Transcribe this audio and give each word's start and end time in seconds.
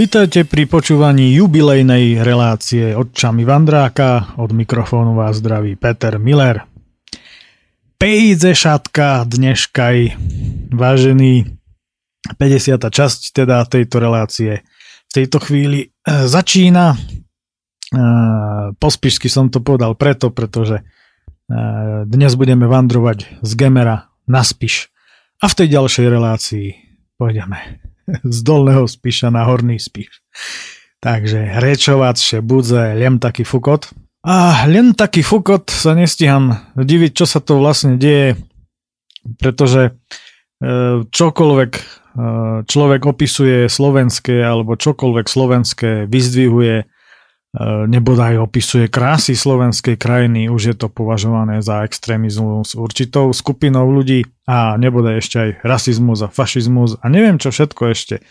Vítajte 0.00 0.48
pri 0.48 0.64
počúvaní 0.64 1.36
jubilejnej 1.36 2.24
relácie 2.24 2.96
očami 2.96 3.44
Vandráka. 3.44 4.32
Od 4.40 4.48
mikrofónu 4.48 5.12
vás 5.12 5.44
zdraví 5.44 5.76
Peter 5.76 6.16
Miller. 6.16 6.64
Pejze 8.00 8.56
šatka 8.56 9.28
dneškaj, 9.28 10.16
vážený 10.72 11.52
50. 12.32 12.80
časť 12.80 13.44
teda 13.44 13.60
tejto 13.68 14.00
relácie. 14.00 14.64
V 15.04 15.20
tejto 15.20 15.36
chvíli 15.36 15.84
e, 15.84 15.88
začína. 16.24 16.96
E, 16.96 16.98
pospíšsky 18.80 19.28
som 19.28 19.52
to 19.52 19.60
povedal 19.60 19.92
preto, 20.00 20.32
pretože 20.32 20.80
e, 20.80 20.82
dnes 22.08 22.40
budeme 22.40 22.64
vandrovať 22.64 23.44
z 23.44 23.50
Gemera 23.52 24.08
na 24.24 24.40
Spiš. 24.40 24.88
A 25.44 25.52
v 25.52 25.56
tej 25.60 25.76
ďalšej 25.76 26.06
relácii 26.08 26.66
pôjdeme 27.20 27.79
z 28.36 28.38
dolného 28.42 28.84
spíša 28.86 29.32
na 29.32 29.46
horný 29.46 29.80
spíš. 29.80 30.22
Takže 31.00 31.56
rečovac 31.64 32.20
še 32.20 32.44
budze 32.44 32.92
len 32.96 33.16
taký 33.16 33.48
fukot. 33.48 33.88
A 34.20 34.68
len 34.68 34.92
taký 34.92 35.24
fukot 35.24 35.72
sa 35.72 35.96
nestíham 35.96 36.60
diviť, 36.76 37.24
čo 37.24 37.24
sa 37.24 37.40
to 37.40 37.56
vlastne 37.56 37.96
deje, 37.96 38.36
pretože 39.40 39.88
e, 39.88 39.92
čokoľvek 41.08 41.72
e, 41.72 41.82
človek 42.68 43.02
opisuje 43.08 43.64
slovenské 43.72 44.44
alebo 44.44 44.76
čokoľvek 44.76 45.24
slovenské 45.24 45.90
vyzdvihuje 46.04 46.84
nebodaj 47.58 48.38
opisuje 48.38 48.86
krásy 48.86 49.34
slovenskej 49.34 49.98
krajiny, 49.98 50.46
už 50.46 50.62
je 50.70 50.76
to 50.78 50.86
považované 50.86 51.58
za 51.66 51.82
extrémizmus 51.82 52.78
určitou 52.78 53.34
skupinou 53.34 53.90
ľudí 53.90 54.30
a 54.46 54.78
nebodaj 54.78 55.18
ešte 55.18 55.36
aj 55.38 55.50
rasizmus 55.66 56.22
a 56.22 56.30
fašizmus 56.30 57.02
a 57.02 57.10
neviem 57.10 57.42
čo 57.42 57.50
všetko 57.50 57.82
ešte. 57.90 58.22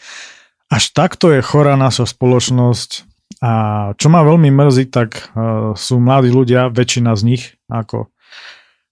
Až 0.72 0.84
takto 0.96 1.36
je 1.36 1.44
chorá 1.44 1.76
naša 1.76 2.08
spoločnosť 2.08 3.10
a 3.44 3.52
čo 4.00 4.08
ma 4.08 4.24
veľmi 4.24 4.52
mrzí, 4.56 4.88
tak 4.88 5.32
uh, 5.36 5.76
sú 5.76 6.00
mladí 6.00 6.32
ľudia, 6.32 6.72
väčšina 6.72 7.12
z 7.20 7.22
nich, 7.28 7.44
ako 7.68 8.08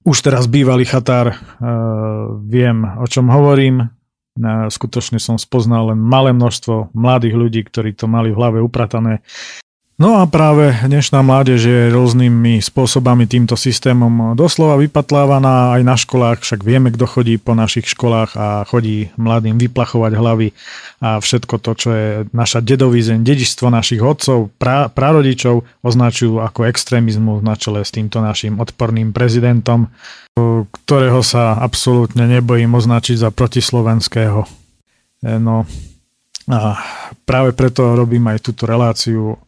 už 0.08 0.18
teraz 0.24 0.48
bývalý 0.48 0.84
chatár, 0.84 1.36
uh, 1.36 2.36
viem 2.44 2.84
o 2.84 3.08
čom 3.08 3.32
hovorím, 3.32 3.92
skutočne 4.70 5.18
som 5.18 5.42
spoznal 5.42 5.90
len 5.90 5.98
malé 5.98 6.30
množstvo 6.30 6.94
mladých 6.94 7.36
ľudí, 7.36 7.62
ktorí 7.66 7.98
to 7.98 8.06
mali 8.06 8.30
v 8.30 8.38
hlave 8.38 8.60
upratané 8.62 9.26
No 9.98 10.22
a 10.22 10.30
práve 10.30 10.78
dnešná 10.86 11.26
mládež 11.26 11.66
je 11.66 11.90
rôznymi 11.90 12.62
spôsobami 12.62 13.26
týmto 13.26 13.58
systémom 13.58 14.38
doslova 14.38 14.78
vypatlávaná 14.78 15.74
aj 15.74 15.82
na 15.82 15.98
školách, 15.98 16.46
však 16.46 16.62
vieme, 16.62 16.94
kto 16.94 17.10
chodí 17.10 17.42
po 17.42 17.58
našich 17.58 17.98
školách 17.98 18.38
a 18.38 18.62
chodí 18.70 19.10
mladým 19.18 19.58
vyplachovať 19.58 20.14
hlavy 20.14 20.54
a 21.02 21.18
všetko 21.18 21.56
to, 21.66 21.72
čo 21.74 21.90
je 21.98 22.10
naša 22.30 22.62
dedovizeň, 22.62 23.26
dedičstvo 23.26 23.74
našich 23.74 23.98
otcov, 23.98 24.54
pra, 24.62 24.86
prarodičov 24.86 25.66
označujú 25.82 26.46
ako 26.46 26.70
extrémizmus 26.70 27.42
na 27.42 27.58
čele 27.58 27.82
s 27.82 27.90
týmto 27.90 28.22
našim 28.22 28.62
odporným 28.62 29.10
prezidentom, 29.18 29.90
ktorého 30.86 31.26
sa 31.26 31.58
absolútne 31.58 32.30
nebojím 32.30 32.70
označiť 32.78 33.18
za 33.18 33.34
protislovenského. 33.34 34.46
No 35.26 35.66
a 36.54 36.60
práve 37.26 37.58
preto 37.58 37.98
robím 37.98 38.30
aj 38.30 38.46
túto 38.46 38.70
reláciu 38.70 39.42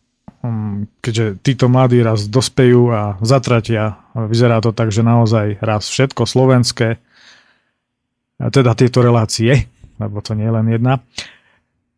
keďže 1.03 1.43
títo 1.43 1.67
mladí 1.67 1.99
raz 1.99 2.23
dospejú 2.27 2.91
a 2.95 3.01
zatratia, 3.19 3.99
vyzerá 4.15 4.63
to 4.63 4.71
tak, 4.71 4.91
že 4.91 5.03
naozaj 5.03 5.59
raz 5.59 5.91
všetko 5.91 6.23
slovenské, 6.23 6.95
teda 8.39 8.71
tieto 8.75 9.03
relácie, 9.03 9.67
lebo 9.99 10.23
to 10.23 10.31
nie 10.31 10.47
je 10.47 10.55
len 10.55 10.67
jedna, 10.71 11.03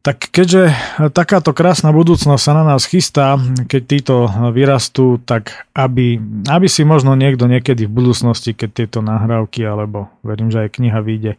tak 0.01 0.34
keďže 0.34 0.74
takáto 1.13 1.53
krásna 1.53 1.94
budúcnosť 1.94 2.41
sa 2.41 2.57
na 2.57 2.66
nás 2.66 2.90
chystá, 2.90 3.38
keď 3.69 3.81
títo 3.85 4.16
vyrastú, 4.50 5.22
tak 5.22 5.69
aby, 5.78 6.18
aby 6.50 6.66
si 6.66 6.81
možno 6.81 7.13
niekto 7.13 7.46
niekedy 7.46 7.85
v 7.85 7.94
budúcnosti, 7.94 8.57
keď 8.57 8.69
tieto 8.74 9.06
nahrávky, 9.06 9.62
alebo 9.62 10.09
verím, 10.25 10.50
že 10.50 10.66
aj 10.66 10.74
kniha 10.74 11.00
vyjde, 11.06 11.38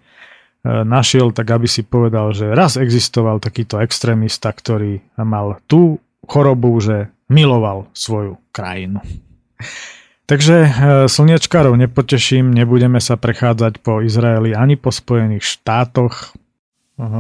našiel, 0.63 1.35
tak 1.35 1.51
aby 1.51 1.67
si 1.67 1.83
povedal, 1.83 2.31
že 2.31 2.55
raz 2.55 2.79
existoval 2.79 3.43
takýto 3.43 3.83
extrémista, 3.83 4.55
ktorý 4.55 5.03
mal 5.19 5.59
tú 5.67 5.99
chorobu, 6.27 6.79
že 6.81 7.11
miloval 7.33 7.89
svoju 7.97 8.39
krajinu. 8.53 9.01
Takže 10.27 10.57
e, 10.65 10.71
slniečkarov 11.11 11.75
nepoteším, 11.77 12.55
nebudeme 12.55 13.03
sa 13.03 13.19
prechádzať 13.19 13.83
po 13.83 14.01
Izraeli 14.01 14.55
ani 14.55 14.79
po 14.79 14.95
Spojených 14.95 15.43
štátoch, 15.43 16.33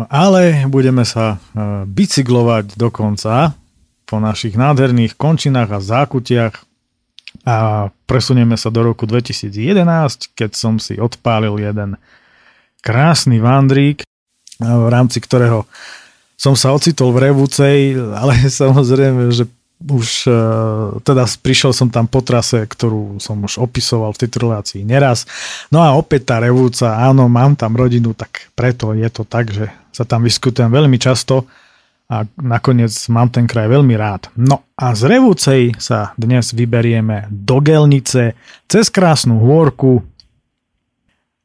ale 0.09 0.65
budeme 0.71 1.03
sa 1.03 1.37
e, 1.37 1.37
bicyklovať 1.89 2.79
dokonca 2.79 3.59
po 4.07 4.17
našich 4.23 4.55
nádherných 4.55 5.19
končinách 5.19 5.71
a 5.73 5.81
zákutiach 5.81 6.55
a 7.49 7.57
presunieme 8.07 8.55
sa 8.55 8.71
do 8.71 8.87
roku 8.87 9.09
2011, 9.09 10.37
keď 10.37 10.51
som 10.53 10.77
si 10.79 11.01
odpálil 11.01 11.59
jeden 11.59 11.99
krásny 12.85 13.43
vandrík, 13.43 14.05
v 14.63 14.87
rámci 14.93 15.19
ktorého 15.19 15.67
som 16.43 16.59
sa 16.59 16.75
ocitol 16.75 17.15
v 17.15 17.31
Revúcej, 17.31 17.95
ale 17.95 18.35
samozrejme, 18.63 19.31
že 19.31 19.47
už 19.83 20.31
uh, 20.31 20.99
teda 21.03 21.27
prišiel 21.43 21.75
som 21.75 21.91
tam 21.91 22.07
po 22.07 22.23
trase, 22.23 22.67
ktorú 22.67 23.19
som 23.19 23.39
už 23.43 23.59
opisoval 23.59 24.15
v 24.15 24.27
tejto 24.27 24.47
relácii 24.47 24.83
neraz. 24.87 25.27
No 25.75 25.83
a 25.83 25.95
opäť 25.95 26.35
tá 26.35 26.37
Revúca, 26.39 26.99
áno, 27.03 27.27
mám 27.27 27.59
tam 27.59 27.75
rodinu, 27.75 28.15
tak 28.15 28.51
preto 28.55 28.95
je 28.95 29.07
to 29.11 29.23
tak, 29.27 29.51
že 29.51 29.71
sa 29.91 30.07
tam 30.07 30.23
vyskutujem 30.23 30.71
veľmi 30.71 30.99
často 31.03 31.51
a 32.07 32.23
nakoniec 32.39 32.95
mám 33.11 33.33
ten 33.33 33.49
kraj 33.49 33.67
veľmi 33.67 33.95
rád. 33.99 34.31
No 34.39 34.63
a 34.79 34.95
z 34.95 35.03
Revúcej 35.11 35.75
sa 35.83 36.15
dnes 36.15 36.55
vyberieme 36.55 37.27
do 37.33 37.59
Gelnice 37.59 38.39
cez 38.71 38.87
krásnu 38.87 39.43
hôrku, 39.43 40.05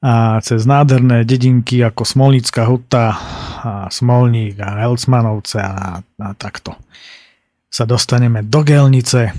a 0.02 0.38
cez 0.46 0.66
nádherné 0.70 1.26
dedinky 1.26 1.82
ako 1.82 2.06
Smolnícka 2.06 2.70
huta 2.70 3.18
a 3.64 3.72
Smolník 3.90 4.62
a 4.62 4.86
Elcmanovce 4.86 5.58
a, 5.58 6.00
a 6.02 6.28
takto 6.38 6.78
sa 7.68 7.84
dostaneme 7.84 8.46
do 8.46 8.64
Gelnice, 8.64 9.36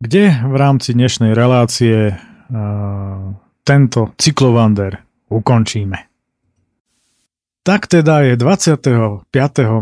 kde 0.00 0.24
v 0.44 0.54
rámci 0.58 0.92
dnešnej 0.92 1.32
relácie 1.32 2.12
uh, 2.12 2.18
tento 3.62 4.12
cyklovander 4.18 5.04
ukončíme. 5.30 6.08
Tak 7.62 7.84
teda 7.88 8.24
je 8.24 8.34
25. 8.40 9.28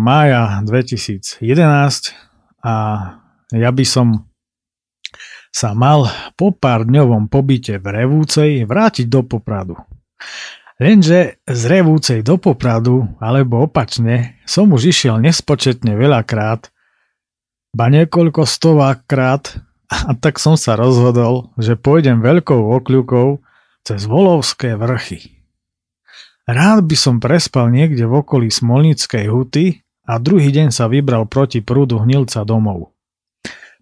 mája 0.03 0.63
2011 0.67 1.43
a 2.67 2.75
ja 3.55 3.71
by 3.71 3.85
som 3.87 4.27
sa 5.57 5.73
mal 5.73 6.13
po 6.37 6.53
pár 6.53 6.85
dňovom 6.85 7.33
pobyte 7.33 7.81
v 7.81 7.87
Revúcej 7.89 8.69
vrátiť 8.69 9.09
do 9.09 9.25
Popradu. 9.25 9.81
Lenže 10.77 11.41
z 11.49 11.63
Revúcej 11.65 12.21
do 12.21 12.37
Popradu, 12.37 13.09
alebo 13.17 13.65
opačne, 13.65 14.37
som 14.45 14.69
už 14.69 14.93
išiel 14.93 15.17
nespočetne 15.17 15.97
veľakrát, 15.97 16.69
ba 17.73 17.89
niekoľko 17.89 18.45
stovákrát, 18.45 19.57
a 19.89 20.13
tak 20.13 20.37
som 20.37 20.61
sa 20.61 20.77
rozhodol, 20.77 21.49
že 21.57 21.81
pôjdem 21.81 22.21
veľkou 22.21 22.77
okľukou 22.77 23.41
cez 23.81 24.05
Volovské 24.05 24.77
vrchy. 24.77 25.41
Rád 26.45 26.85
by 26.85 26.97
som 27.01 27.17
prespal 27.17 27.73
niekde 27.73 28.05
v 28.05 28.21
okolí 28.21 28.53
Smolnickej 28.53 29.25
huty 29.33 29.81
a 30.05 30.21
druhý 30.21 30.53
deň 30.53 30.69
sa 30.69 30.85
vybral 30.85 31.25
proti 31.25 31.65
prúdu 31.65 31.97
hnilca 32.05 32.45
domov. 32.45 32.96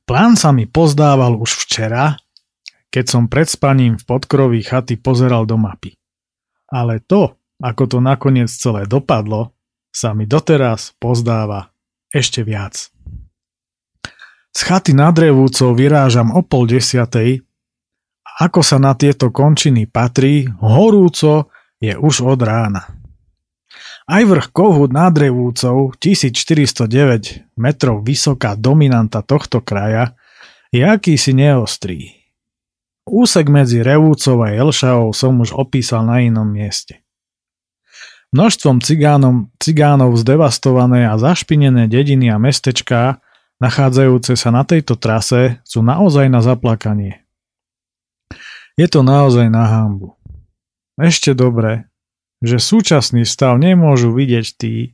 Plán 0.04 0.36
sa 0.36 0.52
mi 0.52 0.68
pozdával 0.68 1.36
už 1.40 1.64
včera, 1.64 2.20
keď 2.92 3.04
som 3.08 3.24
pred 3.26 3.48
spaním 3.48 3.96
v 3.96 4.04
podkroví 4.04 4.60
chaty 4.60 5.00
pozeral 5.00 5.48
do 5.48 5.56
mapy. 5.56 5.96
Ale 6.68 7.00
to, 7.00 7.40
ako 7.60 7.82
to 7.88 7.98
nakoniec 8.04 8.52
celé 8.52 8.84
dopadlo, 8.84 9.56
sa 9.88 10.12
mi 10.12 10.28
doteraz 10.28 10.92
pozdáva 11.00 11.72
ešte 12.12 12.44
viac. 12.44 12.92
Z 14.54 14.60
chaty 14.60 14.94
nad 14.94 15.16
Revúcou 15.18 15.74
vyrážam 15.74 16.30
o 16.30 16.46
pol 16.46 16.70
desiatej 16.70 17.42
ako 18.34 18.66
sa 18.66 18.82
na 18.82 18.98
tieto 18.98 19.30
končiny 19.30 19.86
patrí, 19.86 20.42
horúco 20.58 21.54
je 21.78 21.94
už 21.94 22.26
od 22.26 22.40
rána. 22.42 22.82
Aj 24.04 24.20
vrch 24.20 24.52
Kohut 24.52 24.92
nad 24.92 25.16
Revúcov, 25.16 25.96
1409 25.96 27.56
metrov 27.56 28.04
vysoká 28.04 28.52
dominanta 28.52 29.24
tohto 29.24 29.64
kraja, 29.64 30.12
je 30.68 30.84
akýsi 30.84 31.32
neostrý. 31.32 32.12
Úsek 33.08 33.48
medzi 33.48 33.80
Revúcov 33.80 34.44
a 34.44 34.52
Jelšavou 34.52 35.16
som 35.16 35.40
už 35.40 35.56
opísal 35.56 36.04
na 36.04 36.20
inom 36.20 36.44
mieste. 36.44 37.00
Množstvom 38.36 38.84
cigánom, 38.84 39.48
cigánov 39.56 40.20
zdevastované 40.20 41.08
a 41.08 41.16
zašpinené 41.16 41.88
dediny 41.88 42.28
a 42.28 42.36
mestečká, 42.36 43.24
nachádzajúce 43.56 44.36
sa 44.36 44.52
na 44.52 44.68
tejto 44.68 45.00
trase, 45.00 45.64
sú 45.64 45.80
naozaj 45.80 46.28
na 46.28 46.44
zaplakanie. 46.44 47.24
Je 48.76 48.84
to 48.84 49.00
naozaj 49.00 49.48
na 49.48 49.64
hambu. 49.64 50.18
Ešte 51.00 51.32
dobre, 51.32 51.88
že 52.44 52.60
súčasný 52.60 53.24
stav 53.24 53.56
nemôžu 53.56 54.12
vidieť 54.12 54.46
tí, 54.60 54.92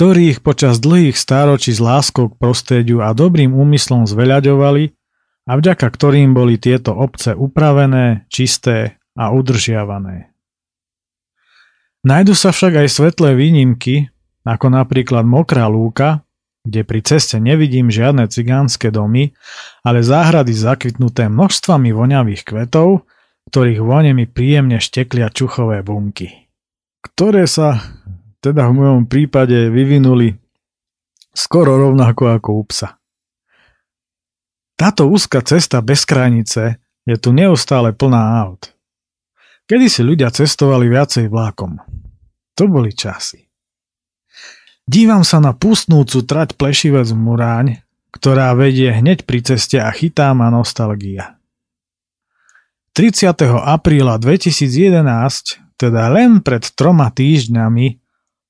ktorí 0.00 0.32
ich 0.32 0.40
počas 0.40 0.80
dlhých 0.80 1.14
stáročí 1.14 1.76
s 1.76 1.80
láskou 1.80 2.32
k 2.32 2.38
prostrediu 2.40 3.04
a 3.04 3.12
dobrým 3.12 3.52
úmyslom 3.52 4.08
zveľaďovali 4.08 4.96
a 5.44 5.52
vďaka 5.60 5.86
ktorým 5.86 6.32
boli 6.32 6.56
tieto 6.56 6.96
obce 6.96 7.36
upravené, 7.36 8.24
čisté 8.32 8.96
a 9.12 9.28
udržiavané. 9.28 10.32
Najdu 12.00 12.32
sa 12.32 12.48
však 12.48 12.80
aj 12.80 12.88
svetlé 12.88 13.36
výnimky, 13.36 14.08
ako 14.48 14.72
napríklad 14.72 15.28
Mokrá 15.28 15.68
lúka, 15.68 16.24
kde 16.64 16.80
pri 16.84 17.00
ceste 17.04 17.36
nevidím 17.36 17.92
žiadne 17.92 18.24
cigánske 18.24 18.88
domy, 18.88 19.36
ale 19.84 20.00
záhrady 20.00 20.56
zakvitnuté 20.56 21.28
množstvami 21.28 21.92
voňavých 21.92 22.42
kvetov, 22.44 23.04
ktorých 23.52 23.80
vone 23.84 24.12
mi 24.16 24.24
príjemne 24.24 24.80
šteklia 24.80 25.28
čuchové 25.28 25.84
bunky, 25.84 26.48
ktoré 27.00 27.48
sa 27.48 27.80
teda 28.40 28.68
v 28.68 28.76
mojom 28.80 29.02
prípade 29.08 29.68
vyvinuli 29.68 30.36
skoro 31.36 31.76
rovnako 31.76 32.36
ako 32.36 32.50
u 32.56 32.62
psa. 32.68 32.96
Táto 34.80 35.12
úzka 35.12 35.44
cesta 35.44 35.84
bez 35.84 36.08
krajnice 36.08 36.80
je 37.04 37.16
tu 37.20 37.36
neustále 37.36 37.92
plná 37.92 38.48
aut. 38.48 38.72
Kedy 39.68 39.86
si 39.92 40.00
ľudia 40.00 40.32
cestovali 40.32 40.88
viacej 40.88 41.28
vlákom. 41.28 41.78
To 42.56 42.64
boli 42.66 42.90
časy. 42.96 43.44
Dívam 44.88 45.22
sa 45.22 45.38
na 45.38 45.54
pustnúcu 45.54 46.26
trať 46.26 46.58
Plešivec 46.58 47.12
Muráň, 47.14 47.78
ktorá 48.10 48.50
vedie 48.58 48.90
hneď 48.90 49.22
pri 49.22 49.44
ceste 49.46 49.78
a 49.78 49.86
chytá 49.94 50.34
ma 50.34 50.50
nostalgia. 50.50 51.38
30. 52.98 53.30
apríla 53.62 54.18
2011, 54.18 55.69
teda 55.80 56.12
len 56.12 56.44
pred 56.44 56.60
troma 56.76 57.08
týždňami, 57.08 57.96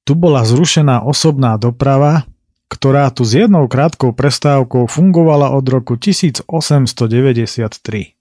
tu 0.02 0.18
bola 0.18 0.42
zrušená 0.42 1.06
osobná 1.06 1.54
doprava, 1.54 2.26
ktorá 2.66 3.06
tu 3.14 3.22
s 3.22 3.38
jednou 3.38 3.70
krátkou 3.70 4.10
prestávkou 4.10 4.90
fungovala 4.90 5.54
od 5.54 5.62
roku 5.70 5.94
1893. 5.94 8.18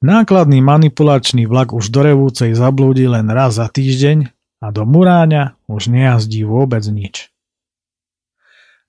Nákladný 0.00 0.64
manipulačný 0.64 1.44
vlak 1.48 1.72
už 1.72 1.88
do 1.88 2.04
Revúcej 2.04 2.52
zablúdi 2.52 3.08
len 3.08 3.32
raz 3.32 3.56
za 3.56 3.68
týždeň 3.68 4.28
a 4.60 4.66
do 4.72 4.84
Muráňa 4.84 5.56
už 5.68 5.88
nejazdí 5.88 6.44
vôbec 6.44 6.84
nič. 6.88 7.32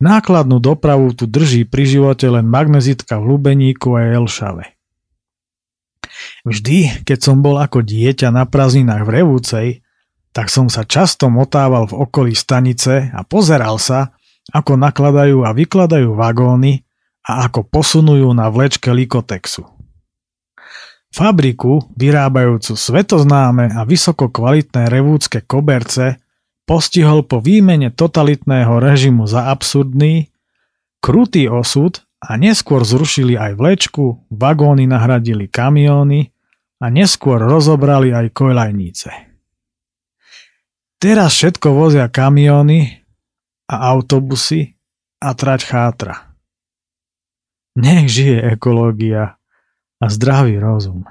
Nákladnú 0.03 0.59
dopravu 0.59 1.15
tu 1.15 1.27
drží 1.27 1.63
pri 1.63 1.85
živote 1.87 2.27
len 2.27 2.47
magnezitka 2.47 3.19
v 3.21 3.35
Lubeníku 3.35 3.95
a 3.95 4.17
Elšave. 4.17 4.80
Vždy, 6.43 7.05
keď 7.05 7.19
som 7.21 7.39
bol 7.39 7.61
ako 7.61 7.85
dieťa 7.85 8.33
na 8.33 8.49
prázdninách 8.49 9.03
v 9.05 9.13
Revúcej, 9.21 9.67
tak 10.31 10.47
som 10.47 10.71
sa 10.71 10.87
často 10.87 11.27
motával 11.27 11.91
v 11.91 12.07
okolí 12.07 12.33
stanice 12.33 13.11
a 13.11 13.21
pozeral 13.27 13.75
sa, 13.77 14.15
ako 14.49 14.79
nakladajú 14.79 15.43
a 15.43 15.51
vykladajú 15.51 16.15
vagóny 16.15 16.81
a 17.27 17.45
ako 17.45 17.67
posunujú 17.67 18.31
na 18.33 18.49
vlečke 18.49 18.89
Likotexu. 18.89 19.67
Fabriku, 21.11 21.91
vyrábajúcu 21.99 22.73
svetoznáme 22.79 23.75
a 23.75 23.83
vysoko 23.83 24.31
kvalitné 24.31 24.87
revúdske 24.87 25.43
koberce, 25.43 26.23
postihol 26.63 27.27
po 27.27 27.43
výmene 27.43 27.91
totalitného 27.91 28.79
režimu 28.79 29.27
za 29.27 29.51
absurdný, 29.51 30.31
krutý 31.03 31.51
osud 31.51 31.99
a 32.21 32.37
neskôr 32.37 32.85
zrušili 32.85 33.33
aj 33.33 33.57
vlečku, 33.57 34.29
vagóny 34.29 34.85
nahradili 34.85 35.49
kamióny 35.49 36.29
a 36.77 36.85
neskôr 36.93 37.41
rozobrali 37.41 38.13
aj 38.13 38.29
koľajníce. 38.29 39.11
Teraz 41.01 41.33
všetko 41.33 41.73
vozia 41.73 42.05
kamiony 42.13 43.01
a 43.65 43.75
autobusy 43.89 44.77
a 45.17 45.33
trať 45.33 45.65
chátra. 45.65 46.37
Nech 47.73 48.05
žije 48.05 48.53
ekológia 48.53 49.41
a 49.97 50.05
zdravý 50.05 50.61
rozum. 50.61 51.01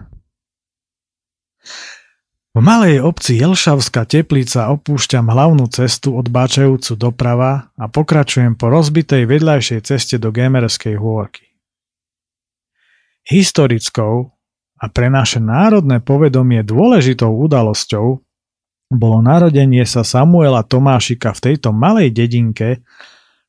V 2.51 2.59
malej 2.59 2.99
obci 2.99 3.39
Jelšavská 3.39 4.11
teplica 4.11 4.75
opúšťam 4.75 5.31
hlavnú 5.31 5.71
cestu 5.71 6.19
odbáčajúcu 6.19 6.99
doprava 6.99 7.71
a 7.79 7.87
pokračujem 7.87 8.59
po 8.59 8.67
rozbitej 8.75 9.23
vedľajšej 9.23 9.81
ceste 9.87 10.19
do 10.19 10.35
Gemerskej 10.35 10.99
hôrky. 10.99 11.47
Historickou 13.23 14.35
a 14.83 14.85
pre 14.91 15.07
naše 15.15 15.39
národné 15.39 16.03
povedomie 16.03 16.67
dôležitou 16.67 17.31
udalosťou 17.31 18.19
bolo 18.91 19.19
narodenie 19.23 19.87
sa 19.87 20.03
Samuela 20.03 20.67
Tomášika 20.67 21.31
v 21.31 21.55
tejto 21.55 21.71
malej 21.71 22.11
dedinke, 22.11 22.83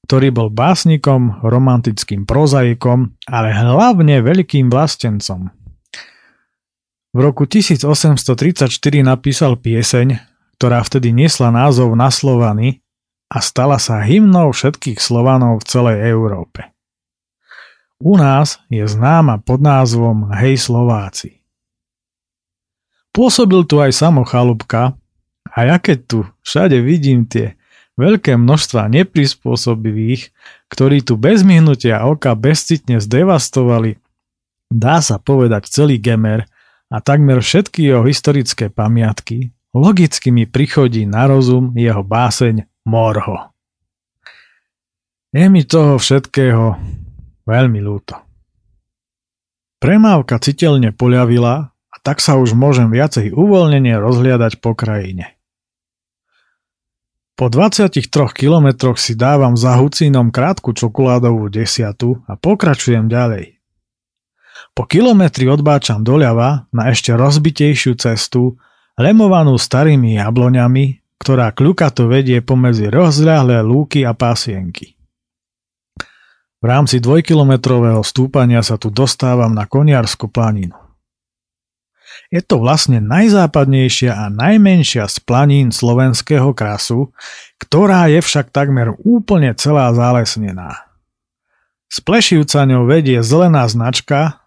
ktorý 0.06 0.30
bol 0.30 0.54
básnikom, 0.54 1.42
romantickým 1.42 2.30
prozaikom, 2.30 3.18
ale 3.26 3.50
hlavne 3.50 4.22
veľkým 4.22 4.70
vlastencom. 4.70 5.61
V 7.12 7.20
roku 7.20 7.44
1834 7.44 8.72
napísal 9.04 9.60
pieseň, 9.60 10.16
ktorá 10.56 10.80
vtedy 10.80 11.12
niesla 11.12 11.52
názov 11.52 11.92
Na 12.00 12.08
Slovany 12.08 12.80
a 13.28 13.44
stala 13.44 13.84
sa 13.84 14.00
hymnou 14.00 14.56
všetkých 14.56 14.96
Slovanov 14.96 15.60
v 15.60 15.68
celej 15.68 15.98
Európe. 16.08 16.72
U 18.00 18.16
nás 18.16 18.64
je 18.72 18.88
známa 18.88 19.44
pod 19.44 19.60
názvom 19.60 20.32
Hej 20.40 20.72
Slováci. 20.72 21.44
Pôsobil 23.12 23.68
tu 23.68 23.84
aj 23.84 23.92
Samo 23.92 24.24
Chalúbka, 24.24 24.96
a 25.52 25.58
ja 25.68 25.78
keď 25.84 25.98
tu 26.08 26.20
všade 26.48 26.80
vidím 26.80 27.28
tie 27.28 27.60
veľké 28.00 28.40
množstva 28.40 28.88
neprispôsobivých, 28.88 30.32
ktorí 30.72 31.04
tu 31.04 31.20
bez 31.20 31.44
myhnutia 31.44 32.08
oka 32.08 32.32
bezcitne 32.40 33.04
zdevastovali, 33.04 34.00
dá 34.72 35.04
sa 35.04 35.20
povedať 35.20 35.68
celý 35.68 36.00
gemer 36.00 36.48
a 36.92 36.98
takmer 37.00 37.40
všetky 37.40 37.88
jeho 37.88 38.04
historické 38.04 38.68
pamiatky, 38.68 39.56
logicky 39.72 40.30
mi 40.36 40.44
prichodí 40.44 41.08
na 41.08 41.32
rozum 41.32 41.72
jeho 41.80 42.04
báseň 42.04 42.68
Morho. 42.84 43.56
Je 45.32 45.48
mi 45.48 45.64
toho 45.64 45.96
všetkého 45.96 46.76
veľmi 47.48 47.80
ľúto. 47.80 48.20
Premávka 49.80 50.38
citeľne 50.44 50.92
poľavila 50.92 51.72
a 51.72 51.96
tak 52.04 52.20
sa 52.20 52.36
už 52.36 52.52
môžem 52.54 52.92
viacej 52.92 53.32
uvoľnenie 53.32 53.96
rozhliadať 53.96 54.60
po 54.60 54.76
krajine. 54.76 55.40
Po 57.40 57.50
23 57.50 58.04
kilometroch 58.36 59.02
si 59.02 59.18
dávam 59.18 59.58
za 59.58 59.80
Hucínom 59.80 60.30
krátku 60.30 60.76
čokoládovú 60.78 61.50
desiatu 61.50 62.22
a 62.30 62.38
pokračujem 62.38 63.10
ďalej. 63.10 63.61
Po 64.72 64.88
kilometri 64.88 65.52
odbáčam 65.52 66.00
doľava 66.00 66.72
na 66.72 66.92
ešte 66.92 67.12
rozbitejšiu 67.12 68.00
cestu, 68.00 68.56
lemovanú 68.96 69.60
starými 69.60 70.16
jabloňami, 70.16 71.04
ktorá 71.20 71.52
kľukato 71.52 72.08
vedie 72.08 72.40
pomedzi 72.40 72.88
rozľahlé 72.88 73.62
lúky 73.62 74.08
a 74.08 74.16
pasienky. 74.16 74.96
V 76.62 76.66
rámci 76.70 77.02
dvojkilometrového 77.02 78.06
stúpania 78.06 78.62
sa 78.62 78.78
tu 78.78 78.94
dostávam 78.94 79.50
na 79.50 79.66
Koniarsku 79.66 80.30
planinu. 80.30 80.78
Je 82.32 82.40
to 82.40 82.64
vlastne 82.64 83.04
najzápadnejšia 83.04 84.14
a 84.14 84.32
najmenšia 84.32 85.04
z 85.10 85.18
planín 85.26 85.76
slovenského 85.76 86.56
krasu, 86.56 87.12
ktorá 87.60 88.08
je 88.08 88.24
však 88.24 88.56
takmer 88.56 88.96
úplne 89.04 89.52
celá 89.58 89.92
zalesnená. 89.92 90.86
S 91.92 92.00
plešivcaňou 92.00 92.88
vedie 92.88 93.20
zelená 93.20 93.68
značka, 93.68 94.41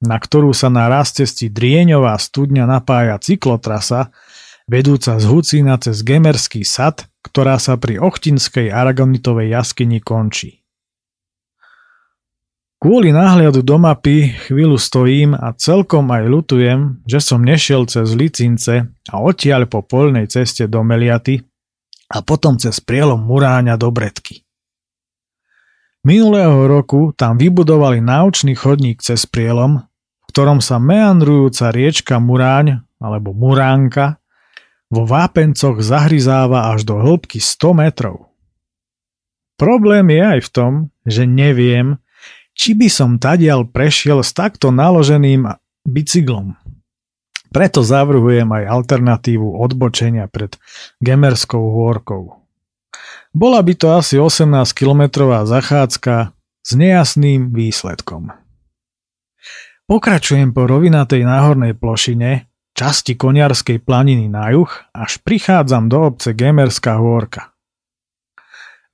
na 0.00 0.16
ktorú 0.16 0.56
sa 0.56 0.72
na 0.72 0.88
raz 0.88 1.12
cesti 1.12 1.52
Drieňová 1.52 2.16
studňa 2.16 2.64
napája 2.64 3.20
cyklotrasa, 3.20 4.12
vedúca 4.64 5.20
z 5.20 5.24
Hucína 5.28 5.76
cez 5.76 6.00
Gemerský 6.00 6.64
sad, 6.64 7.04
ktorá 7.20 7.60
sa 7.60 7.76
pri 7.76 8.00
Ochtinskej 8.00 8.72
aragonitovej 8.72 9.52
jaskyni 9.52 10.00
končí. 10.00 10.60
Kvôli 12.80 13.12
náhľadu 13.12 13.60
do 13.60 13.76
mapy 13.76 14.32
chvíľu 14.48 14.80
stojím 14.80 15.36
a 15.36 15.52
celkom 15.52 16.08
aj 16.16 16.24
lutujem, 16.32 17.04
že 17.04 17.20
som 17.20 17.44
nešiel 17.44 17.84
cez 17.84 18.16
Licince 18.16 18.88
a 19.12 19.14
odtiaľ 19.20 19.68
po 19.68 19.84
polnej 19.84 20.32
ceste 20.32 20.64
do 20.64 20.80
Meliaty 20.80 21.44
a 22.08 22.24
potom 22.24 22.56
cez 22.56 22.80
prielom 22.80 23.20
Muráňa 23.20 23.76
do 23.76 23.92
Bredky. 23.92 24.48
Minulého 26.08 26.64
roku 26.64 27.12
tam 27.12 27.36
vybudovali 27.36 28.00
náučný 28.00 28.56
chodník 28.56 29.04
cez 29.04 29.28
prielom, 29.28 29.84
ktorom 30.30 30.62
sa 30.62 30.78
meandrujúca 30.78 31.74
riečka 31.74 32.22
Muráň 32.22 32.86
alebo 33.02 33.34
Muránka 33.34 34.22
vo 34.86 35.02
vápencoch 35.02 35.82
zahryzáva 35.82 36.70
až 36.70 36.86
do 36.86 37.02
hĺbky 37.02 37.42
100 37.42 37.74
metrov. 37.74 38.30
Problém 39.58 40.08
je 40.14 40.22
aj 40.22 40.40
v 40.46 40.50
tom, 40.54 40.72
že 41.04 41.26
neviem, 41.26 41.98
či 42.54 42.78
by 42.78 42.88
som 42.88 43.18
tadial 43.18 43.66
prešiel 43.66 44.22
s 44.22 44.30
takto 44.32 44.72
naloženým 44.72 45.50
bicyklom. 45.84 46.56
Preto 47.50 47.82
zavrhujem 47.82 48.46
aj 48.46 48.64
alternatívu 48.70 49.58
odbočenia 49.58 50.30
pred 50.30 50.54
Gemerskou 51.02 51.60
hôrkou. 51.60 52.40
Bola 53.34 53.62
by 53.62 53.74
to 53.74 53.86
asi 53.94 54.18
18-kilometrová 54.18 55.46
zachádzka 55.46 56.34
s 56.62 56.70
nejasným 56.74 57.50
výsledkom. 57.50 58.30
Pokračujem 59.90 60.54
po 60.54 60.70
rovinatej 60.70 61.26
náhornej 61.26 61.74
plošine, 61.74 62.46
časti 62.78 63.18
Koniarskej 63.18 63.82
planiny 63.82 64.30
na 64.30 64.54
juh, 64.54 64.70
až 64.94 65.18
prichádzam 65.18 65.90
do 65.90 66.06
obce 66.06 66.30
Gemerská 66.30 67.02
hôrka. 67.02 67.50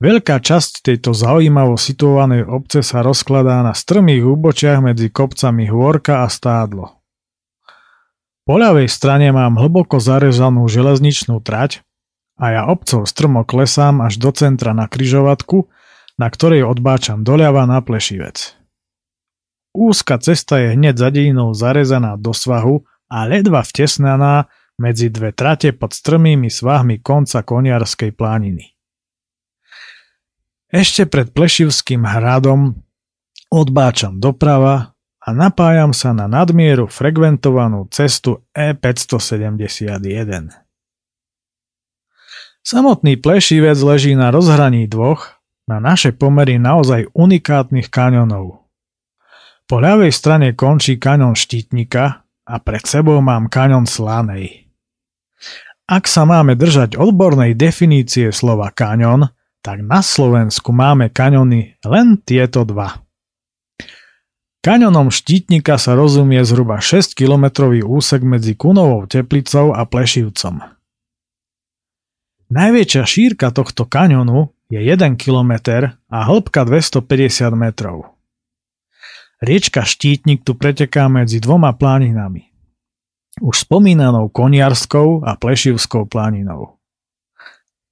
Veľká 0.01 0.41
časť 0.41 0.81
tejto 0.81 1.13
zaujímavo 1.13 1.77
situovanej 1.77 2.49
obce 2.49 2.81
sa 2.81 3.05
rozkladá 3.05 3.61
na 3.61 3.77
strmých 3.77 4.25
úbočiach 4.25 4.81
medzi 4.81 5.13
kopcami 5.13 5.69
Hôrka 5.69 6.25
a 6.25 6.33
Stádlo. 6.33 6.97
Po 8.49 8.57
ľavej 8.57 8.89
strane 8.89 9.29
mám 9.29 9.53
hlboko 9.61 10.01
zarezanú 10.01 10.65
železničnú 10.65 11.45
trať 11.45 11.85
a 12.41 12.57
ja 12.57 12.61
obcov 12.73 13.05
strmo 13.05 13.45
klesám 13.45 14.01
až 14.01 14.17
do 14.17 14.33
centra 14.33 14.73
na 14.73 14.89
kryžovatku, 14.89 15.69
na 16.17 16.25
ktorej 16.25 16.65
odbáčam 16.65 17.21
doľava 17.21 17.69
na 17.69 17.85
Plešivec. 17.85 18.56
Úzka 19.77 20.17
cesta 20.17 20.57
je 20.57 20.73
hneď 20.73 20.97
za 20.97 21.13
dedinou 21.13 21.53
zarezaná 21.53 22.17
do 22.17 22.33
svahu 22.33 22.81
a 23.13 23.29
ledva 23.29 23.61
vtesnaná 23.61 24.49
medzi 24.81 25.13
dve 25.13 25.29
trate 25.29 25.69
pod 25.69 25.93
strmými 25.93 26.49
svahmi 26.49 26.97
konca 26.97 27.45
Koniarskej 27.45 28.09
plániny. 28.17 28.73
Ešte 30.73 31.05
pred 31.05 31.29
Plešivským 31.29 32.09
hradom 32.09 32.73
odbáčam 33.53 34.17
doprava 34.17 34.97
a 35.21 35.29
napájam 35.29 35.93
sa 35.93 36.09
na 36.09 36.25
nadmieru 36.25 36.89
frekventovanú 36.89 37.85
cestu 37.93 38.49
E571. 38.57 40.57
Samotný 42.65 43.13
Plešivec 43.21 43.77
leží 43.77 44.17
na 44.17 44.33
rozhraní 44.33 44.89
dvoch, 44.89 45.37
na 45.69 45.77
naše 45.77 46.17
pomery 46.17 46.57
naozaj 46.57 47.13
unikátnych 47.13 47.93
kaňonov– 47.93 48.57
po 49.67 49.83
ľavej 49.83 50.15
strane 50.15 50.55
končí 50.55 50.95
kaňon 50.95 51.35
Štítnika 51.35 52.23
a 52.47 52.55
pred 52.63 52.83
sebou 52.87 53.19
mám 53.19 53.51
kaňon 53.51 53.83
Slanej. 53.83 54.71
Ak 55.87 56.07
sa 56.07 56.23
máme 56.27 56.55
držať 56.55 56.95
odbornej 56.99 57.55
definície 57.55 58.31
slova 58.31 58.71
kaňon, 58.71 59.31
tak 59.63 59.83
na 59.83 59.99
Slovensku 59.99 60.71
máme 60.71 61.11
kaňony 61.11 61.79
len 61.83 62.19
tieto 62.23 62.63
dva. 62.63 63.03
Kaňonom 64.63 65.11
Štítnika 65.11 65.79
sa 65.79 65.95
rozumie 65.95 66.43
zhruba 66.43 66.83
6-kilometrový 66.83 67.87
úsek 67.87 68.19
medzi 68.23 68.55
Kunovou 68.55 69.07
teplicou 69.07 69.71
a 69.71 69.87
Plešivcom. 69.87 70.59
Najväčšia 72.47 73.03
šírka 73.03 73.51
tohto 73.51 73.87
kaňonu 73.87 74.51
je 74.67 74.79
1 74.79 75.19
km 75.19 75.51
a 76.11 76.17
hĺbka 76.27 76.67
250 76.67 77.55
metrov. 77.55 78.16
Riečka 79.37 79.85
Štítnik 79.85 80.41
tu 80.41 80.57
preteká 80.57 81.05
medzi 81.05 81.37
dvoma 81.37 81.69
pláninami. 81.69 82.49
Už 83.37 83.69
spomínanou 83.69 84.33
Koniarskou 84.33 85.21
a 85.21 85.37
Plešivskou 85.37 86.09
pláninou. 86.09 86.81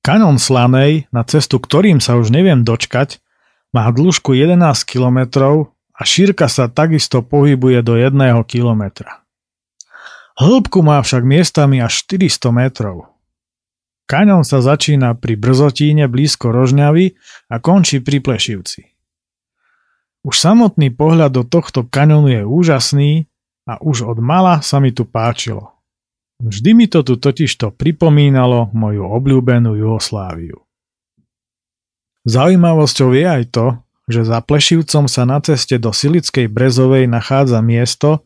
Kanon 0.02 0.42
Slanej, 0.42 1.06
na 1.14 1.22
cestu 1.22 1.62
ktorým 1.62 2.02
sa 2.02 2.18
už 2.18 2.34
neviem 2.34 2.66
dočkať, 2.66 3.22
má 3.70 3.86
dĺžku 3.94 4.34
11 4.34 4.58
km 4.90 5.30
a 5.94 6.02
šírka 6.02 6.50
sa 6.50 6.66
takisto 6.66 7.22
pohybuje 7.22 7.86
do 7.86 7.94
1 7.94 8.18
km. 8.50 9.06
Hĺbku 10.42 10.82
má 10.82 10.98
však 10.98 11.22
miestami 11.22 11.78
až 11.78 12.10
400 12.10 12.50
metrov. 12.58 13.06
Kaňon 14.10 14.42
sa 14.42 14.66
začína 14.66 15.14
pri 15.14 15.38
Brzotíne 15.38 16.10
blízko 16.10 16.50
Rožňavy 16.50 17.14
a 17.54 17.62
končí 17.62 18.02
pri 18.02 18.18
Plešivci. 18.18 18.95
Už 20.26 20.42
samotný 20.42 20.90
pohľad 20.90 21.38
do 21.38 21.44
tohto 21.46 21.86
kaňonu 21.86 22.34
je 22.34 22.42
úžasný 22.42 23.12
a 23.70 23.78
už 23.78 24.10
od 24.10 24.18
mala 24.18 24.66
sa 24.66 24.82
mi 24.82 24.90
tu 24.90 25.06
páčilo. 25.06 25.78
Vždy 26.42 26.74
mi 26.74 26.86
to 26.90 27.06
tu 27.06 27.22
totižto 27.22 27.78
pripomínalo 27.78 28.74
moju 28.74 29.06
obľúbenú 29.06 29.78
Jugosláviu. 29.78 30.66
Zaujímavosťou 32.26 33.14
je 33.14 33.26
aj 33.30 33.44
to, 33.54 33.68
že 34.10 34.26
za 34.26 34.42
Plešivcom 34.42 35.06
sa 35.06 35.24
na 35.30 35.38
ceste 35.46 35.78
do 35.78 35.94
Silickej 35.94 36.50
Brezovej 36.50 37.06
nachádza 37.06 37.62
miesto, 37.62 38.26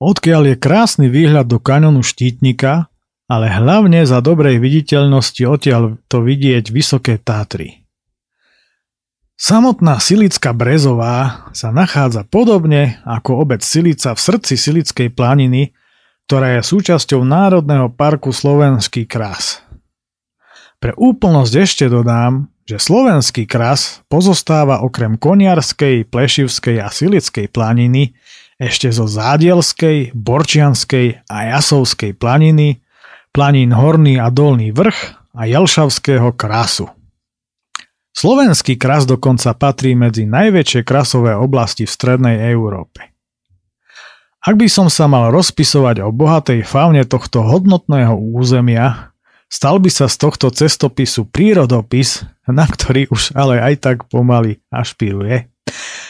odkiaľ 0.00 0.52
je 0.52 0.56
krásny 0.56 1.06
výhľad 1.12 1.52
do 1.52 1.60
kaňonu 1.60 2.00
Štítnika, 2.00 2.88
ale 3.28 3.52
hlavne 3.52 4.08
za 4.08 4.24
dobrej 4.24 4.56
viditeľnosti 4.56 5.44
odtiaľ 5.44 6.00
to 6.08 6.24
vidieť 6.24 6.72
Vysoké 6.72 7.20
Tátry. 7.20 7.85
Samotná 9.36 10.00
Silická 10.00 10.56
Brezová 10.56 11.52
sa 11.52 11.68
nachádza 11.68 12.24
podobne 12.24 13.04
ako 13.04 13.44
obec 13.44 13.60
Silica 13.60 14.16
v 14.16 14.20
srdci 14.24 14.56
Silickej 14.56 15.12
planiny, 15.12 15.76
ktorá 16.24 16.56
je 16.56 16.64
súčasťou 16.64 17.20
Národného 17.20 17.92
parku 17.92 18.32
Slovenský 18.32 19.04
kras. 19.04 19.60
Pre 20.80 20.96
úplnosť 20.96 21.52
ešte 21.52 21.84
dodám, 21.92 22.48
že 22.64 22.80
Slovenský 22.80 23.44
kras 23.44 24.00
pozostáva 24.08 24.80
okrem 24.80 25.20
Koniarskej, 25.20 26.08
Plešivskej 26.08 26.80
a 26.80 26.88
Silickej 26.88 27.52
planiny 27.52 28.16
ešte 28.56 28.88
zo 28.88 29.04
Zádielskej, 29.04 30.16
Borčianskej 30.16 31.28
a 31.28 31.36
Jasovskej 31.52 32.16
planiny, 32.16 32.80
planín 33.36 33.76
Horný 33.76 34.16
a 34.16 34.32
Dolný 34.32 34.72
vrch 34.72 35.28
a 35.36 35.44
Jelšavského 35.44 36.32
krasu. 36.32 36.95
Slovenský 38.16 38.80
kras 38.80 39.04
dokonca 39.04 39.52
patrí 39.52 39.92
medzi 39.92 40.24
najväčšie 40.24 40.88
krasové 40.88 41.36
oblasti 41.36 41.84
v 41.84 41.92
strednej 41.92 42.48
Európe. 42.48 43.12
Ak 44.40 44.56
by 44.56 44.72
som 44.72 44.88
sa 44.88 45.04
mal 45.04 45.28
rozpisovať 45.36 46.00
o 46.00 46.08
bohatej 46.16 46.64
faune 46.64 47.04
tohto 47.04 47.44
hodnotného 47.44 48.16
územia, 48.16 49.12
stal 49.52 49.76
by 49.76 49.92
sa 49.92 50.08
z 50.08 50.16
tohto 50.16 50.48
cestopisu 50.48 51.28
prírodopis, 51.28 52.24
na 52.48 52.64
ktorý 52.64 53.04
už 53.12 53.36
ale 53.36 53.60
aj 53.60 53.84
tak 53.84 53.96
pomaly 54.08 54.64
ašpiruje. 54.72 55.52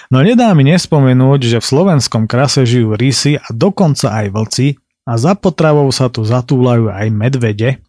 No 0.07 0.23
nedá 0.23 0.55
mi 0.55 0.63
nespomenúť, 0.63 1.59
že 1.59 1.59
v 1.59 1.67
slovenskom 1.75 2.31
krase 2.31 2.63
žijú 2.63 2.95
rysy 2.95 3.43
a 3.43 3.51
dokonca 3.51 4.15
aj 4.15 4.27
vlci 4.31 4.79
a 5.11 5.19
za 5.19 5.35
potravou 5.35 5.91
sa 5.91 6.07
tu 6.07 6.23
zatúlajú 6.23 6.87
aj 6.87 7.11
medvede, 7.11 7.83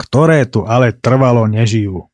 ktoré 0.00 0.48
tu 0.48 0.64
ale 0.64 0.96
trvalo 0.96 1.44
nežijú 1.44 2.08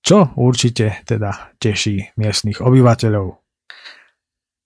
čo 0.00 0.32
určite 0.36 1.00
teda 1.04 1.52
teší 1.60 2.16
miestnych 2.16 2.64
obyvateľov. 2.64 3.36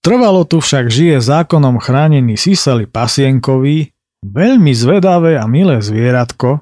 Trvalo 0.05 0.45
tu 0.45 0.61
však 0.61 0.93
žije 0.93 1.17
zákonom 1.25 1.81
chránený 1.81 2.37
Siseli 2.37 2.85
pasienkový, 2.85 3.89
veľmi 4.21 4.73
zvedavé 4.77 5.41
a 5.41 5.49
milé 5.49 5.81
zvieratko, 5.81 6.61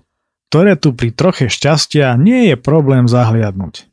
ktoré 0.53 0.79
tu 0.79 0.95
pri 0.95 1.11
troche 1.11 1.51
šťastia 1.51 2.15
nie 2.15 2.53
je 2.53 2.57
problém 2.61 3.11
zahliadnúť. 3.11 3.91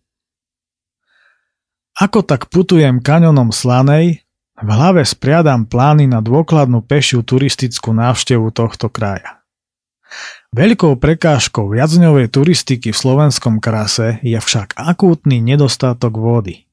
Ako 1.99 2.23
tak 2.23 2.47
putujem 2.47 3.03
kaňonom 3.03 3.51
Slanej, 3.51 4.23
v 4.59 4.69
hlave 4.69 5.07
spriadam 5.07 5.63
plány 5.63 6.07
na 6.07 6.19
dôkladnú 6.19 6.83
pešiu 6.83 7.23
turistickú 7.23 7.95
návštevu 7.95 8.51
tohto 8.51 8.91
kraja. 8.91 9.39
Veľkou 10.49 10.97
prekážkou 10.97 11.69
viacňovej 11.69 12.33
turistiky 12.33 12.89
v 12.89 12.97
slovenskom 12.97 13.61
krase 13.61 14.17
je 14.25 14.33
však 14.33 14.73
akútny 14.81 15.45
nedostatok 15.45 16.17
vody. 16.17 16.65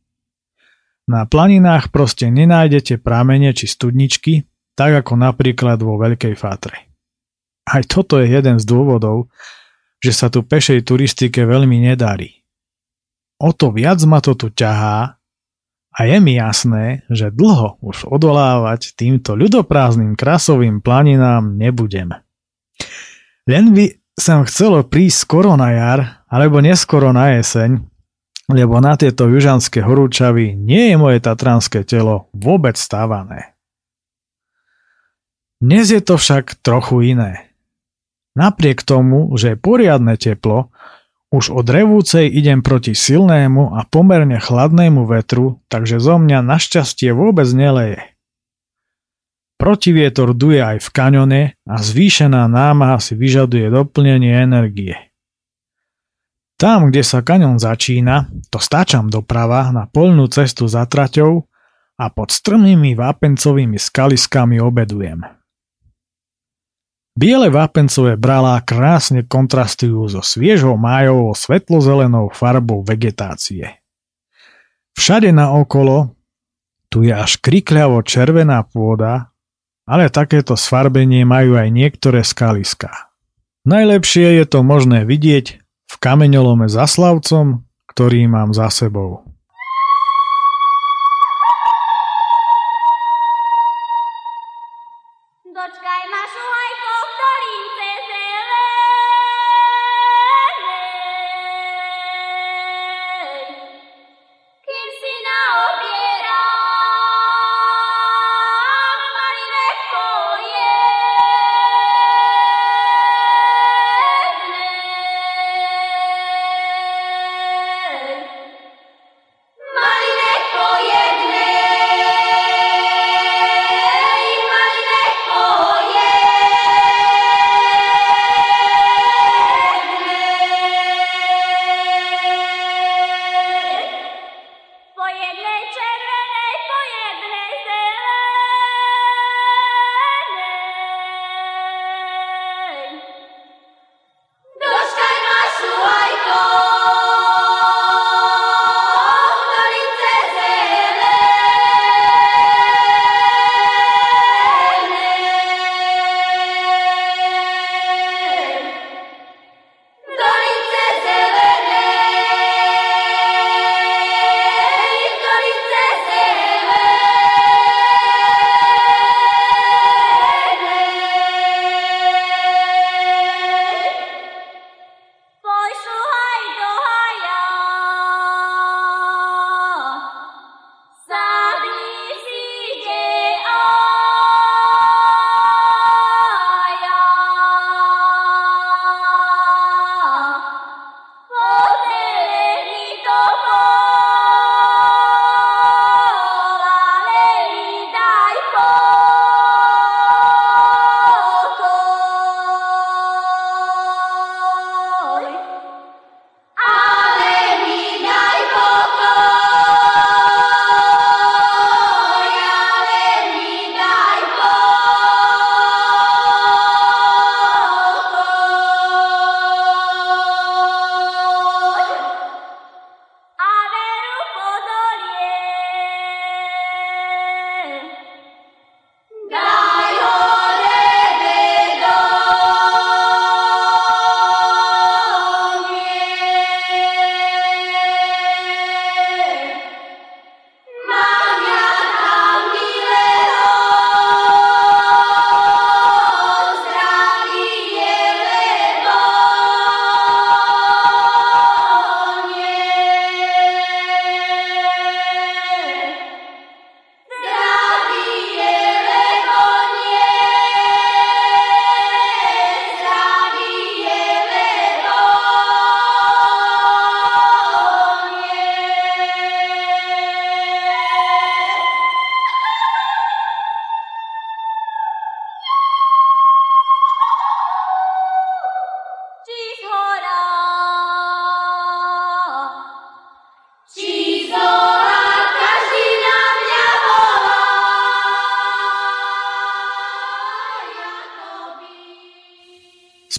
Na 1.04 1.28
planinách 1.28 1.92
proste 1.92 2.32
nenájdete 2.32 2.96
prámene 2.98 3.52
či 3.52 3.68
studničky, 3.68 4.48
tak 4.72 5.04
ako 5.04 5.20
napríklad 5.20 5.76
vo 5.84 6.00
Veľkej 6.00 6.34
Fátre. 6.40 6.88
Aj 7.68 7.84
toto 7.84 8.16
je 8.16 8.32
jeden 8.32 8.56
z 8.56 8.64
dôvodov, 8.64 9.28
že 10.00 10.16
sa 10.16 10.32
tu 10.32 10.40
pešej 10.40 10.80
turistike 10.80 11.44
veľmi 11.44 11.76
nedarí. 11.84 12.42
O 13.36 13.52
to 13.52 13.76
viac 13.76 14.00
ma 14.08 14.24
to 14.24 14.32
tu 14.32 14.48
ťahá 14.56 15.20
a 15.92 16.00
je 16.00 16.16
mi 16.16 16.40
jasné, 16.40 17.04
že 17.12 17.28
dlho 17.28 17.76
už 17.84 18.08
odolávať 18.08 18.96
týmto 18.96 19.36
ľudoprázdnym 19.36 20.16
krasovým 20.16 20.80
planinám 20.80 21.60
nebudem. 21.60 22.16
Len 23.46 23.70
by 23.70 23.94
som 24.18 24.42
chcelo 24.42 24.82
prísť 24.82 25.18
skoro 25.22 25.54
na 25.54 25.70
jar, 25.70 26.00
alebo 26.26 26.58
neskoro 26.58 27.14
na 27.14 27.38
jeseň, 27.38 27.78
lebo 28.50 28.82
na 28.82 28.98
tieto 28.98 29.30
južanské 29.30 29.82
horúčavy 29.82 30.58
nie 30.58 30.90
je 30.90 30.96
moje 30.98 31.18
tatranské 31.22 31.86
telo 31.86 32.26
vôbec 32.34 32.74
stávané. 32.74 33.54
Dnes 35.62 35.88
je 35.88 36.02
to 36.02 36.18
však 36.18 36.58
trochu 36.60 37.16
iné. 37.16 37.48
Napriek 38.36 38.84
tomu, 38.84 39.32
že 39.38 39.54
je 39.54 39.56
poriadne 39.56 40.18
teplo, 40.20 40.68
už 41.32 41.50
od 41.50 41.66
revúcej 41.66 42.28
idem 42.30 42.62
proti 42.62 42.94
silnému 42.94 43.74
a 43.74 43.82
pomerne 43.88 44.38
chladnému 44.38 45.08
vetru, 45.08 45.58
takže 45.66 45.98
zo 45.98 46.22
mňa 46.22 46.44
našťastie 46.44 47.10
vôbec 47.10 47.48
neleje. 47.50 48.15
Protivietor 49.56 50.36
duje 50.36 50.60
aj 50.60 50.84
v 50.84 50.88
kaňone 50.92 51.42
a 51.64 51.74
zvýšená 51.80 52.44
námaha 52.44 53.00
si 53.00 53.16
vyžaduje 53.16 53.72
doplnenie 53.72 54.36
energie. 54.36 54.92
Tam, 56.56 56.88
kde 56.88 57.04
sa 57.04 57.20
kaňon 57.20 57.60
začína, 57.60 58.32
to 58.48 58.60
stáčam 58.60 59.08
doprava 59.12 59.72
na 59.72 59.88
polnú 59.88 60.28
cestu 60.28 60.68
za 60.68 60.84
traťou 60.88 61.44
a 61.96 62.04
pod 62.12 62.32
strmými 62.32 62.96
vápencovými 62.96 63.80
skaliskami 63.80 64.60
obedujem. 64.60 65.24
Biele 67.16 67.48
vápencové 67.48 68.20
bralá 68.20 68.60
krásne 68.60 69.24
kontrastujú 69.24 70.04
so 70.04 70.20
sviežou 70.20 70.76
májovou 70.76 71.32
svetlozelenou 71.32 72.28
farbou 72.28 72.84
vegetácie. 72.84 73.80
Všade 75.00 75.32
naokolo 75.32 76.12
tu 76.92 77.04
je 77.04 77.12
až 77.12 77.40
krikľavo 77.40 78.04
červená 78.04 78.64
pôda, 78.68 79.32
ale 79.86 80.10
takéto 80.10 80.58
sfarbenie 80.58 81.22
majú 81.22 81.54
aj 81.54 81.70
niektoré 81.70 82.26
skaliská. 82.26 83.10
Najlepšie 83.66 84.42
je 84.42 84.46
to 84.46 84.62
možné 84.62 85.02
vidieť 85.02 85.46
v 85.62 85.94
kameňolome 85.98 86.70
za 86.70 86.86
Slavcom, 86.86 87.66
ktorý 87.90 88.30
mám 88.30 88.54
za 88.54 88.70
sebou. 88.70 89.25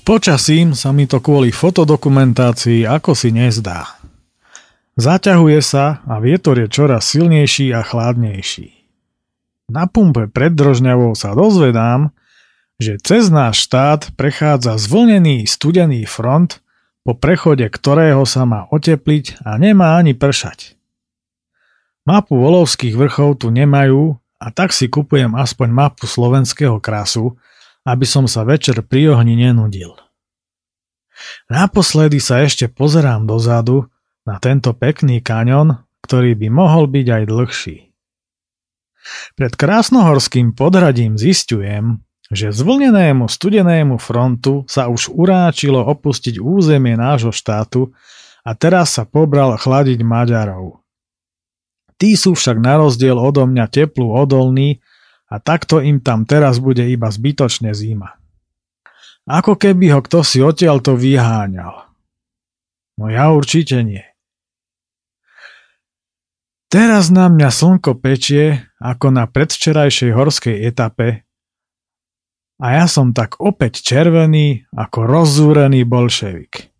Počasím 0.07 0.71
sa 0.71 0.95
mi 0.95 1.03
to 1.03 1.19
kvôli 1.19 1.51
fotodokumentácii 1.51 2.87
ako 2.87 3.11
si 3.11 3.35
nezdá. 3.35 3.99
Zaťahuje 4.95 5.59
sa 5.59 5.99
a 6.07 6.23
vietor 6.23 6.55
je 6.63 6.71
čoraz 6.71 7.11
silnejší 7.11 7.75
a 7.75 7.83
chladnejší. 7.83 8.71
Na 9.67 9.83
pumpe 9.91 10.31
pred 10.31 10.55
Drožňavou 10.55 11.11
sa 11.11 11.35
dozvedám, 11.35 12.15
že 12.79 12.95
cez 13.03 13.27
náš 13.27 13.67
štát 13.67 14.15
prechádza 14.15 14.79
zvlnený 14.79 15.43
studený 15.43 16.07
front, 16.07 16.63
po 17.03 17.11
prechode 17.11 17.67
ktorého 17.67 18.23
sa 18.23 18.47
má 18.47 18.63
otepliť 18.71 19.43
a 19.43 19.59
nemá 19.59 19.99
ani 19.99 20.15
pršať. 20.15 20.79
Mapu 22.07 22.39
volovských 22.39 22.95
vrchov 22.95 23.43
tu 23.43 23.51
nemajú 23.51 24.15
a 24.39 24.47
tak 24.55 24.71
si 24.71 24.87
kupujem 24.87 25.35
aspoň 25.35 25.67
mapu 25.67 26.07
slovenského 26.07 26.79
krasu, 26.79 27.35
aby 27.87 28.03
som 28.03 28.27
sa 28.27 28.43
večer 28.43 28.83
pri 28.83 29.15
ohni 29.15 29.39
nenudil. 29.39 29.95
Naposledy 31.47 32.19
sa 32.19 32.43
ešte 32.43 32.67
pozerám 32.67 33.23
dozadu 33.23 33.87
na 34.27 34.37
tento 34.43 34.75
pekný 34.75 35.23
kaňon, 35.23 35.79
ktorý 36.03 36.35
by 36.35 36.47
mohol 36.51 36.91
byť 36.91 37.07
aj 37.07 37.23
dlhší. 37.31 37.77
Pred 39.39 39.53
krásnohorským 39.55 40.51
podhradím 40.51 41.15
zistujem, 41.15 42.03
že 42.27 42.51
zvlnenému 42.51 43.31
studenému 43.31 43.95
frontu 44.03 44.67
sa 44.67 44.91
už 44.91 45.15
uráčilo 45.15 45.79
opustiť 45.79 46.43
územie 46.43 46.99
nášho 46.99 47.31
štátu 47.31 47.95
a 48.43 48.51
teraz 48.51 48.99
sa 48.99 49.07
pobral 49.07 49.55
chladiť 49.55 50.03
Maďarov. 50.03 50.83
Tí 51.95 52.19
sú 52.19 52.35
však 52.35 52.59
na 52.59 52.83
rozdiel 52.83 53.15
odo 53.15 53.47
mňa 53.47 53.65
teplu 53.71 54.11
odolní 54.11 54.83
a 55.27 55.35
takto 55.43 55.83
im 55.83 55.99
tam 55.99 56.23
teraz 56.23 56.63
bude 56.63 56.87
iba 56.87 57.11
zbytočne 57.11 57.75
zima. 57.75 58.15
Ako 59.27 59.59
keby 59.59 59.91
ho 59.91 59.99
kto 59.99 60.23
si 60.23 60.39
odtiaľ 60.39 60.79
vyháňal. 60.79 61.87
No 62.97 63.05
ja 63.11 63.35
určite 63.35 63.83
nie. 63.83 64.03
Teraz 66.67 67.07
na 67.11 67.31
mňa 67.31 67.47
slnko 67.47 67.95
pečie 67.99 68.67
ako 68.83 69.07
na 69.11 69.23
predvčerajšej 69.27 70.11
horskej 70.11 70.55
etape 70.67 71.27
a 72.57 72.67
ja 72.73 72.85
som 72.89 73.15
tak 73.15 73.39
opäť 73.39 73.85
červený 73.85 74.67
ako 74.73 75.05
rozúrený 75.05 75.85
bolševik. 75.85 76.73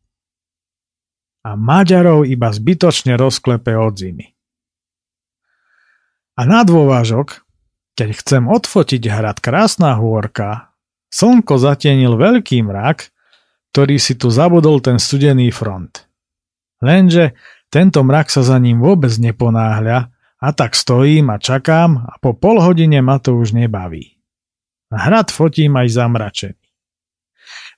A 1.48 1.56
Maďarov 1.56 2.28
iba 2.28 2.52
zbytočne 2.52 3.16
rozklepe 3.16 3.78
od 3.80 3.96
zimy. 3.96 4.28
A 6.36 6.44
na 6.44 6.68
dôvážok, 6.68 7.47
keď 7.98 8.10
chcem 8.14 8.44
odfotiť 8.46 9.02
hrad 9.10 9.42
Krásna 9.42 9.98
hôrka, 9.98 10.70
slnko 11.10 11.58
zatienil 11.58 12.14
veľký 12.14 12.62
mrak, 12.62 13.10
ktorý 13.74 13.98
si 13.98 14.14
tu 14.14 14.30
zabudol 14.30 14.78
ten 14.86 15.02
studený 15.02 15.50
front. 15.50 16.06
Lenže 16.78 17.34
tento 17.74 18.06
mrak 18.06 18.30
sa 18.30 18.46
za 18.46 18.62
ním 18.62 18.86
vôbec 18.86 19.10
neponáhľa 19.18 20.14
a 20.38 20.50
tak 20.54 20.78
stojím 20.78 21.34
a 21.34 21.42
čakám 21.42 22.06
a 22.06 22.22
po 22.22 22.38
pol 22.38 22.62
hodine 22.62 23.02
ma 23.02 23.18
to 23.18 23.34
už 23.34 23.58
nebaví. 23.58 24.22
Hrad 24.94 25.34
fotím 25.34 25.76
aj 25.82 25.88
zamračený. 25.98 26.66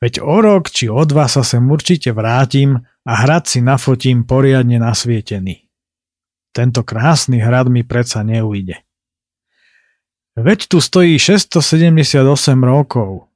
Veď 0.04 0.24
o 0.24 0.38
rok 0.40 0.68
či 0.72 0.92
o 0.92 1.04
dva 1.08 1.32
sa 1.32 1.44
sem 1.44 1.64
určite 1.64 2.12
vrátim 2.12 2.80
a 3.08 3.14
hrad 3.24 3.48
si 3.48 3.64
nafotím 3.64 4.28
poriadne 4.28 4.80
nasvietený. 4.80 5.68
Tento 6.52 6.84
krásny 6.84 7.40
hrad 7.40 7.72
mi 7.72 7.88
predsa 7.88 8.24
neujde. 8.24 8.89
Veď 10.40 10.72
tu 10.72 10.78
stojí 10.80 11.20
678 11.20 12.24
rokov. 12.64 13.28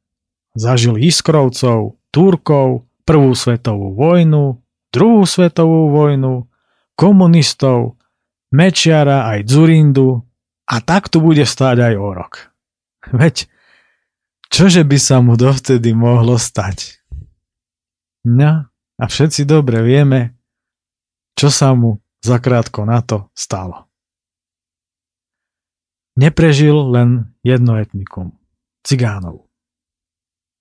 Zažil 0.55 0.95
Iskrovcov, 0.95 1.99
Turkov, 2.11 2.87
Prvú 3.03 3.35
svetovú 3.35 3.99
vojnu, 3.99 4.63
druhú 4.87 5.27
svetovú 5.27 5.91
vojnu, 5.91 6.47
komunistov, 6.95 7.99
Mečiara 8.55 9.27
aj 9.27 9.43
Zurindu 9.43 10.23
a 10.63 10.79
tak 10.79 11.11
tu 11.11 11.19
bude 11.19 11.43
stáť 11.43 11.91
aj 11.91 11.93
o 11.99 12.09
rok. 12.15 12.33
Veď, 13.11 13.51
čože 14.47 14.87
by 14.87 14.95
sa 14.95 15.19
mu 15.19 15.35
dovtedy 15.35 15.91
mohlo 15.91 16.39
stať? 16.39 17.03
No, 18.23 18.71
a 18.71 19.03
všetci 19.03 19.43
dobre 19.43 19.83
vieme, 19.83 20.39
čo 21.35 21.51
sa 21.51 21.75
mu 21.75 21.99
zakrátko 22.23 22.87
na 22.87 23.03
to 23.03 23.27
stalo. 23.35 23.91
Neprežil 26.13 26.77
len 26.93 27.33
jedno 27.41 27.77
etnikum, 27.81 28.37
cigánov. 28.85 29.49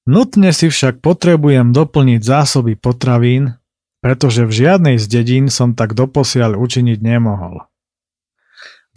Nutne 0.08 0.50
si 0.50 0.72
však 0.72 1.04
potrebujem 1.04 1.70
doplniť 1.70 2.20
zásoby 2.24 2.74
potravín 2.74 3.62
pretože 4.02 4.42
v 4.42 4.52
žiadnej 4.52 4.96
z 4.98 5.06
dedín 5.06 5.46
som 5.46 5.78
tak 5.78 5.94
doposiaľ 5.94 6.58
učiniť 6.58 6.98
nemohol. 6.98 7.62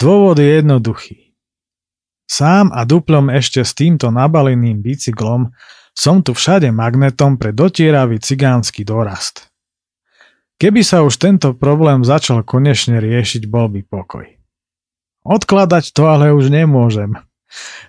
Dôvod 0.02 0.41
je 0.41 0.60
jednoduchý. 0.60 1.18
Sám 2.26 2.74
a 2.74 2.84
duplom 2.89 3.30
ešte 3.30 3.62
s 3.62 3.78
týmto 3.78 4.10
nabaleným 4.10 4.82
bicyklom 4.82 5.54
som 5.94 6.26
tu 6.26 6.34
všade 6.34 6.74
magnetom 6.74 7.38
pre 7.38 7.54
dotieravý 7.54 8.18
cigánsky 8.18 8.82
dorast. 8.82 9.54
Keby 10.58 10.82
sa 10.82 11.06
už 11.06 11.22
tento 11.22 11.54
problém 11.54 12.02
začal 12.02 12.41
konečne 12.41 12.98
riešiť, 12.98 13.46
bol 13.46 13.70
by 13.70 13.86
pokoj. 13.86 14.26
Odkladať 15.26 15.92
to 15.92 16.06
ale 16.06 16.32
už 16.32 16.54
nemôžem. 16.54 17.18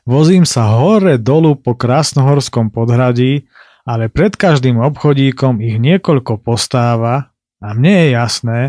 Vozím 0.09 0.49
sa 0.49 0.72
hore 0.81 1.20
dolu 1.20 1.55
po 1.55 1.77
krásnohorskom 1.77 2.72
podhradí 2.72 3.44
ale 3.87 4.11
pred 4.11 4.35
každým 4.35 4.83
obchodíkom 4.83 5.62
ich 5.62 5.79
niekoľko 5.79 6.42
postáva 6.42 7.31
a 7.62 7.68
mne 7.70 7.94
je 8.03 8.07
jasné, 8.18 8.61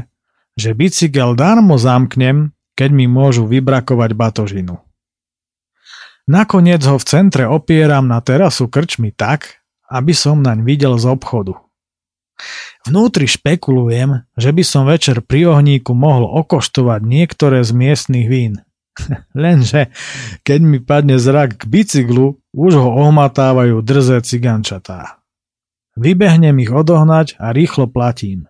že 0.53 0.77
bicykel 0.77 1.33
darmo 1.33 1.81
zamknem, 1.81 2.53
keď 2.77 2.89
mi 2.93 3.09
môžu 3.09 3.49
vybrakovať 3.49 4.13
batožinu. 4.13 4.77
Nakoniec 6.29 6.85
ho 6.85 7.01
v 7.01 7.07
centre 7.07 7.49
opieram 7.49 8.05
na 8.05 8.21
terasu 8.21 8.69
krčmi 8.69 9.09
tak, 9.09 9.57
aby 9.89 10.13
som 10.13 10.45
naň 10.45 10.61
videl 10.61 10.93
z 11.01 11.09
obchodu. 11.09 11.57
Vnútri 12.85 13.25
špekulujem, 13.27 14.23
že 14.37 14.49
by 14.53 14.63
som 14.63 14.87
večer 14.87 15.19
pri 15.25 15.51
ohníku 15.57 15.91
mohol 15.97 16.29
okoštovať 16.45 17.01
niektoré 17.03 17.65
z 17.65 17.71
miestnych 17.73 18.27
vín. 18.29 18.53
Lenže, 19.33 19.93
keď 20.41 20.59
mi 20.61 20.79
padne 20.81 21.17
zrak 21.21 21.61
k 21.61 21.63
bicyklu, 21.69 22.37
už 22.53 22.71
ho 22.77 22.89
ohmatávajú 23.07 23.81
drze 23.81 24.21
cigančatá. 24.25 25.21
Vybehnem 25.97 26.61
ich 26.61 26.69
odohnať 26.69 27.37
a 27.41 27.49
rýchlo 27.53 27.89
platím. 27.89 28.45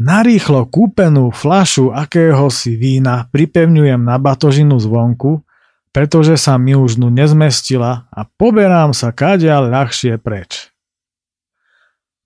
Narýchlo 0.00 0.64
kúpenú 0.64 1.28
flašu 1.28 1.92
akéhosi 1.92 2.72
vína 2.72 3.28
pripevňujem 3.28 4.00
na 4.00 4.16
batožinu 4.16 4.80
zvonku, 4.80 5.44
pretože 5.92 6.40
sa 6.40 6.56
mi 6.56 6.72
už 6.72 6.96
nu 6.96 7.12
nezmestila 7.12 8.08
a 8.08 8.20
poberám 8.24 8.96
sa 8.96 9.12
kadiaľ 9.12 9.68
ľahšie 9.68 10.16
preč. 10.16 10.69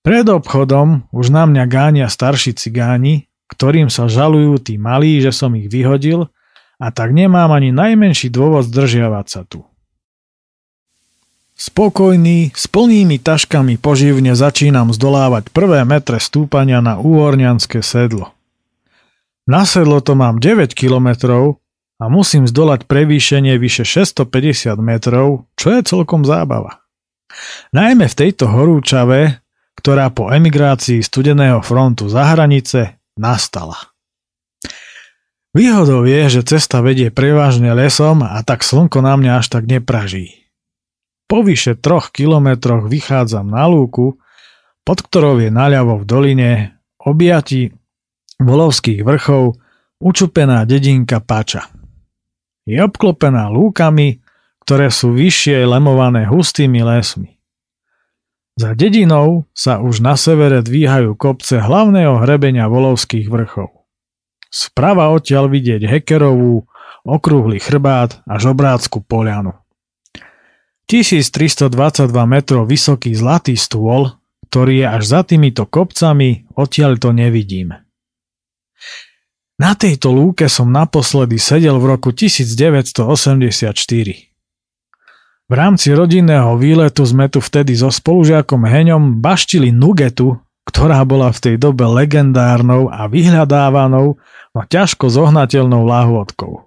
Pred 0.05 0.29
obchodom 0.29 1.09
už 1.17 1.33
na 1.33 1.49
mňa 1.49 1.65
gánia 1.65 2.13
starší 2.13 2.53
cigáni, 2.53 3.25
ktorým 3.49 3.89
sa 3.89 4.05
žalujú 4.05 4.61
tí 4.61 4.77
malí, 4.77 5.17
že 5.25 5.33
som 5.33 5.57
ich 5.57 5.73
vyhodil 5.73 6.29
a 6.77 6.93
tak 6.93 7.17
nemám 7.17 7.49
ani 7.49 7.73
najmenší 7.73 8.29
dôvod 8.29 8.69
zdržiavať 8.69 9.27
sa 9.33 9.49
tu. 9.49 9.65
Spokojný, 11.57 12.53
s 12.53 12.69
plnými 12.69 13.17
taškami 13.17 13.81
poživne 13.81 14.37
začínam 14.37 14.93
zdolávať 14.93 15.49
prvé 15.55 15.87
metre 15.89 16.21
stúpania 16.21 16.85
na 16.85 17.01
úhorňanské 17.01 17.81
sedlo. 17.81 18.37
Na 19.49 19.65
sedlo 19.65 20.05
to 20.05 20.13
mám 20.13 20.37
9 20.37 20.77
kilometrov 20.77 21.63
a 21.97 22.05
musím 22.13 22.45
zdolať 22.45 22.85
prevýšenie 22.85 23.57
vyše 23.57 23.89
650 23.89 24.77
metrov, 24.85 25.49
čo 25.57 25.73
je 25.73 25.81
celkom 25.81 26.29
zábava. 26.29 26.85
Najmä 27.73 28.05
v 28.11 28.19
tejto 28.19 28.51
horúčave, 28.51 29.44
ktorá 29.79 30.11
po 30.11 30.31
emigrácii 30.31 31.03
studeného 31.03 31.61
frontu 31.61 32.09
za 32.09 32.25
hranice 32.35 32.99
nastala. 33.19 33.95
Výhodou 35.55 36.03
je, 36.03 36.41
že 36.41 36.43
cesta 36.43 36.83
vedie 36.83 37.15
prevažne 37.15 37.71
lesom 37.79 38.27
a 38.27 38.43
tak 38.43 38.67
slnko 38.67 38.99
na 39.07 39.15
mňa 39.15 39.33
až 39.39 39.47
tak 39.55 39.71
nepraží. 39.71 40.51
Po 41.31 41.47
vyše 41.47 41.79
troch 41.79 42.11
kilometroch 42.11 42.91
vychádzam 42.91 43.55
na 43.55 43.71
lúku, 43.71 44.19
pod 44.83 44.99
ktorou 45.01 45.39
je 45.39 45.55
naľavo 45.55 46.03
v 46.03 46.05
doline 46.05 46.51
objati 46.99 47.71
volovských 48.43 49.07
vrchov 49.07 49.57
učupená 50.03 50.67
dedinka 50.67 51.23
Pača. 51.23 51.71
Je 52.67 52.81
obklopená 52.83 53.49
lúkami, 53.49 54.21
ktoré 54.65 54.89
sú 54.89 55.15
vyššie 55.15 55.65
lemované 55.69 56.27
hustými 56.27 56.81
lesmi. 56.83 57.34
Za 58.55 58.71
dedinou 58.79 59.51
sa 59.51 59.83
už 59.83 59.99
na 59.99 60.15
severe 60.15 60.63
dvíhajú 60.63 61.19
kopce 61.19 61.59
hlavného 61.59 62.23
hrebenia 62.23 62.71
volovských 62.71 63.27
vrchov. 63.27 63.67
Sprava 64.47 65.11
odtiaľ 65.11 65.51
vidieť 65.51 65.83
Hekerovú, 65.83 66.63
okrúhly 67.03 67.59
chrbát 67.59 68.23
a 68.23 68.39
žobrácku 68.39 69.03
polianu. 69.03 69.59
1322 70.87 71.67
metrov 72.31 72.71
vysoký 72.71 73.11
zlatý 73.19 73.59
stôl, 73.59 74.15
ktorý 74.47 74.85
je 74.85 74.87
až 74.87 75.03
za 75.03 75.21
týmito 75.27 75.67
kopcami, 75.67 76.47
odtiaľ 76.55 77.03
to 77.03 77.11
nevidím. 77.11 77.75
Na 79.59 79.75
tejto 79.75 80.15
lúke 80.15 80.47
som 80.47 80.71
naposledy 80.71 81.43
sedel 81.43 81.83
v 81.83 81.99
roku 81.99 82.15
1984. 82.15 84.34
V 85.45 85.53
rámci 85.53 85.93
rodinného 85.93 86.57
výletu 86.57 87.05
sme 87.05 87.29
tu 87.29 87.45
vtedy 87.45 87.77
so 87.77 87.93
spolužiakom 87.93 88.65
Heňom 88.65 89.21
baštili 89.21 89.69
nugetu, 89.69 90.41
ktorá 90.65 91.05
bola 91.05 91.29
v 91.29 91.39
tej 91.41 91.57
dobe 91.61 91.85
legendárnou 91.85 92.89
a 92.89 93.05
vyhľadávanou 93.05 94.17
no 94.55 94.61
ťažko 94.65 95.13
zohnateľnou 95.13 95.85
lahôdkou. 95.85 96.65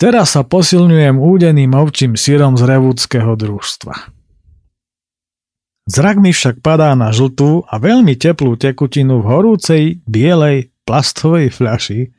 Teraz 0.00 0.34
sa 0.34 0.42
posilňujem 0.42 1.20
údeným 1.20 1.76
ovčím 1.76 2.18
sírom 2.18 2.56
z 2.58 2.66
revúdského 2.66 3.36
družstva. 3.36 3.94
Zrak 5.86 6.16
mi 6.18 6.34
však 6.34 6.64
padá 6.64 6.96
na 6.98 7.14
žltú 7.14 7.62
a 7.68 7.78
veľmi 7.78 8.16
teplú 8.16 8.56
tekutinu 8.58 9.22
v 9.22 9.28
horúcej, 9.28 9.82
bielej, 10.08 10.72
plastovej 10.88 11.52
fľaši, 11.52 12.10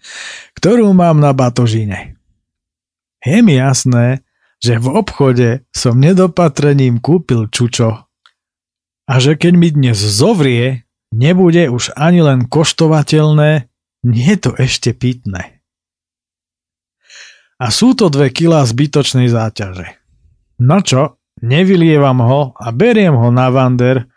ktorú 0.56 0.93
mám 0.95 1.19
na 1.19 1.34
batožine. 1.36 2.15
Je 3.26 3.41
mi 3.41 3.58
jasné, 3.58 4.21
že 4.62 4.78
v 4.78 4.88
obchode 4.93 5.65
som 5.74 5.97
nedopatrením 5.97 7.02
kúpil 7.02 7.50
čučo 7.50 8.06
a 9.10 9.13
že 9.17 9.36
keď 9.36 9.54
mi 9.58 9.69
dnes 9.74 9.97
zovrie, 9.97 10.88
nebude 11.12 11.67
už 11.67 11.97
ani 12.00 12.24
len 12.24 12.47
koštovateľné, 12.47 13.67
nie 14.08 14.34
to 14.39 14.56
ešte 14.56 14.95
pitné. 14.95 15.60
A 17.62 17.69
sú 17.69 17.93
to 17.93 18.10
dve 18.10 18.34
kilá 18.34 18.65
zbytočnej 18.65 19.30
záťaže. 19.30 20.00
No 20.62 20.82
čo, 20.82 21.21
nevylievam 21.41 22.21
ho 22.21 22.41
a 22.58 22.69
beriem 22.71 23.13
ho 23.17 23.30
na 23.34 23.50
vander 23.50 24.10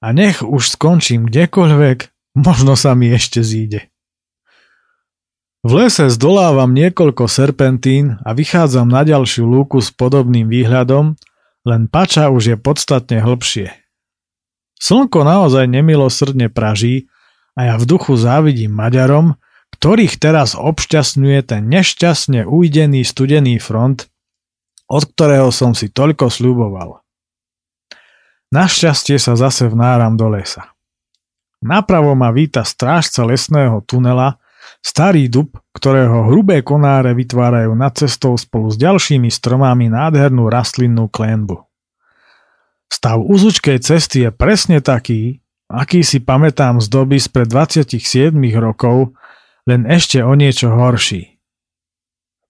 a 0.00 0.12
nech 0.12 0.44
už 0.44 0.76
skončím 0.76 1.28
kdekoľvek, 1.28 1.98
možno 2.40 2.76
sa 2.76 2.92
mi 2.92 3.12
ešte 3.12 3.40
zíde. 3.40 3.88
V 5.66 5.74
lese 5.74 6.06
zdolávam 6.06 6.70
niekoľko 6.70 7.26
serpentín 7.26 8.22
a 8.22 8.38
vychádzam 8.38 8.86
na 8.86 9.02
ďalšiu 9.02 9.50
lúku 9.50 9.82
s 9.82 9.90
podobným 9.90 10.46
výhľadom, 10.46 11.18
len 11.66 11.90
pača 11.90 12.30
už 12.30 12.54
je 12.54 12.56
podstatne 12.56 13.18
hlbšie. 13.18 13.74
Slnko 14.78 15.26
naozaj 15.26 15.66
nemilosrdne 15.66 16.54
praží 16.54 17.10
a 17.58 17.66
ja 17.66 17.74
v 17.82 17.84
duchu 17.88 18.14
závidím 18.14 18.78
Maďarom, 18.78 19.42
ktorých 19.74 20.22
teraz 20.22 20.54
obšťastňuje 20.54 21.40
ten 21.42 21.66
nešťastne 21.66 22.46
ujdený 22.46 23.02
studený 23.02 23.58
front, 23.58 24.06
od 24.86 25.02
ktorého 25.02 25.50
som 25.50 25.74
si 25.74 25.90
toľko 25.90 26.30
sľuboval. 26.30 27.02
Našťastie 28.54 29.18
sa 29.18 29.34
zase 29.34 29.66
vnáram 29.66 30.14
do 30.14 30.30
lesa. 30.30 30.78
Napravo 31.58 32.14
ma 32.14 32.30
víta 32.30 32.62
strážca 32.62 33.26
lesného 33.26 33.82
tunela, 33.82 34.38
starý 34.84 35.28
dub, 35.28 35.56
ktorého 35.76 36.32
hrubé 36.32 36.64
konáre 36.64 37.12
vytvárajú 37.12 37.76
nad 37.76 37.92
cestou 37.92 38.34
spolu 38.40 38.72
s 38.72 38.76
ďalšími 38.80 39.28
stromami 39.28 39.92
nádhernú 39.92 40.48
rastlinnú 40.48 41.06
klenbu. 41.12 41.66
Stav 42.86 43.18
úzučkej 43.20 43.82
cesty 43.82 44.24
je 44.24 44.30
presne 44.30 44.78
taký, 44.80 45.42
aký 45.66 46.06
si 46.06 46.22
pamätám 46.22 46.78
z 46.78 46.86
doby 46.86 47.18
spred 47.18 47.50
27 47.50 48.32
rokov, 48.56 49.12
len 49.66 49.84
ešte 49.84 50.22
o 50.22 50.32
niečo 50.38 50.70
horší. 50.70 51.36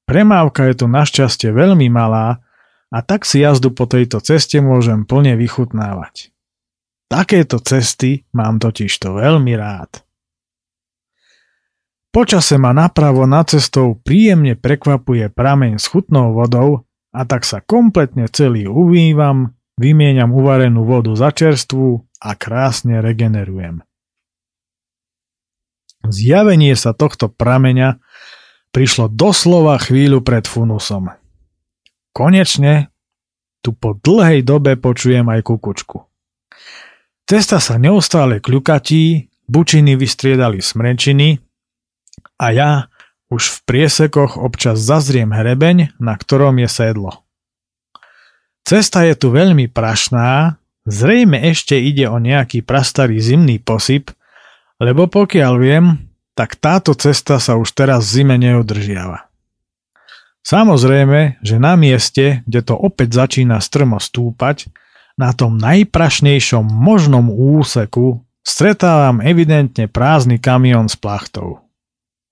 Premávka 0.06 0.70
je 0.70 0.74
tu 0.78 0.86
našťastie 0.86 1.50
veľmi 1.50 1.90
malá 1.90 2.38
a 2.94 2.98
tak 3.02 3.26
si 3.26 3.42
jazdu 3.42 3.74
po 3.74 3.90
tejto 3.90 4.22
ceste 4.22 4.62
môžem 4.62 5.02
plne 5.02 5.34
vychutnávať. 5.34 6.30
Takéto 7.10 7.58
cesty 7.58 8.22
mám 8.30 8.62
totižto 8.62 9.18
veľmi 9.18 9.54
rád. 9.58 10.05
Počase 12.16 12.56
ma 12.56 12.72
napravo 12.72 13.28
nad 13.28 13.44
cestou 13.44 13.92
príjemne 14.00 14.56
prekvapuje 14.56 15.28
prameň 15.28 15.76
s 15.76 15.92
chutnou 15.92 16.32
vodou 16.32 16.88
a 17.12 17.28
tak 17.28 17.44
sa 17.44 17.60
kompletne 17.60 18.24
celý 18.32 18.64
uvývam, 18.64 19.52
vymieňam 19.76 20.32
uvarenú 20.32 20.88
vodu 20.88 21.12
za 21.12 21.28
čerstvú 21.28 22.08
a 22.24 22.32
krásne 22.32 23.04
regenerujem. 23.04 23.84
Zjavenie 26.08 26.72
sa 26.72 26.96
tohto 26.96 27.28
prameňa 27.28 28.00
prišlo 28.72 29.12
doslova 29.12 29.76
chvíľu 29.76 30.24
pred 30.24 30.48
funusom. 30.48 31.12
Konečne 32.16 32.88
tu 33.60 33.76
po 33.76 33.92
dlhej 33.92 34.40
dobe 34.40 34.80
počujem 34.80 35.28
aj 35.28 35.44
kukučku. 35.44 36.00
Cesta 37.28 37.60
sa 37.60 37.76
neustále 37.76 38.40
kľukatí, 38.40 39.28
bučiny 39.52 40.00
vystriedali 40.00 40.64
smrečiny 40.64 41.44
a 42.36 42.46
ja 42.52 42.70
už 43.26 43.42
v 43.50 43.58
priesekoch 43.66 44.38
občas 44.38 44.78
zazriem 44.78 45.34
hrebeň, 45.34 45.98
na 45.98 46.14
ktorom 46.14 46.62
je 46.62 46.68
sedlo. 46.70 47.26
Cesta 48.66 49.06
je 49.06 49.14
tu 49.14 49.30
veľmi 49.30 49.70
prašná, 49.70 50.58
zrejme 50.86 51.38
ešte 51.50 51.78
ide 51.78 52.06
o 52.10 52.18
nejaký 52.18 52.62
prastarý 52.62 53.18
zimný 53.18 53.58
posyp, 53.62 54.10
lebo 54.82 55.06
pokiaľ 55.10 55.52
viem, 55.58 55.84
tak 56.36 56.58
táto 56.58 56.92
cesta 56.92 57.40
sa 57.40 57.56
už 57.56 57.72
teraz 57.72 58.06
v 58.06 58.22
zime 58.22 58.36
neudržiava. 58.36 59.26
Samozrejme, 60.46 61.42
že 61.42 61.58
na 61.58 61.74
mieste, 61.74 62.46
kde 62.46 62.60
to 62.62 62.78
opäť 62.78 63.26
začína 63.26 63.58
strmo 63.58 63.98
stúpať, 63.98 64.70
na 65.16 65.32
tom 65.32 65.56
najprašnejšom 65.58 66.62
možnom 66.62 67.32
úseku 67.32 68.22
stretávam 68.46 69.24
evidentne 69.24 69.90
prázdny 69.90 70.38
kamión 70.38 70.86
s 70.86 70.94
plachtou. 70.94 71.65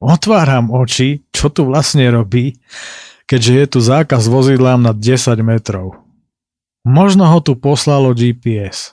Otváram 0.04 0.68
oči, 0.68 1.24
čo 1.32 1.48
tu 1.48 1.64
vlastne 1.64 2.04
robí, 2.12 2.60
keďže 3.24 3.52
je 3.56 3.66
tu 3.72 3.78
zákaz 3.80 4.28
vozidlám 4.28 4.84
nad 4.84 5.00
10 5.00 5.40
metrov. 5.40 5.96
Možno 6.84 7.24
ho 7.24 7.40
tu 7.40 7.56
poslalo 7.56 8.12
GPS. 8.12 8.92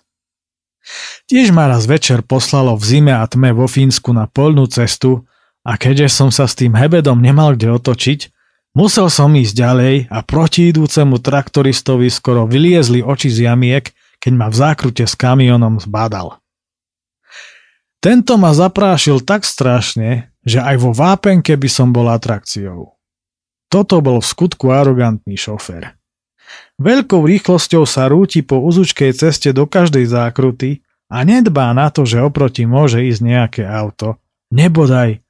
Tiež 1.27 1.51
ma 1.51 1.67
raz 1.67 1.83
večer 1.83 2.23
poslalo 2.23 2.79
v 2.79 2.83
zime 2.87 3.11
a 3.11 3.27
tme 3.27 3.51
vo 3.51 3.67
Fínsku 3.67 4.15
na 4.15 4.23
polnú 4.23 4.71
cestu 4.71 5.27
a 5.67 5.75
keďže 5.75 6.07
som 6.07 6.31
sa 6.31 6.47
s 6.47 6.55
tým 6.55 6.79
hebedom 6.79 7.19
nemal 7.19 7.59
kde 7.59 7.75
otočiť, 7.75 8.31
musel 8.71 9.11
som 9.11 9.35
ísť 9.35 9.51
ďalej 9.51 9.95
a 10.07 10.23
proti 10.23 10.71
idúcemu 10.71 11.19
traktoristovi 11.19 12.07
skoro 12.07 12.47
vyliezli 12.47 13.03
oči 13.03 13.27
z 13.27 13.51
jamiek, 13.51 13.91
keď 14.23 14.31
ma 14.31 14.47
v 14.47 14.55
zákrute 14.55 15.03
s 15.03 15.13
kamionom 15.19 15.75
zbadal. 15.83 16.39
Tento 17.99 18.39
ma 18.39 18.55
zaprášil 18.55 19.21
tak 19.21 19.43
strašne, 19.43 20.30
že 20.45 20.61
aj 20.61 20.75
vo 20.81 20.91
vápenke 20.91 21.53
by 21.57 21.69
som 21.69 21.93
bol 21.93 22.09
atrakciou. 22.09 22.97
Toto 23.71 24.03
bol 24.03 24.19
v 24.19 24.27
skutku 24.27 24.73
arogantný 24.73 25.39
šofér. 25.39 25.95
Veľkou 26.81 27.23
rýchlosťou 27.23 27.87
sa 27.87 28.11
rúti 28.11 28.43
po 28.43 28.59
uzučkej 28.59 29.15
ceste 29.15 29.55
do 29.55 29.69
každej 29.69 30.09
zákruty 30.11 30.83
a 31.07 31.23
nedbá 31.23 31.71
na 31.71 31.87
to, 31.87 32.03
že 32.03 32.19
oproti 32.19 32.67
môže 32.67 32.99
ísť 32.99 33.21
nejaké 33.23 33.63
auto, 33.63 34.19
nebodaj 34.51 35.23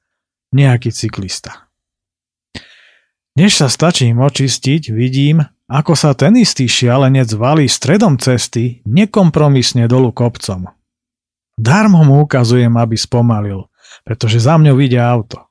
nejaký 0.50 0.90
cyklista. 0.90 1.70
Než 3.32 3.64
sa 3.64 3.68
stačím 3.72 4.20
očistiť, 4.20 4.92
vidím, 4.92 5.40
ako 5.72 5.96
sa 5.96 6.12
ten 6.12 6.36
istý 6.36 6.68
šialenec 6.68 7.32
valí 7.32 7.64
stredom 7.64 8.20
cesty 8.20 8.84
nekompromisne 8.84 9.88
dolu 9.88 10.12
kopcom. 10.12 10.68
Darmo 11.56 12.04
mu 12.04 12.28
ukazujem, 12.28 12.76
aby 12.76 12.96
spomalil, 12.96 13.71
pretože 14.02 14.42
za 14.42 14.58
mňou 14.58 14.76
ide 14.82 14.98
auto. 14.98 15.48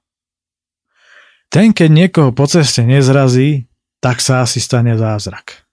Ten, 1.51 1.75
keď 1.75 1.89
niekoho 1.91 2.29
po 2.31 2.47
ceste 2.47 2.83
nezrazí, 2.83 3.67
tak 3.99 4.23
sa 4.23 4.45
asi 4.45 4.63
stane 4.63 4.95
zázrak 4.95 5.67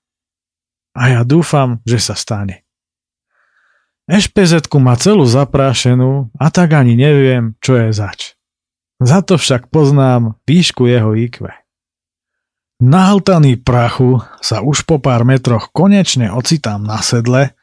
a 0.99 1.03
ja 1.15 1.21
dúfam, 1.23 1.79
že 1.87 2.03
sa 2.03 2.19
stane. 2.19 2.67
ešpz 4.11 4.67
má 4.83 4.99
celú 4.99 5.23
zaprášenú 5.23 6.35
a 6.35 6.51
tak 6.51 6.75
ani 6.75 6.99
neviem, 6.99 7.55
čo 7.63 7.79
je 7.79 7.95
zač. 7.95 8.35
Za 8.99 9.23
to 9.23 9.39
však 9.39 9.71
poznám 9.71 10.35
výšku 10.43 10.91
jeho 10.91 11.15
IQ. 11.15 11.47
Nahltaný 12.83 13.63
prachu 13.63 14.19
sa 14.43 14.59
už 14.63 14.83
po 14.83 14.99
pár 14.99 15.23
metroch 15.23 15.71
konečne 15.71 16.35
ocitám 16.35 16.83
na 16.83 16.99
sedle, 16.99 17.55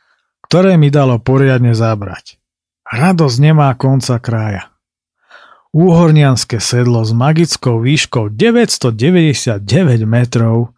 ktoré 0.47 0.79
mi 0.79 0.87
dalo 0.87 1.19
poriadne 1.19 1.75
zabrať. 1.75 2.39
Radosť 2.87 3.37
nemá 3.43 3.75
konca 3.75 4.15
krája. 4.23 4.71
Úhornianské 5.75 6.63
sedlo 6.63 7.03
s 7.03 7.11
magickou 7.11 7.83
výškou 7.83 8.31
999 8.31 10.07
metrov 10.07 10.71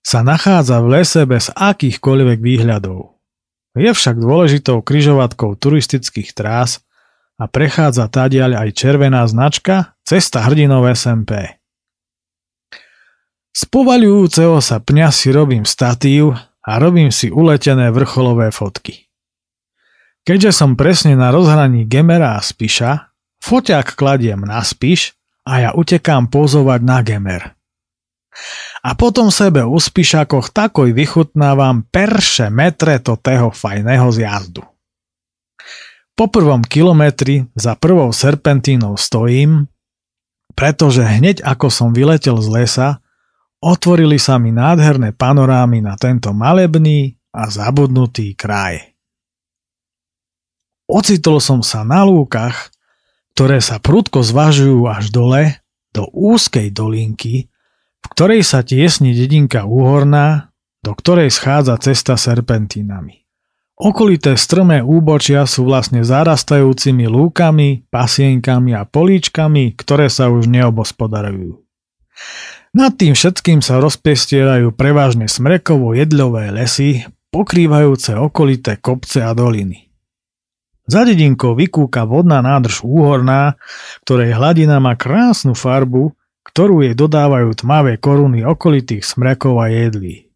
sa 0.00 0.24
nachádza 0.24 0.80
v 0.80 0.86
lese 0.88 1.28
bez 1.28 1.52
akýchkoľvek 1.52 2.40
výhľadov. 2.40 3.12
Je 3.76 3.92
však 3.92 4.16
dôležitou 4.16 4.80
kryžovatkou 4.80 5.52
turistických 5.60 6.32
trás 6.32 6.80
a 7.36 7.44
prechádza 7.44 8.08
tadiaľ 8.08 8.56
aj 8.56 8.68
červená 8.72 9.20
značka 9.28 10.00
Cesta 10.00 10.48
hrdinov 10.48 10.88
SMP. 10.96 11.60
Z 13.52 13.68
povaľujúceho 13.68 14.64
sa 14.64 14.80
pňa 14.80 15.12
si 15.12 15.28
robím 15.28 15.68
statív 15.68 16.40
a 16.64 16.72
robím 16.80 17.12
si 17.12 17.28
uletené 17.28 17.92
vrcholové 17.92 18.48
fotky. 18.48 19.12
Keďže 20.24 20.56
som 20.56 20.72
presne 20.72 21.20
na 21.20 21.28
rozhraní 21.28 21.84
Gemera 21.84 22.40
a 22.40 22.40
Spiša, 22.40 23.11
foťák 23.42 23.98
kladiem 23.98 24.46
na 24.46 24.62
Spiš 24.62 25.18
a 25.42 25.68
ja 25.68 25.70
utekám 25.74 26.30
pozovať 26.30 26.80
na 26.86 27.02
Gemer 27.02 27.58
a 28.82 28.90
potom 28.96 29.28
sebe 29.28 29.62
u 29.62 29.76
spíšakoch 29.76 30.50
takoj 30.50 30.90
vychutnávam 30.90 31.84
perše 31.86 32.48
metre 32.48 32.98
to 32.98 33.14
toho 33.20 33.52
fajného 33.52 34.08
zjazdu. 34.10 34.64
Po 36.12 36.28
prvom 36.28 36.60
kilometri 36.60 37.48
za 37.56 37.78
prvou 37.78 38.12
serpentínou 38.12 38.98
stojím, 39.00 39.70
pretože 40.52 41.00
hneď 41.00 41.40
ako 41.40 41.72
som 41.72 41.88
vyletel 41.96 42.36
z 42.42 42.48
lesa, 42.52 42.88
otvorili 43.62 44.20
sa 44.20 44.36
mi 44.36 44.52
nádherné 44.52 45.16
panorámy 45.16 45.80
na 45.80 45.96
tento 45.96 46.34
malebný 46.36 47.16
a 47.32 47.48
zabudnutý 47.48 48.36
kraj. 48.36 48.92
Ocitol 50.84 51.40
som 51.40 51.64
sa 51.64 51.80
na 51.86 52.04
lúkach, 52.04 52.68
ktoré 53.32 53.64
sa 53.64 53.80
prudko 53.80 54.20
zvažujú 54.20 54.84
až 54.88 55.08
dole 55.08 55.42
do 55.92 56.08
úzkej 56.12 56.72
dolinky, 56.72 57.48
v 58.02 58.06
ktorej 58.12 58.42
sa 58.44 58.64
tiesni 58.64 59.16
dedinka 59.16 59.64
Úhorná, 59.64 60.52
do 60.82 60.92
ktorej 60.92 61.30
schádza 61.30 61.78
cesta 61.78 62.18
serpentínami. 62.18 63.22
Okolité 63.82 64.38
strmé 64.38 64.78
úbočia 64.78 65.48
sú 65.48 65.66
vlastne 65.66 66.04
zarastajúcimi 66.06 67.08
lúkami, 67.08 67.88
pasienkami 67.90 68.78
a 68.78 68.86
políčkami, 68.86 69.74
ktoré 69.74 70.06
sa 70.06 70.30
už 70.30 70.46
neobospodarujú. 70.46 71.58
Nad 72.72 72.96
tým 72.96 73.12
všetkým 73.12 73.60
sa 73.60 73.82
rozpestierajú 73.82 74.72
prevažne 74.72 75.28
smrekovo 75.28 75.92
jedľové 75.92 76.52
lesy, 76.56 77.04
pokrývajúce 77.32 78.16
okolité 78.16 78.80
kopce 78.80 79.20
a 79.20 79.32
doliny. 79.36 79.91
Za 80.92 81.08
dedinkou 81.08 81.56
vykúka 81.56 82.04
vodná 82.04 82.44
nádrž 82.44 82.84
úhorná, 82.84 83.56
ktorej 84.04 84.36
hladina 84.36 84.76
má 84.76 84.92
krásnu 84.92 85.56
farbu, 85.56 86.12
ktorú 86.44 86.84
jej 86.84 86.92
dodávajú 86.92 87.64
tmavé 87.64 87.96
koruny 87.96 88.44
okolitých 88.44 89.00
smrekov 89.00 89.56
a 89.56 89.72
jedlí. 89.72 90.28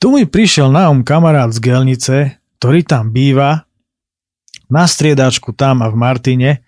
Tu 0.00 0.06
mi 0.08 0.24
prišiel 0.24 0.72
na 0.72 0.88
um 0.88 1.04
kamarát 1.04 1.52
z 1.52 1.60
Gelnice, 1.60 2.16
ktorý 2.56 2.80
tam 2.80 3.12
býva, 3.12 3.68
na 4.72 4.88
striedačku 4.88 5.52
tam 5.52 5.84
a 5.84 5.92
v 5.92 6.00
Martine, 6.00 6.64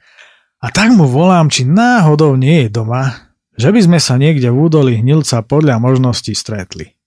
a 0.61 0.69
tak 0.69 0.93
mu 0.93 1.09
volám, 1.09 1.49
či 1.49 1.65
náhodou 1.65 2.37
nie 2.37 2.69
je 2.69 2.71
doma, 2.71 3.33
že 3.57 3.73
by 3.73 3.81
sme 3.81 3.99
sa 3.99 4.21
niekde 4.21 4.53
v 4.53 4.61
údolí 4.69 5.01
hnilca 5.01 5.41
podľa 5.41 5.81
možností 5.81 6.37
stretli. 6.37 7.01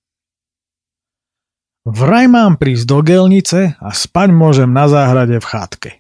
Vraj 1.86 2.26
mám 2.26 2.58
prísť 2.58 2.86
do 2.90 3.00
gelnice 3.06 3.78
a 3.78 3.90
spať 3.94 4.34
môžem 4.34 4.74
na 4.74 4.90
záhrade 4.90 5.38
v 5.38 5.46
chatke. 5.46 5.92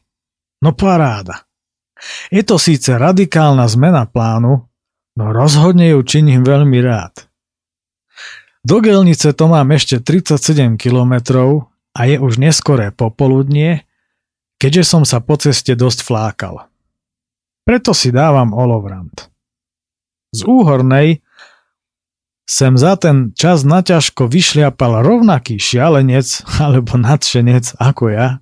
No 0.65 0.73
paráda. 0.73 1.45
Je 2.33 2.41
to 2.41 2.57
síce 2.57 2.89
radikálna 2.89 3.69
zmena 3.69 4.09
plánu, 4.09 4.65
no 5.13 5.25
rozhodne 5.29 5.93
ju 5.93 6.01
činím 6.01 6.41
veľmi 6.41 6.81
rád. 6.81 7.29
Do 8.65 8.81
gelnice 8.81 9.29
to 9.37 9.45
mám 9.45 9.69
ešte 9.77 10.01
37 10.01 10.81
kilometrov 10.81 11.69
a 11.93 12.09
je 12.09 12.17
už 12.17 12.41
neskoré 12.41 12.89
popoludnie, 12.89 13.85
keďže 14.57 14.83
som 14.89 15.03
sa 15.05 15.21
po 15.21 15.37
ceste 15.37 15.77
dosť 15.77 16.01
flákal. 16.01 16.65
Preto 17.61 17.93
si 17.93 18.09
dávam 18.09 18.57
olovrant. 18.57 19.29
Z 20.33 20.49
úhornej 20.49 21.24
sem 22.45 22.77
za 22.77 22.93
ten 22.95 23.33
čas 23.33 23.65
naťažko 23.65 24.29
vyšliapal 24.29 25.01
rovnaký 25.01 25.57
šialenec 25.57 26.45
alebo 26.63 26.95
nadšenec 26.95 27.75
ako 27.81 28.13
ja, 28.13 28.39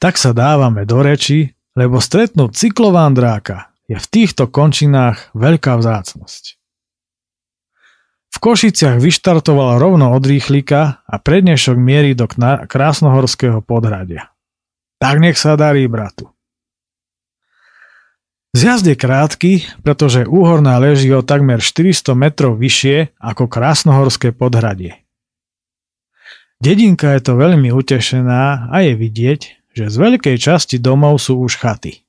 tak 0.00 0.16
sa 0.16 0.32
dávame 0.32 0.88
do 0.88 1.00
reči, 1.04 1.54
lebo 1.76 2.00
stretnúť 2.00 2.56
cyklovandráka 2.56 3.72
je 3.86 4.00
v 4.00 4.06
týchto 4.08 4.48
končinách 4.48 5.30
veľká 5.36 5.76
vzácnosť. 5.76 6.56
V 8.34 8.36
Košiciach 8.42 8.98
vyštartoval 8.98 9.78
rovno 9.78 10.10
od 10.10 10.26
rýchlika 10.26 11.06
a 11.06 11.14
prednešok 11.22 11.78
mierí 11.78 12.18
do 12.18 12.26
krásnohorského 12.66 13.62
podhradia. 13.62 14.34
Tak 14.98 15.22
nech 15.22 15.38
sa 15.38 15.54
darí, 15.54 15.86
bratu. 15.86 16.33
Zjazd 18.54 18.86
je 18.86 18.94
krátky, 18.94 19.52
pretože 19.82 20.30
úhorná 20.30 20.78
leží 20.78 21.10
o 21.10 21.26
takmer 21.26 21.58
400 21.58 22.14
metrov 22.14 22.54
vyššie 22.54 23.18
ako 23.18 23.50
krásnohorské 23.50 24.30
podhradie. 24.30 25.02
Dedinka 26.62 27.18
je 27.18 27.20
to 27.26 27.34
veľmi 27.34 27.74
utešená 27.74 28.70
a 28.70 28.76
je 28.86 28.94
vidieť, 28.94 29.40
že 29.74 29.90
z 29.90 29.96
veľkej 29.98 30.38
časti 30.38 30.78
domov 30.78 31.18
sú 31.18 31.42
už 31.42 31.58
chaty. 31.58 32.06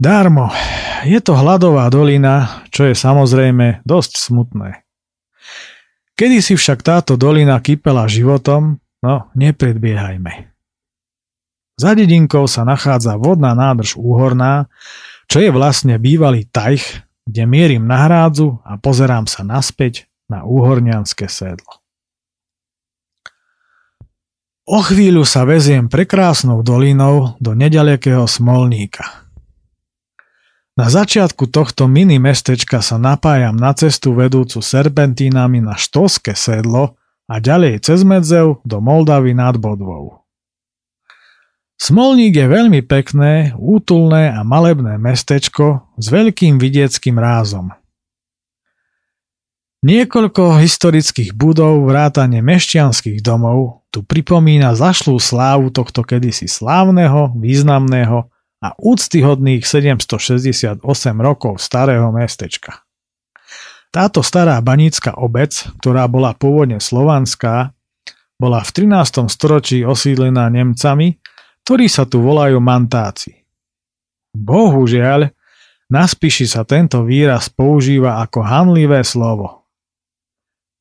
Darmo, 0.00 0.48
je 1.04 1.20
to 1.20 1.36
hladová 1.36 1.84
dolina, 1.92 2.64
čo 2.72 2.88
je 2.88 2.96
samozrejme 2.96 3.84
dosť 3.84 4.12
smutné. 4.16 4.80
Kedy 6.16 6.40
si 6.40 6.56
však 6.56 6.80
táto 6.80 7.20
dolina 7.20 7.60
kypela 7.60 8.08
životom, 8.08 8.80
no 9.04 9.28
nepredbiehajme. 9.36 10.53
Za 11.74 11.98
dedinkou 11.98 12.46
sa 12.46 12.62
nachádza 12.62 13.18
vodná 13.18 13.50
nádrž 13.52 13.98
Úhorná, 13.98 14.70
čo 15.26 15.42
je 15.42 15.50
vlastne 15.50 15.98
bývalý 15.98 16.46
tajch, 16.46 17.02
kde 17.26 17.42
mierim 17.48 17.82
na 17.82 18.06
hrádzu 18.06 18.62
a 18.62 18.78
pozerám 18.78 19.26
sa 19.26 19.42
naspäť 19.42 20.06
na 20.30 20.46
úhornianské 20.46 21.26
sedlo. 21.26 21.82
O 24.64 24.80
chvíľu 24.80 25.28
sa 25.28 25.44
veziem 25.44 25.92
prekrásnou 25.92 26.64
dolinou 26.64 27.36
do 27.36 27.52
nedalekého 27.52 28.24
Smolníka. 28.24 29.28
Na 30.74 30.88
začiatku 30.88 31.52
tohto 31.52 31.84
mini 31.84 32.16
mestečka 32.16 32.80
sa 32.80 32.96
napájam 32.96 33.54
na 33.54 33.76
cestu 33.76 34.16
vedúcu 34.16 34.64
serpentínami 34.64 35.60
na 35.60 35.76
Štolské 35.76 36.32
sedlo 36.32 36.96
a 37.28 37.38
ďalej 37.38 37.84
cez 37.84 38.02
Medzev 38.02 38.64
do 38.64 38.80
Moldavy 38.80 39.36
nad 39.36 39.60
Bodvou. 39.60 40.23
Smolník 41.74 42.38
je 42.38 42.46
veľmi 42.46 42.80
pekné, 42.86 43.52
útulné 43.58 44.30
a 44.30 44.46
malebné 44.46 44.96
mestečko 44.96 45.84
s 45.98 46.06
veľkým 46.06 46.56
vidieckým 46.56 47.18
rázom. 47.18 47.74
Niekoľko 49.84 50.64
historických 50.64 51.36
budov 51.36 51.84
vrátane 51.84 52.40
mešťanských 52.40 53.20
domov 53.20 53.84
tu 53.92 54.00
pripomína 54.00 54.72
zašlú 54.72 55.20
slávu 55.20 55.68
tohto 55.68 56.00
kedysi 56.00 56.48
slávneho, 56.48 57.36
významného 57.36 58.32
a 58.64 58.68
úctyhodných 58.80 59.60
768 59.68 60.80
rokov 61.20 61.60
starého 61.60 62.08
mestečka. 62.16 62.80
Táto 63.92 64.24
stará 64.24 64.56
banícka 64.64 65.12
obec, 65.20 65.68
ktorá 65.84 66.08
bola 66.08 66.32
pôvodne 66.32 66.80
slovanská, 66.80 67.76
bola 68.40 68.64
v 68.64 68.70
13. 68.88 69.28
storočí 69.28 69.84
osídlená 69.84 70.48
Nemcami 70.48 71.20
ktorí 71.64 71.88
sa 71.88 72.04
tu 72.04 72.20
volajú 72.20 72.60
mantáci. 72.60 73.40
Bohužiaľ, 74.36 75.32
na 75.88 76.04
spíši 76.04 76.44
sa 76.44 76.68
tento 76.68 77.00
výraz 77.08 77.48
používa 77.48 78.20
ako 78.20 78.44
hanlivé 78.44 79.00
slovo. 79.00 79.64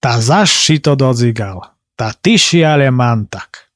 Tá 0.04 0.20
zaši 0.20 0.84
to 0.84 1.00
dodzigal, 1.00 1.72
tá 1.96 2.12
tyšiale 2.12 2.92
mantak. 2.92 3.72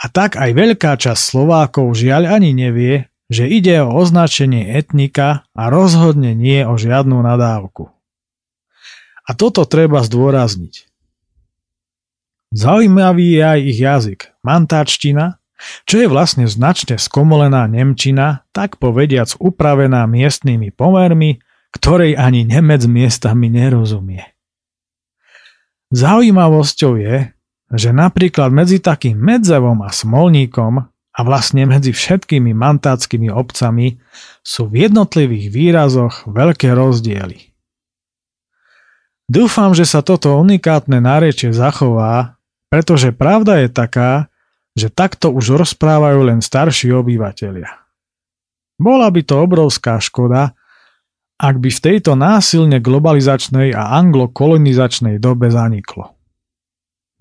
A 0.00 0.08
tak 0.08 0.40
aj 0.40 0.50
veľká 0.56 0.96
časť 0.96 1.20
Slovákov 1.20 1.92
žiaľ 1.92 2.32
ani 2.40 2.56
nevie, 2.56 3.12
že 3.28 3.48
ide 3.48 3.84
o 3.84 3.92
označenie 4.00 4.72
etnika 4.72 5.44
a 5.52 5.62
rozhodne 5.68 6.32
nie 6.32 6.64
o 6.64 6.80
žiadnu 6.80 7.20
nadávku. 7.20 7.92
A 9.24 9.30
toto 9.32 9.64
treba 9.64 10.04
zdôrazniť. 10.04 10.88
Zaujímavý 12.52 13.40
je 13.40 13.42
aj 13.42 13.60
ich 13.64 13.78
jazyk, 13.80 14.20
mantáčtina, 14.44 15.40
čo 15.84 16.04
je 16.04 16.06
vlastne 16.08 16.44
značne 16.48 17.00
skomolená 17.00 17.64
Nemčina, 17.68 18.44
tak 18.52 18.76
povediac 18.80 19.32
upravená 19.40 20.04
miestnymi 20.08 20.72
pomermi, 20.72 21.40
ktorej 21.74 22.14
ani 22.14 22.46
Nemec 22.46 22.86
miestami 22.86 23.50
nerozumie. 23.50 24.22
Zaujímavosťou 25.94 26.92
je, 26.98 27.16
že 27.74 27.90
napríklad 27.90 28.50
medzi 28.54 28.78
takým 28.78 29.18
Medzevom 29.18 29.82
a 29.82 29.90
Smolníkom 29.90 30.74
a 31.14 31.20
vlastne 31.22 31.66
medzi 31.66 31.94
všetkými 31.94 32.50
mantáckými 32.50 33.30
obcami 33.30 34.02
sú 34.42 34.66
v 34.66 34.90
jednotlivých 34.90 35.46
výrazoch 35.54 36.26
veľké 36.26 36.74
rozdiely. 36.74 37.54
Dúfam, 39.24 39.72
že 39.72 39.88
sa 39.88 40.04
toto 40.04 40.36
unikátne 40.36 41.00
nárečie 41.00 41.54
zachová, 41.54 42.36
pretože 42.68 43.14
pravda 43.14 43.64
je 43.64 43.68
taká, 43.72 44.28
že 44.74 44.90
takto 44.90 45.30
už 45.30 45.54
rozprávajú 45.54 46.26
len 46.26 46.42
starší 46.42 46.90
obyvateľia. 46.94 47.70
Bola 48.74 49.06
by 49.06 49.22
to 49.22 49.38
obrovská 49.38 50.02
škoda, 50.02 50.58
ak 51.38 51.62
by 51.62 51.70
v 51.70 51.80
tejto 51.82 52.18
násilne 52.18 52.82
globalizačnej 52.82 53.74
a 53.74 53.98
anglokolonizačnej 54.02 55.22
dobe 55.22 55.50
zaniklo. 55.50 56.14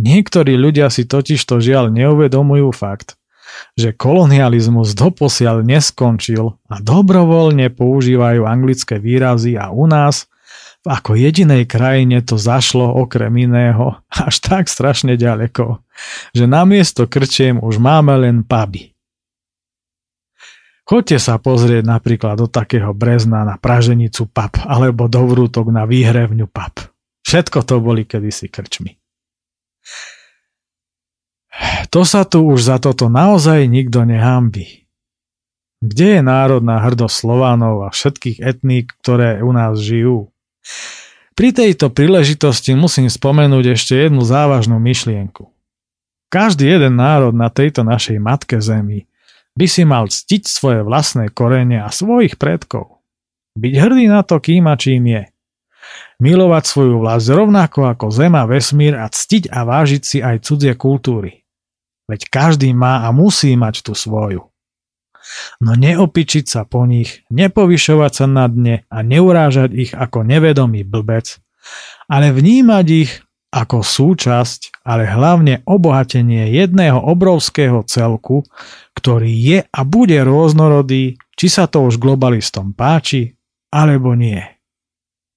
Niektorí 0.02 0.58
ľudia 0.58 0.90
si 0.90 1.06
totiž 1.06 1.38
to 1.46 1.62
žiaľ 1.62 1.94
neuvedomujú 1.94 2.74
fakt, 2.74 3.14
že 3.78 3.94
kolonializmus 3.94 4.98
doposiaľ 4.98 5.62
neskončil 5.62 6.58
a 6.70 6.76
dobrovoľne 6.82 7.70
používajú 7.70 8.50
anglické 8.50 8.98
výrazy 8.98 9.54
a 9.62 9.70
u 9.70 9.86
nás 9.86 10.26
ako 10.84 11.16
jedinej 11.16 11.64
krajine 11.64 12.20
to 12.20 12.36
zašlo 12.36 12.92
okrem 12.92 13.32
iného 13.40 14.00
až 14.28 14.36
tak 14.44 14.68
strašne 14.68 15.16
ďaleko, 15.16 15.80
že 16.36 16.46
namiesto 16.46 17.08
krčiem 17.08 17.60
už 17.60 17.80
máme 17.80 18.16
len 18.20 18.44
puby. 18.44 18.92
Choďte 20.84 21.16
sa 21.16 21.40
pozrieť 21.40 21.88
napríklad 21.88 22.36
do 22.36 22.48
takého 22.52 22.92
brezna 22.92 23.48
na 23.48 23.56
praženicu 23.56 24.28
pap 24.28 24.60
alebo 24.68 25.08
do 25.08 25.24
vrútok 25.24 25.72
na 25.72 25.88
výhrevňu 25.88 26.52
pap. 26.52 26.92
Všetko 27.24 27.64
to 27.64 27.80
boli 27.80 28.04
kedysi 28.04 28.52
krčmi. 28.52 29.00
To 31.88 32.04
sa 32.04 32.28
tu 32.28 32.44
už 32.44 32.68
za 32.68 32.78
toto 32.84 33.08
naozaj 33.08 33.64
nikto 33.72 34.04
nehambí. 34.04 34.84
Kde 35.80 36.20
je 36.20 36.22
národná 36.24 36.84
hrdosť 36.84 37.16
Slovanov 37.16 37.88
a 37.88 37.90
všetkých 37.94 38.44
etník, 38.44 38.92
ktoré 39.00 39.40
u 39.40 39.56
nás 39.56 39.80
žijú? 39.80 40.33
Pri 41.34 41.50
tejto 41.50 41.90
príležitosti 41.90 42.78
musím 42.78 43.10
spomenúť 43.10 43.74
ešte 43.74 43.98
jednu 43.98 44.22
závažnú 44.22 44.78
myšlienku. 44.78 45.50
Každý 46.30 46.66
jeden 46.66 46.98
národ 46.98 47.34
na 47.34 47.50
tejto 47.50 47.82
našej 47.82 48.18
matke 48.22 48.62
zemi 48.62 49.10
by 49.54 49.66
si 49.70 49.86
mal 49.86 50.10
ctiť 50.10 50.50
svoje 50.50 50.82
vlastné 50.82 51.30
korene 51.30 51.82
a 51.82 51.90
svojich 51.94 52.38
predkov. 52.38 53.02
Byť 53.54 53.74
hrdý 53.78 54.06
na 54.10 54.26
to, 54.26 54.42
kým 54.42 54.66
a 54.66 54.74
čím 54.78 55.10
je. 55.10 55.24
Milovať 56.22 56.64
svoju 56.70 57.02
vlast 57.02 57.30
rovnako 57.30 57.86
ako 57.90 58.10
zem 58.10 58.34
a 58.34 58.50
vesmír 58.50 58.98
a 58.98 59.10
ctiť 59.10 59.50
a 59.50 59.66
vážiť 59.66 60.02
si 60.02 60.18
aj 60.22 60.42
cudzie 60.46 60.74
kultúry. 60.74 61.46
veď 62.10 62.30
každý 62.30 62.70
má 62.78 63.06
a 63.06 63.10
musí 63.10 63.58
mať 63.58 63.82
tú 63.86 63.94
svoju. 63.98 64.53
No 65.64 65.76
neopičiť 65.76 66.46
sa 66.46 66.62
po 66.68 66.84
nich, 66.84 67.24
nepovyšovať 67.32 68.12
sa 68.12 68.26
na 68.28 68.46
dne 68.52 68.84
a 68.92 68.98
neurážať 69.02 69.70
ich 69.72 69.92
ako 69.96 70.28
nevedomý 70.28 70.84
blbec, 70.84 71.40
ale 72.12 72.36
vnímať 72.36 72.88
ich 72.92 73.12
ako 73.54 73.86
súčasť, 73.86 74.82
ale 74.82 75.06
hlavne 75.06 75.62
obohatenie 75.70 76.50
jedného 76.50 76.98
obrovského 76.98 77.86
celku, 77.86 78.42
ktorý 78.98 79.30
je 79.30 79.60
a 79.62 79.80
bude 79.86 80.18
rôznorodý, 80.26 81.22
či 81.38 81.48
sa 81.48 81.70
to 81.70 81.86
už 81.86 82.02
globalistom 82.02 82.74
páči, 82.74 83.38
alebo 83.70 84.18
nie. 84.18 84.42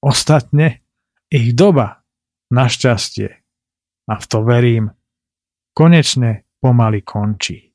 Ostatne, 0.00 0.80
ich 1.28 1.52
doba, 1.52 2.00
našťastie, 2.48 3.28
a 4.08 4.14
v 4.16 4.24
to 4.24 4.38
verím, 4.40 4.96
konečne 5.76 6.48
pomaly 6.62 7.04
končí. 7.04 7.65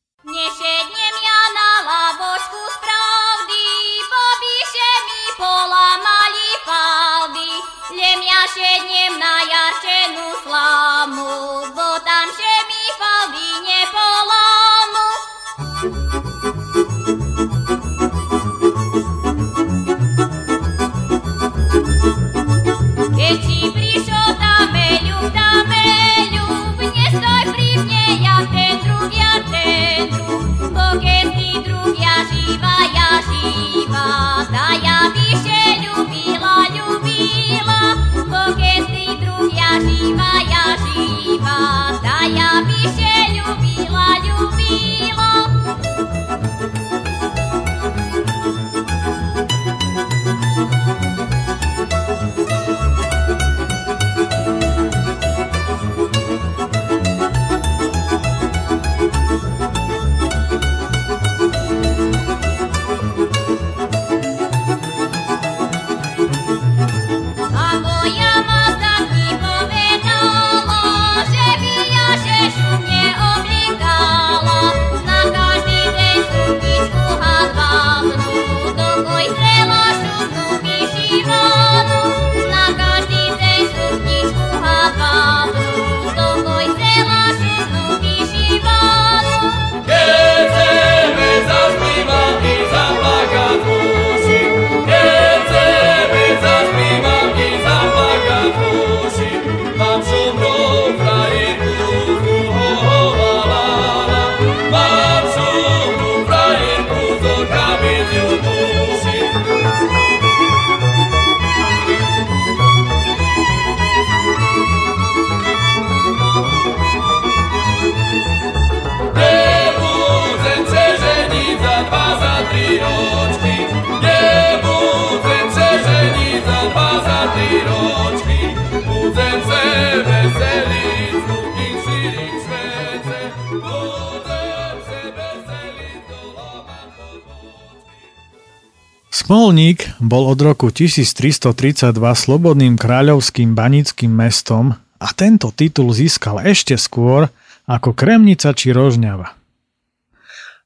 Smolník 139.32 139.96
bol 140.04 140.28
od 140.28 140.44
roku 140.44 140.76
1332 140.76 141.56
slobodným 141.96 142.76
kráľovským 142.76 143.56
banickým 143.56 144.12
mestom 144.12 144.76
a 145.00 145.08
tento 145.16 145.56
titul 145.56 145.96
získal 145.96 146.44
ešte 146.44 146.76
skôr 146.76 147.32
ako 147.64 147.96
Kremnica 147.96 148.52
či 148.52 148.76
Rožňava. 148.76 149.32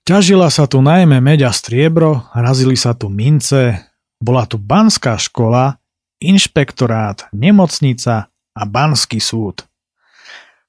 Ťažila 0.02 0.50
sa 0.50 0.66
tu 0.66 0.82
najmä 0.82 1.22
meď 1.22 1.46
a 1.46 1.52
striebro, 1.54 2.26
razili 2.34 2.74
sa 2.74 2.98
tu 2.98 3.06
mince, 3.06 3.86
bola 4.18 4.50
tu 4.50 4.58
banská 4.58 5.22
škola, 5.22 5.78
inšpektorát, 6.18 7.30
nemocnica 7.38 8.34
a 8.34 8.62
banský 8.66 9.22
súd. 9.22 9.62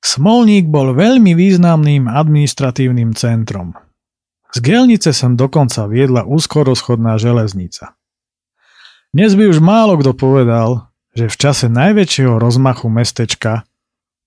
Smolník 0.04 0.68
bol 0.68 0.92
veľmi 0.92 1.32
významným 1.32 2.12
administratívnym 2.12 3.16
centrom– 3.16 3.72
z 4.54 4.58
Gelnice 4.62 5.10
sem 5.10 5.34
dokonca 5.34 5.88
viedla 5.90 6.22
úzkorozchodná 6.26 7.18
železnica. 7.18 7.96
Dnes 9.16 9.32
by 9.32 9.48
už 9.48 9.58
málo 9.64 9.96
kto 9.96 10.12
povedal, 10.12 10.92
že 11.16 11.32
v 11.32 11.36
čase 11.40 11.66
najväčšieho 11.72 12.36
rozmachu 12.36 12.92
mestečka 12.92 13.64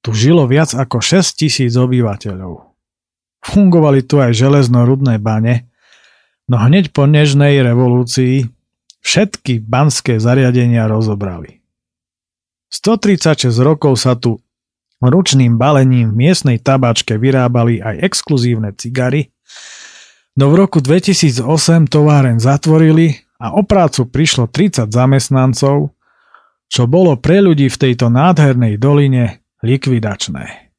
tu 0.02 0.16
žilo 0.16 0.50
viac 0.50 0.74
ako 0.74 1.04
6 1.04 1.38
tisíc 1.38 1.78
obyvateľov. 1.78 2.74
Fungovali 3.40 4.04
tu 4.04 4.20
aj 4.20 4.36
železno-rudné 4.36 5.22
bane, 5.22 5.70
no 6.50 6.58
hneď 6.58 6.92
po 6.92 7.06
nežnej 7.06 7.62
revolúcii 7.62 8.50
všetky 9.06 9.64
banské 9.64 10.18
zariadenia 10.18 10.90
rozobrali. 10.90 11.62
136 12.74 13.50
rokov 13.62 13.98
sa 14.02 14.14
tu 14.18 14.42
ručným 15.02 15.56
balením 15.56 16.12
v 16.12 16.28
miestnej 16.28 16.58
tabačke 16.60 17.16
vyrábali 17.16 17.80
aj 17.80 18.04
exkluzívne 18.04 18.76
cigary, 18.76 19.32
No 20.40 20.56
v 20.56 20.64
roku 20.64 20.80
2008 20.80 21.44
továren 21.92 22.40
zatvorili 22.40 23.28
a 23.44 23.60
o 23.60 23.62
prácu 23.68 24.08
prišlo 24.08 24.48
30 24.48 24.88
zamestnancov, 24.88 25.92
čo 26.72 26.88
bolo 26.88 27.20
pre 27.20 27.44
ľudí 27.44 27.68
v 27.68 27.76
tejto 27.76 28.08
nádhernej 28.08 28.80
doline 28.80 29.44
likvidačné. 29.60 30.72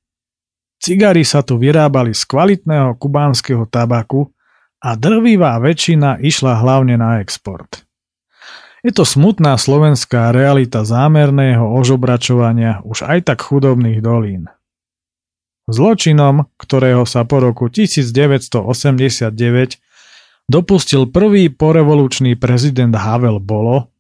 Cigary 0.80 1.28
sa 1.28 1.44
tu 1.44 1.60
vyrábali 1.60 2.16
z 2.16 2.24
kvalitného 2.24 2.96
kubánskeho 2.96 3.68
tabaku 3.68 4.32
a 4.80 4.96
drvivá 4.96 5.60
väčšina 5.60 6.24
išla 6.24 6.56
hlavne 6.56 6.96
na 6.96 7.20
export. 7.20 7.84
Je 8.80 8.96
to 8.96 9.04
smutná 9.04 9.60
slovenská 9.60 10.32
realita 10.32 10.88
zámerného 10.88 11.68
ožobračovania 11.76 12.80
už 12.80 13.04
aj 13.04 13.28
tak 13.28 13.44
chudobných 13.44 14.00
dolín. 14.00 14.48
Zločinom, 15.70 16.50
ktorého 16.58 17.06
sa 17.06 17.22
po 17.22 17.38
roku 17.38 17.70
1989 17.70 19.30
dopustil 20.50 21.06
prvý 21.06 21.46
porevolučný 21.46 22.34
prezident 22.34 22.90
Havel 22.90 23.38
bolo, 23.38 23.94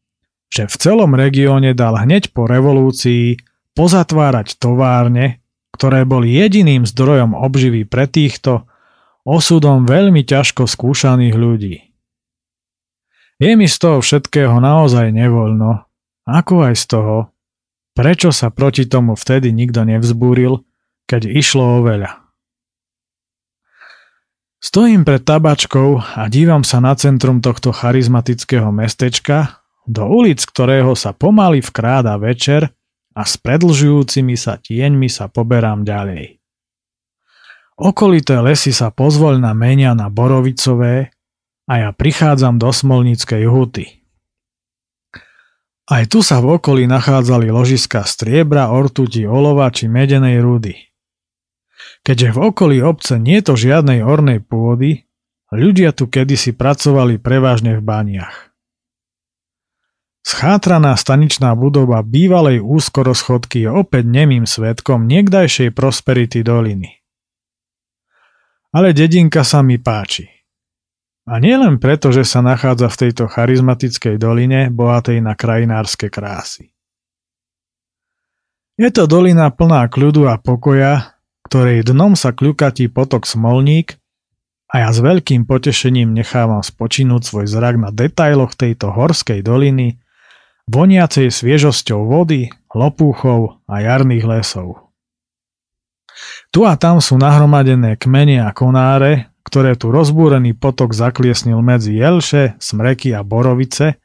že 0.50 0.66
v 0.66 0.74
celom 0.74 1.14
regióne 1.14 1.70
dal 1.78 1.94
hneď 1.94 2.34
po 2.34 2.50
revolúcii 2.50 3.38
pozatvárať 3.78 4.58
továrne, 4.58 5.46
ktoré 5.70 6.02
boli 6.02 6.34
jediným 6.34 6.82
zdrojom 6.90 7.38
obživy 7.38 7.86
pre 7.86 8.10
týchto 8.10 8.66
osudom 9.22 9.86
veľmi 9.86 10.26
ťažko 10.26 10.66
skúšaných 10.66 11.34
ľudí. 11.38 11.76
Je 13.38 13.52
mi 13.54 13.70
z 13.70 13.76
toho 13.78 14.02
všetkého 14.02 14.58
naozaj 14.58 15.14
nevoľno, 15.14 15.86
ako 16.26 16.66
aj 16.66 16.74
z 16.76 16.84
toho, 16.98 17.16
prečo 17.94 18.34
sa 18.34 18.50
proti 18.50 18.90
tomu 18.90 19.14
vtedy 19.14 19.54
nikto 19.54 19.86
nevzbúril 19.86 20.66
keď 21.10 21.26
išlo 21.26 21.82
o 21.82 21.82
veľa. 21.82 22.30
Stojím 24.62 25.02
pred 25.02 25.26
tabačkou 25.26 25.98
a 25.98 26.30
dívam 26.30 26.62
sa 26.62 26.78
na 26.78 26.94
centrum 26.94 27.42
tohto 27.42 27.74
charizmatického 27.74 28.70
mestečka, 28.70 29.64
do 29.88 30.06
ulic 30.06 30.44
ktorého 30.46 30.94
sa 30.94 31.10
pomaly 31.10 31.64
vkráda 31.64 32.14
večer 32.20 32.70
a 33.16 33.26
s 33.26 33.40
predlžujúcimi 33.40 34.38
sa 34.38 34.60
tieňmi 34.60 35.08
sa 35.10 35.26
poberám 35.26 35.82
ďalej. 35.82 36.38
Okolité 37.80 38.36
lesy 38.44 38.76
sa 38.76 38.92
pozvoľna 38.92 39.56
menia 39.56 39.96
na 39.96 40.12
borovicové 40.12 41.16
a 41.64 41.88
ja 41.88 41.90
prichádzam 41.96 42.60
do 42.60 42.68
Smolníckej 42.68 43.48
huty. 43.48 44.04
Aj 45.88 46.04
tu 46.04 46.20
sa 46.20 46.44
v 46.44 46.60
okolí 46.60 46.84
nachádzali 46.84 47.48
ložiska 47.48 48.04
striebra, 48.04 48.70
ortuti, 48.70 49.24
olova 49.24 49.72
či 49.72 49.88
medenej 49.88 50.38
rudy. 50.44 50.89
Keďže 52.00 52.28
v 52.32 52.38
okolí 52.38 52.76
obce 52.80 53.20
nie 53.20 53.38
je 53.40 53.52
to 53.52 53.54
žiadnej 53.60 54.00
ornej 54.00 54.40
pôdy, 54.40 55.04
ľudia 55.52 55.92
tu 55.92 56.08
kedysi 56.08 56.56
pracovali 56.56 57.20
prevažne 57.20 57.76
v 57.76 57.82
baniach. 57.84 58.52
Schátraná 60.20 60.96
staničná 61.00 61.56
budova 61.56 62.04
bývalej 62.04 62.60
úzkoroschodky 62.60 63.64
je 63.64 63.70
opäť 63.72 64.04
nemým 64.04 64.44
svetkom 64.44 65.08
niekdajšej 65.08 65.72
prosperity 65.72 66.44
doliny 66.44 67.00
ale 68.70 68.94
dedinka 68.94 69.42
sa 69.42 69.60
mi 69.66 69.78
páči. 69.82 70.30
A 71.30 71.38
nie 71.38 71.54
len 71.54 71.78
preto, 71.78 72.10
že 72.10 72.26
sa 72.26 72.42
nachádza 72.42 72.90
v 72.90 72.98
tejto 73.06 73.24
charizmatickej 73.30 74.18
doline, 74.18 74.72
bohatej 74.72 75.22
na 75.22 75.38
krajinárske 75.38 76.10
krásy. 76.10 76.74
Je 78.80 78.88
to 78.88 79.04
dolina 79.04 79.52
plná 79.52 79.86
kľudu 79.92 80.26
a 80.26 80.40
pokoja, 80.40 81.19
ktorej 81.50 81.82
dnom 81.82 82.14
sa 82.14 82.30
kľukatí 82.30 82.86
potok 82.94 83.26
Smolník 83.26 83.98
a 84.70 84.86
ja 84.86 84.88
s 84.94 85.02
veľkým 85.02 85.50
potešením 85.50 86.14
nechávam 86.14 86.62
spočinúť 86.62 87.26
svoj 87.26 87.50
zrak 87.50 87.74
na 87.74 87.90
detailoch 87.90 88.54
tejto 88.54 88.94
horskej 88.94 89.42
doliny, 89.42 89.98
voniacej 90.70 91.26
sviežosťou 91.26 92.06
vody, 92.06 92.54
lopúchov 92.70 93.58
a 93.66 93.82
jarných 93.82 94.30
lesov. 94.30 94.94
Tu 96.54 96.62
a 96.62 96.78
tam 96.78 97.02
sú 97.02 97.18
nahromadené 97.18 97.98
kmene 97.98 98.46
a 98.46 98.54
konáre, 98.54 99.34
ktoré 99.42 99.74
tu 99.74 99.90
rozbúrený 99.90 100.54
potok 100.54 100.94
zakliesnil 100.94 101.58
medzi 101.66 101.98
jelše, 101.98 102.62
smreky 102.62 103.10
a 103.10 103.26
borovice, 103.26 103.98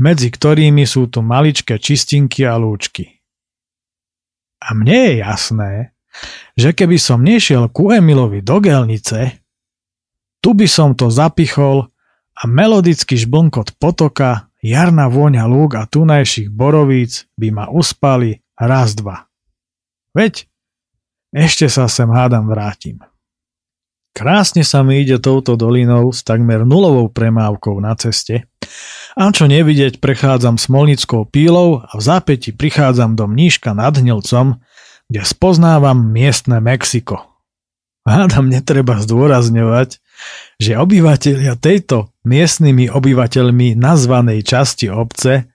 medzi 0.00 0.32
ktorými 0.32 0.88
sú 0.88 1.12
tu 1.12 1.20
maličké 1.20 1.76
čistinky 1.76 2.48
a 2.48 2.56
lúčky. 2.56 3.20
A 4.64 4.72
mne 4.72 4.96
je 4.96 5.12
jasné, 5.20 5.72
že 6.58 6.74
keby 6.74 6.96
som 6.98 7.22
nešiel 7.22 7.70
ku 7.70 7.94
Emilovi 7.94 8.42
do 8.42 8.58
Gelnice, 8.58 9.40
tu 10.40 10.56
by 10.56 10.66
som 10.66 10.96
to 10.96 11.12
zapichol 11.12 11.88
a 12.36 12.42
melodický 12.48 13.20
žblnkot 13.20 13.76
potoka, 13.76 14.48
jarná 14.64 15.08
vôňa 15.12 15.44
lúk 15.44 15.76
a 15.76 15.84
tunajších 15.84 16.48
borovíc 16.48 17.28
by 17.36 17.48
ma 17.52 17.64
uspali 17.68 18.40
raz 18.56 18.96
dva. 18.96 19.28
Veď 20.16 20.48
ešte 21.30 21.70
sa 21.70 21.86
sem 21.86 22.08
hádam 22.10 22.50
vrátim. 22.50 22.98
Krásne 24.10 24.66
sa 24.66 24.82
mi 24.82 25.06
ide 25.06 25.22
touto 25.22 25.54
dolinou 25.54 26.10
s 26.10 26.26
takmer 26.26 26.66
nulovou 26.66 27.06
premávkou 27.06 27.78
na 27.78 27.94
ceste 27.94 28.50
a 29.14 29.30
čo 29.30 29.46
nevidieť 29.46 30.02
prechádzam 30.02 30.58
smolnickou 30.58 31.30
pílou 31.30 31.82
a 31.82 31.92
v 31.94 32.02
zápäti 32.02 32.50
prichádzam 32.50 33.14
do 33.14 33.30
mníška 33.30 33.70
nad 33.70 33.94
Hnilcom, 33.94 34.58
kde 35.10 35.26
spoznávam 35.26 35.98
miestne 35.98 36.62
Mexiko. 36.62 37.26
Hádam 38.06 38.48
netreba 38.48 39.02
zdôrazňovať, 39.02 39.98
že 40.56 40.78
obyvateľia 40.78 41.58
tejto 41.58 42.14
miestnymi 42.24 42.88
obyvateľmi 42.88 43.76
nazvanej 43.76 44.40
časti 44.46 44.88
obce 44.88 45.50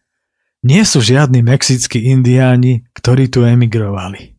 nie 0.65 0.81
sú 0.83 1.01
žiadni 1.01 1.45
mexickí 1.45 2.09
indiáni, 2.09 2.85
ktorí 2.93 3.29
tu 3.31 3.45
emigrovali. 3.45 4.35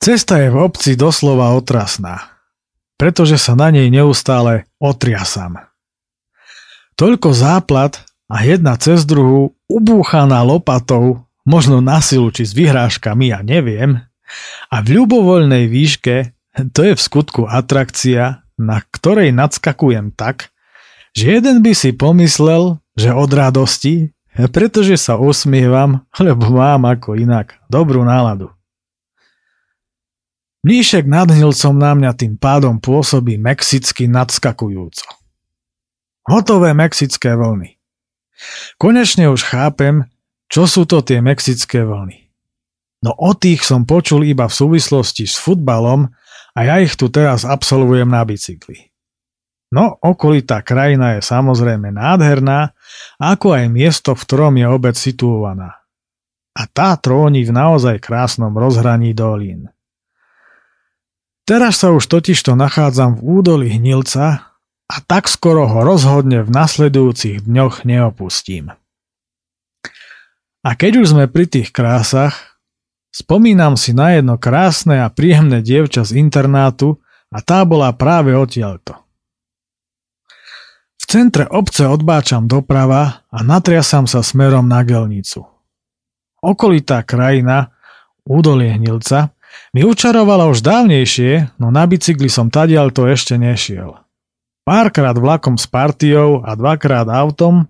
Cesta 0.00 0.40
je 0.40 0.48
v 0.48 0.58
obci 0.58 0.96
doslova 0.96 1.52
otrasná, 1.54 2.40
pretože 2.96 3.36
sa 3.36 3.54
na 3.54 3.68
nej 3.70 3.92
neustále 3.92 4.66
otriasam. 4.80 5.60
Toľko 6.96 7.30
záplat 7.30 8.00
a 8.26 8.42
jedna 8.42 8.74
cez 8.80 9.06
druhú 9.06 9.54
ubúchaná 9.70 10.40
lopatou, 10.42 11.29
možno 11.50 11.82
na 11.82 11.98
silu 11.98 12.30
či 12.30 12.46
s 12.46 12.54
vyhrážkami, 12.54 13.34
ja 13.34 13.42
neviem, 13.42 13.98
a 14.70 14.76
v 14.78 15.02
ľubovoľnej 15.02 15.66
výške 15.66 16.38
to 16.70 16.80
je 16.86 16.94
v 16.94 17.00
skutku 17.02 17.50
atrakcia, 17.50 18.46
na 18.54 18.78
ktorej 18.94 19.34
nadskakujem 19.34 20.14
tak, 20.14 20.54
že 21.10 21.42
jeden 21.42 21.66
by 21.66 21.74
si 21.74 21.90
pomyslel, 21.90 22.78
že 22.94 23.10
od 23.10 23.30
radosti, 23.34 24.14
pretože 24.54 24.94
sa 24.94 25.18
usmievam, 25.18 26.06
lebo 26.22 26.54
mám 26.54 26.86
ako 26.86 27.18
inak 27.18 27.58
dobrú 27.66 28.06
náladu. 28.06 28.54
Mníšek 30.60 31.08
nad 31.08 31.24
Hnilcom 31.32 31.74
na 31.74 31.96
mňa 31.96 32.12
tým 32.14 32.36
pádom 32.36 32.78
pôsobí 32.78 33.40
mexicky 33.40 34.04
nadskakujúco. 34.04 35.08
Hotové 36.28 36.76
mexické 36.76 37.32
vlny. 37.32 37.80
Konečne 38.76 39.32
už 39.32 39.40
chápem, 39.40 40.04
čo 40.50 40.66
sú 40.66 40.84
to 40.84 41.00
tie 41.00 41.22
mexické 41.22 41.86
vlny. 41.86 42.26
No 43.06 43.16
o 43.16 43.32
tých 43.32 43.64
som 43.64 43.88
počul 43.88 44.26
iba 44.28 44.50
v 44.50 44.58
súvislosti 44.58 45.24
s 45.24 45.40
futbalom 45.40 46.10
a 46.52 46.58
ja 46.66 46.82
ich 46.82 46.98
tu 46.98 47.08
teraz 47.08 47.46
absolvujem 47.46 48.10
na 48.10 48.26
bicykli. 48.26 48.90
No, 49.70 50.02
okolitá 50.02 50.66
krajina 50.66 51.14
je 51.16 51.22
samozrejme 51.22 51.94
nádherná, 51.94 52.74
ako 53.22 53.54
aj 53.54 53.70
miesto, 53.70 54.18
v 54.18 54.22
ktorom 54.26 54.58
je 54.58 54.66
obec 54.66 54.98
situovaná. 54.98 55.86
A 56.58 56.66
tá 56.66 56.98
tróni 56.98 57.46
v 57.46 57.54
naozaj 57.54 58.02
krásnom 58.02 58.50
rozhraní 58.50 59.14
dolín. 59.14 59.70
Teraz 61.46 61.78
sa 61.78 61.94
už 61.94 62.10
totižto 62.10 62.58
nachádzam 62.58 63.22
v 63.22 63.38
údolí 63.38 63.68
Hnilca 63.70 64.58
a 64.90 64.96
tak 65.06 65.30
skoro 65.30 65.70
ho 65.70 65.86
rozhodne 65.86 66.42
v 66.42 66.50
nasledujúcich 66.50 67.46
dňoch 67.46 67.86
neopustím. 67.86 68.74
A 70.60 70.76
keď 70.76 71.00
už 71.00 71.16
sme 71.16 71.24
pri 71.24 71.48
tých 71.48 71.72
krásach, 71.72 72.60
spomínam 73.08 73.80
si 73.80 73.96
na 73.96 74.12
jedno 74.12 74.36
krásne 74.36 75.00
a 75.00 75.08
príjemné 75.08 75.64
dievča 75.64 76.04
z 76.04 76.20
internátu 76.20 77.00
a 77.32 77.40
tá 77.40 77.64
bola 77.64 77.88
práve 77.96 78.36
odtiaľto. 78.36 79.00
V 81.00 81.04
centre 81.08 81.48
obce 81.48 81.88
odbáčam 81.88 82.44
doprava 82.44 83.24
a 83.32 83.38
natriasam 83.40 84.04
sa 84.04 84.20
smerom 84.20 84.68
na 84.68 84.84
gelnicu. 84.84 85.48
Okolitá 86.44 87.02
krajina, 87.08 87.72
údolie 88.28 88.76
Hnilca, 88.76 89.32
mi 89.72 89.82
učarovala 89.82 90.46
už 90.52 90.60
dávnejšie, 90.60 91.56
no 91.58 91.72
na 91.72 91.88
bicykli 91.88 92.28
som 92.30 92.52
tadiaľ 92.52 92.92
to 92.94 93.08
ešte 93.08 93.40
nešiel. 93.40 93.96
Párkrát 94.62 95.16
vlakom 95.16 95.56
s 95.56 95.66
partiou 95.66 96.44
a 96.44 96.54
dvakrát 96.54 97.08
autom, 97.10 97.66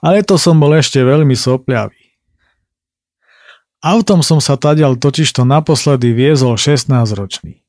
ale 0.00 0.24
to 0.26 0.36
som 0.40 0.58
bol 0.58 0.72
ešte 0.74 1.00
veľmi 1.00 1.32
sopľavý. 1.32 2.02
Autom 3.82 4.22
som 4.22 4.38
sa 4.38 4.54
tadiaľ 4.54 4.94
totižto 4.94 5.42
naposledy 5.42 6.14
viezol 6.14 6.54
16 6.54 6.92
ročný. 7.18 7.66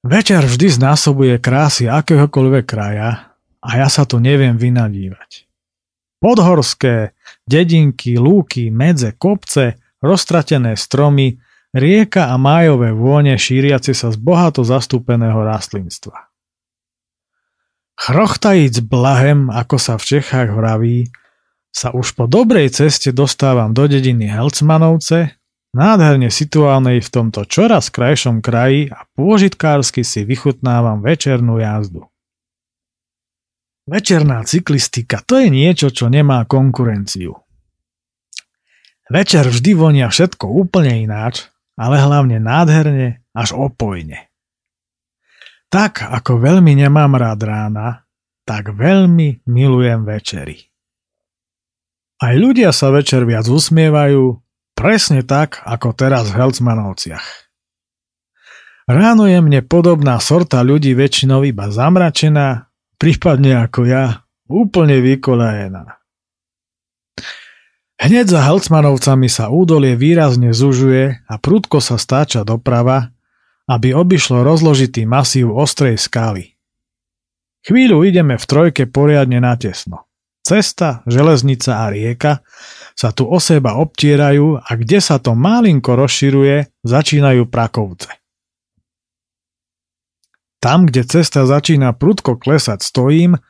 Večer 0.00 0.48
vždy 0.48 0.80
znásobuje 0.80 1.36
krásy 1.36 1.84
akéhokoľvek 1.84 2.64
kraja 2.64 3.36
a 3.60 3.70
ja 3.76 3.88
sa 3.92 4.08
tu 4.08 4.16
neviem 4.16 4.56
vynadívať. 4.56 5.44
Podhorské, 6.24 7.12
dedinky, 7.44 8.16
lúky, 8.16 8.72
medze, 8.72 9.12
kopce 9.12 9.76
roztratené 10.00 10.76
stromy, 10.80 11.36
rieka 11.76 12.32
a 12.32 12.40
májové 12.40 12.96
vône 12.96 13.36
šíriace 13.36 13.92
sa 13.92 14.08
z 14.08 14.16
bohato 14.16 14.64
zastúpeného 14.64 15.44
rastlinstva. 15.44 16.29
Chrochtajíc 18.00 18.80
blahem, 18.80 19.52
ako 19.52 19.76
sa 19.76 20.00
v 20.00 20.16
Čechách 20.16 20.56
vraví, 20.56 21.12
sa 21.68 21.92
už 21.92 22.16
po 22.16 22.24
dobrej 22.24 22.72
ceste 22.72 23.12
dostávam 23.12 23.76
do 23.76 23.84
dediny 23.84 24.24
Helcmanovce, 24.24 25.36
nádherne 25.76 26.32
situálnej 26.32 27.04
v 27.04 27.08
tomto 27.12 27.44
čoraz 27.44 27.92
krajšom 27.92 28.40
kraji 28.40 28.88
a 28.88 29.04
pôžitkársky 29.20 30.00
si 30.00 30.24
vychutnávam 30.24 31.04
večernú 31.04 31.60
jazdu. 31.60 32.08
Večerná 33.84 34.48
cyklistika 34.48 35.20
to 35.20 35.36
je 35.36 35.52
niečo, 35.52 35.92
čo 35.92 36.08
nemá 36.08 36.48
konkurenciu. 36.48 37.36
Večer 39.12 39.44
vždy 39.44 39.76
vonia 39.76 40.08
všetko 40.08 40.48
úplne 40.48 41.04
ináč, 41.04 41.52
ale 41.76 42.00
hlavne 42.00 42.40
nádherne 42.40 43.20
až 43.36 43.52
opojne. 43.60 44.29
Tak 45.70 46.02
ako 46.02 46.42
veľmi 46.42 46.74
nemám 46.74 47.14
rád 47.14 47.46
rána, 47.46 48.02
tak 48.42 48.74
veľmi 48.74 49.46
milujem 49.46 50.02
večery. 50.02 50.66
Aj 52.20 52.34
ľudia 52.34 52.74
sa 52.74 52.90
večer 52.90 53.22
viac 53.22 53.46
usmievajú, 53.46 54.42
presne 54.74 55.22
tak 55.22 55.62
ako 55.62 55.94
teraz 55.94 56.34
v 56.34 56.42
Helcmanovciach. 56.42 57.26
Ráno 58.90 59.30
je 59.30 59.38
mne 59.38 59.62
podobná 59.62 60.18
sorta 60.18 60.66
ľudí 60.66 60.90
väčšinou 60.98 61.46
iba 61.46 61.70
zamračená, 61.70 62.66
prípadne 62.98 63.62
ako 63.62 63.86
ja, 63.86 64.26
úplne 64.50 64.98
vykolajená. 64.98 66.02
Hneď 68.02 68.26
za 68.26 68.42
Helcmanovcami 68.42 69.30
sa 69.30 69.46
údolie 69.52 69.94
výrazne 69.94 70.50
zužuje 70.50 71.22
a 71.22 71.34
prudko 71.38 71.78
sa 71.78 71.94
stáča 72.00 72.42
doprava, 72.42 73.14
aby 73.70 73.94
obišlo 73.94 74.42
rozložitý 74.42 75.06
masív 75.06 75.54
ostrej 75.54 75.94
skály. 75.94 76.58
Chvíľu 77.62 78.02
ideme 78.02 78.34
v 78.34 78.44
trojke 78.44 78.90
poriadne 78.90 79.38
natesno. 79.38 80.10
Cesta, 80.42 81.06
železnica 81.06 81.86
a 81.86 81.92
rieka 81.92 82.42
sa 82.98 83.14
tu 83.14 83.28
o 83.30 83.38
seba 83.38 83.78
obtierajú 83.78 84.58
a 84.58 84.70
kde 84.74 84.98
sa 84.98 85.22
to 85.22 85.38
malinko 85.38 85.94
rozširuje, 85.94 86.82
začínajú 86.82 87.46
prakovce. 87.46 88.10
Tam, 90.60 90.84
kde 90.84 91.08
cesta 91.08 91.46
začína 91.48 91.96
prudko 91.96 92.36
klesať, 92.36 92.84
stojím 92.84 93.40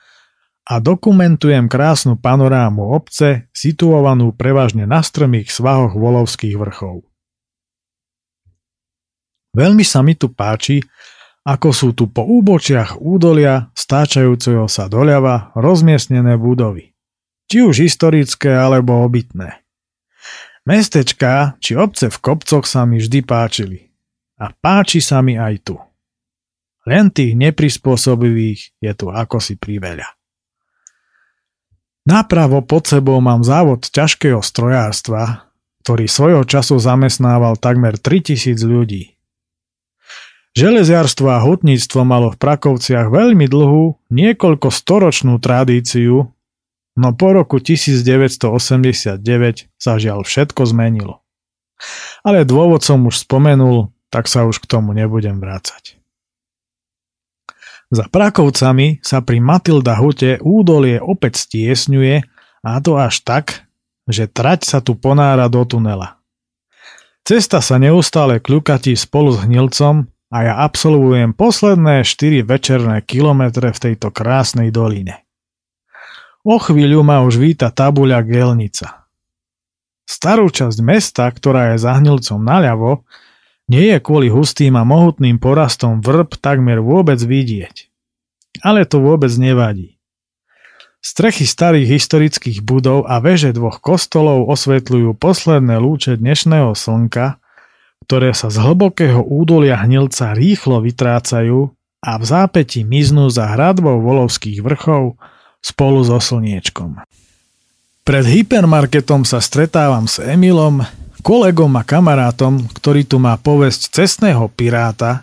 a 0.71 0.75
dokumentujem 0.79 1.67
krásnu 1.67 2.15
panorámu 2.15 2.95
obce, 2.95 3.51
situovanú 3.51 4.31
prevažne 4.31 4.87
na 4.87 5.03
strmých 5.03 5.51
svahoch 5.51 5.99
volovských 5.99 6.55
vrchov. 6.55 7.10
Veľmi 9.51 9.83
sa 9.83 10.01
mi 10.07 10.15
tu 10.15 10.31
páči, 10.31 10.83
ako 11.43 11.69
sú 11.73 11.89
tu 11.97 12.07
po 12.07 12.23
úbočiach 12.23 13.01
údolia, 13.01 13.73
stáčajúceho 13.73 14.69
sa 14.69 14.87
doľava, 14.87 15.57
rozmiestnené 15.57 16.37
budovy. 16.37 16.93
Či 17.51 17.67
už 17.67 17.77
historické 17.83 18.55
alebo 18.55 19.03
obytné. 19.03 19.59
Mestečka 20.69 21.59
či 21.59 21.75
obce 21.75 22.13
v 22.13 22.19
kopcoch 22.21 22.69
sa 22.69 22.87
mi 22.87 23.01
vždy 23.01 23.27
páčili. 23.27 23.91
A 24.39 24.55
páči 24.55 25.03
sa 25.03 25.25
mi 25.25 25.35
aj 25.35 25.55
tu. 25.67 25.77
Len 26.87 27.11
tých 27.11 27.37
neprispôsobivých 27.37 28.79
je 28.81 28.93
tu 28.95 29.13
ako 29.13 29.37
si 29.43 29.59
priveľa. 29.59 30.07
Napravo 32.09 32.65
pod 32.65 32.89
sebou 32.89 33.21
mám 33.21 33.45
závod 33.45 33.85
ťažkého 33.85 34.41
strojárstva, 34.41 35.51
ktorý 35.85 36.09
svojho 36.09 36.45
času 36.49 36.81
zamestnával 36.81 37.61
takmer 37.61 38.01
3000 38.01 38.57
ľudí. 38.65 39.20
Železiarstvo 40.51 41.31
a 41.31 41.39
hutníctvo 41.39 42.03
malo 42.03 42.35
v 42.35 42.41
Prakovciach 42.43 43.07
veľmi 43.07 43.47
dlhú, 43.47 44.03
niekoľko 44.11 44.69
storočnú 44.75 45.39
tradíciu, 45.39 46.27
no 46.99 47.09
po 47.15 47.29
roku 47.31 47.63
1989 47.63 49.23
sa 49.79 49.93
žiaľ 49.95 50.27
všetko 50.27 50.63
zmenilo. 50.67 51.23
Ale 52.27 52.43
dôvod 52.43 52.83
som 52.83 53.07
už 53.07 53.23
spomenul, 53.25 53.95
tak 54.11 54.27
sa 54.27 54.43
už 54.43 54.59
k 54.59 54.67
tomu 54.67 54.91
nebudem 54.91 55.39
vrácať. 55.39 55.97
Za 57.91 58.07
Prakovcami 58.11 59.03
sa 59.03 59.23
pri 59.23 59.43
Matilda 59.43 59.99
Hute 59.99 60.39
údolie 60.43 61.03
opäť 61.03 61.47
stiesňuje 61.47 62.23
a 62.67 62.71
to 62.83 62.99
až 62.99 63.23
tak, 63.23 63.67
že 64.07 64.27
trať 64.27 64.67
sa 64.67 64.79
tu 64.83 64.99
ponára 64.99 65.47
do 65.47 65.63
tunela. 65.63 66.19
Cesta 67.23 67.63
sa 67.63 67.79
neustále 67.79 68.43
kľukatí 68.43 68.95
spolu 68.99 69.35
s 69.35 69.43
hnilcom 69.47 70.11
a 70.31 70.37
ja 70.47 70.55
absolvujem 70.63 71.35
posledné 71.35 72.07
4 72.07 72.47
večerné 72.47 73.03
kilometre 73.03 73.75
v 73.75 73.79
tejto 73.91 74.15
krásnej 74.15 74.71
doline. 74.71 75.27
O 76.47 76.57
chvíľu 76.57 77.03
ma 77.03 77.21
už 77.27 77.37
víta 77.37 77.69
tabuľa 77.75 78.23
Gelnica. 78.23 79.11
Starú 80.07 80.49
časť 80.49 80.79
mesta, 80.87 81.27
ktorá 81.27 81.75
je 81.75 81.83
za 81.83 81.99
naľavo, 81.99 83.05
nie 83.71 83.95
je 83.95 83.99
kvôli 84.03 84.31
hustým 84.31 84.75
a 84.75 84.83
mohutným 84.83 85.39
porastom 85.39 86.03
vrb 86.03 86.35
takmer 86.39 86.83
vôbec 86.83 87.19
vidieť. 87.23 87.91
Ale 88.67 88.87
to 88.87 88.99
vôbec 88.99 89.31
nevadí. 89.39 90.01
Strechy 91.01 91.49
starých 91.49 91.97
historických 91.97 92.61
budov 92.61 93.09
a 93.09 93.25
veže 93.25 93.57
dvoch 93.57 93.81
kostolov 93.81 94.51
osvetľujú 94.53 95.17
posledné 95.17 95.81
lúče 95.81 96.21
dnešného 96.21 96.77
slnka, 96.77 97.40
ktoré 98.11 98.35
sa 98.35 98.51
z 98.51 98.59
hlbokého 98.59 99.23
údolia 99.23 99.79
hnilca 99.87 100.35
rýchlo 100.35 100.83
vytrácajú 100.83 101.71
a 102.03 102.19
v 102.19 102.25
zápäti 102.27 102.83
miznú 102.83 103.31
za 103.31 103.47
hradbou 103.55 104.03
volovských 104.03 104.67
vrchov 104.67 105.15
spolu 105.63 106.03
so 106.03 106.19
slniečkom. 106.19 106.99
Pred 108.03 108.25
hypermarketom 108.27 109.23
sa 109.23 109.39
stretávam 109.39 110.11
s 110.11 110.19
Emilom, 110.19 110.83
kolegom 111.23 111.71
a 111.79 111.87
kamarátom, 111.87 112.67
ktorý 112.83 113.07
tu 113.07 113.23
má 113.23 113.39
povesť 113.39 114.03
cestného 114.03 114.51
piráta, 114.59 115.23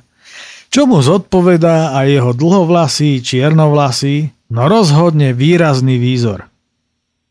čo 0.71 0.87
mu 0.87 1.03
zodpovedá 1.03 1.91
aj 1.91 2.07
jeho 2.07 2.31
dlhovlasý, 2.31 3.19
čiernovlasý, 3.19 4.31
no 4.47 4.71
rozhodne 4.71 5.35
výrazný 5.35 5.99
výzor. 5.99 6.47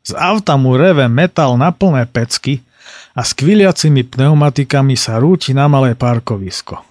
Z 0.05 0.21
auta 0.21 0.61
mu 0.61 0.77
reve 0.77 1.09
metal 1.09 1.57
na 1.57 1.73
plné 1.73 2.05
pecky 2.05 2.61
a 3.17 3.25
s 3.25 3.33
kviliacimi 3.33 4.05
pneumatikami 4.05 4.93
sa 4.93 5.17
rúti 5.17 5.57
na 5.57 5.65
malé 5.73 5.97
parkovisko. 5.97 6.85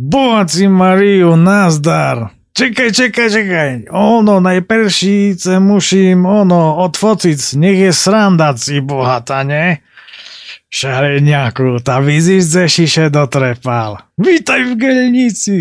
Bohaci 0.00 0.72
Mariu, 0.72 1.36
nazdar! 1.36 2.32
Čekaj, 2.52 2.92
čekaj, 2.92 3.28
čekaj. 3.32 3.70
Ono, 3.92 4.40
najperší 4.40 5.34
se 5.40 5.60
musím, 5.60 6.26
ono, 6.26 6.76
odfociť. 6.84 7.56
Nech 7.56 7.78
je 7.78 7.92
srandací 7.92 8.80
bohata, 8.80 9.40
ne? 9.40 9.80
Šareňaku, 10.72 11.80
tá 11.84 12.00
vyzíš 12.00 12.44
ze 12.44 12.64
šiše 12.68 13.08
dotrepal. 13.08 14.00
Vítaj 14.16 14.68
v 14.68 14.72
gelnici. 14.76 15.58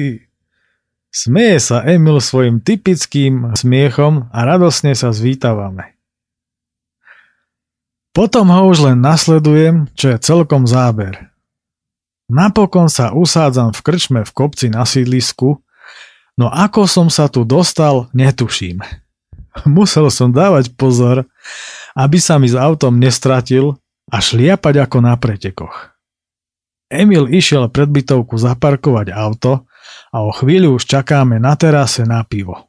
Smieje 1.11 1.59
sa 1.59 1.83
Emil 1.83 2.23
svojim 2.23 2.63
typickým 2.63 3.51
smiechom 3.55 4.31
a 4.31 4.39
radosne 4.47 4.95
sa 4.95 5.11
zvítavame. 5.11 6.00
Potom 8.11 8.51
ho 8.51 8.67
už 8.67 8.91
len 8.91 8.97
nasledujem, 8.99 9.87
čo 9.95 10.11
je 10.11 10.17
celkom 10.19 10.67
záber. 10.67 11.31
Napokon 12.27 12.91
sa 12.91 13.15
usádzam 13.15 13.71
v 13.71 13.79
krčme 13.83 14.21
v 14.27 14.31
kopci 14.31 14.67
na 14.67 14.83
sídlisku, 14.83 15.63
No 16.39 16.47
ako 16.49 16.87
som 16.87 17.07
sa 17.11 17.27
tu 17.27 17.43
dostal, 17.43 18.07
netuším. 18.17 18.81
Musel 19.77 20.07
som 20.09 20.31
dávať 20.31 20.73
pozor, 20.73 21.29
aby 21.93 22.17
sa 22.17 22.39
mi 22.39 22.47
s 22.47 22.55
autom 22.55 22.97
nestratil 22.97 23.75
a 24.09 24.17
šliapať 24.17 24.81
ako 24.81 24.97
na 25.03 25.13
pretekoch. 25.19 25.93
Emil 26.91 27.29
išiel 27.31 27.71
pred 27.71 27.87
bytovku 27.87 28.35
zaparkovať 28.35 29.15
auto 29.15 29.69
a 30.11 30.17
o 30.27 30.33
chvíľu 30.33 30.75
už 30.75 30.89
čakáme 30.89 31.39
na 31.39 31.55
terase 31.55 32.03
na 32.03 32.19
pivo. 32.27 32.67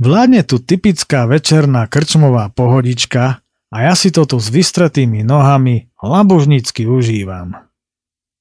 Vládne 0.00 0.44
tu 0.44 0.60
typická 0.60 1.28
večerná 1.28 1.86
krčmová 1.88 2.52
pohodička 2.52 3.40
a 3.70 3.86
ja 3.86 3.94
si 3.94 4.10
to 4.10 4.26
tu 4.26 4.36
s 4.42 4.50
vystretými 4.50 5.22
nohami 5.22 5.94
labožnícky 6.02 6.90
užívam. 6.90 7.70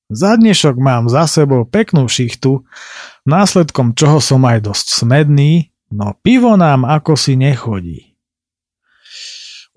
Za 0.10 0.42
dnešok 0.42 0.82
mám 0.82 1.06
za 1.06 1.30
sebou 1.30 1.70
peknú 1.70 2.10
šichtu, 2.10 2.66
následkom 3.30 3.94
čoho 3.94 4.18
som 4.18 4.42
aj 4.42 4.66
dosť 4.66 5.06
smedný, 5.06 5.70
no 5.94 6.18
pivo 6.26 6.58
nám 6.58 6.82
ako 6.82 7.14
si 7.14 7.38
nechodí. 7.38 8.18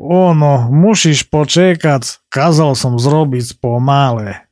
Ono, 0.01 0.73
musíš 0.73 1.29
počekať, 1.29 2.27
kazal 2.33 2.73
som 2.73 2.97
zrobiť 2.97 3.61
pomále. 3.61 4.49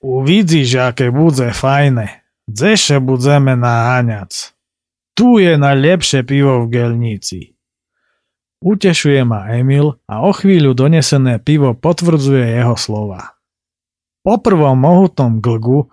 Uvidíš, 0.00 0.80
aké 0.80 1.12
bude 1.12 1.52
fajné. 1.52 2.24
Dzeše 2.48 2.98
budeme 2.98 3.54
naháňac. 3.54 4.56
Tu 5.12 5.44
je 5.44 5.54
najlepšie 5.60 6.24
pivo 6.24 6.64
v 6.64 6.72
gelnici. 6.72 7.59
Utešuje 8.60 9.24
ma 9.24 9.48
Emil 9.56 9.96
a 10.04 10.20
o 10.20 10.36
chvíľu 10.36 10.76
donesené 10.76 11.40
pivo 11.40 11.72
potvrdzuje 11.72 12.60
jeho 12.60 12.76
slova. 12.76 13.40
Po 14.20 14.36
prvom 14.36 14.76
mohutnom 14.76 15.40
glgu, 15.40 15.88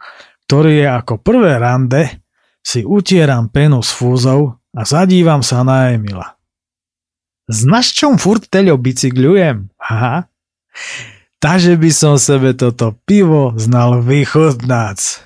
ktorý 0.52 0.84
je 0.84 0.88
ako 0.92 1.14
prvé 1.24 1.64
rande, 1.64 2.12
si 2.60 2.84
utieram 2.84 3.48
penu 3.48 3.80
s 3.80 3.96
fúzou 3.96 4.60
a 4.76 4.84
zadívam 4.84 5.40
sa 5.40 5.64
na 5.64 5.96
Emila. 5.96 6.36
Znaš 7.48 7.96
čom 7.96 8.20
furt 8.20 8.52
teľo 8.52 8.76
bicykľujem? 8.76 9.72
Aha. 9.80 10.28
Takže 11.40 11.80
by 11.80 11.92
som 11.96 12.20
sebe 12.20 12.52
toto 12.52 13.00
pivo 13.08 13.56
znal 13.56 14.04
vychodnác. 14.04 15.00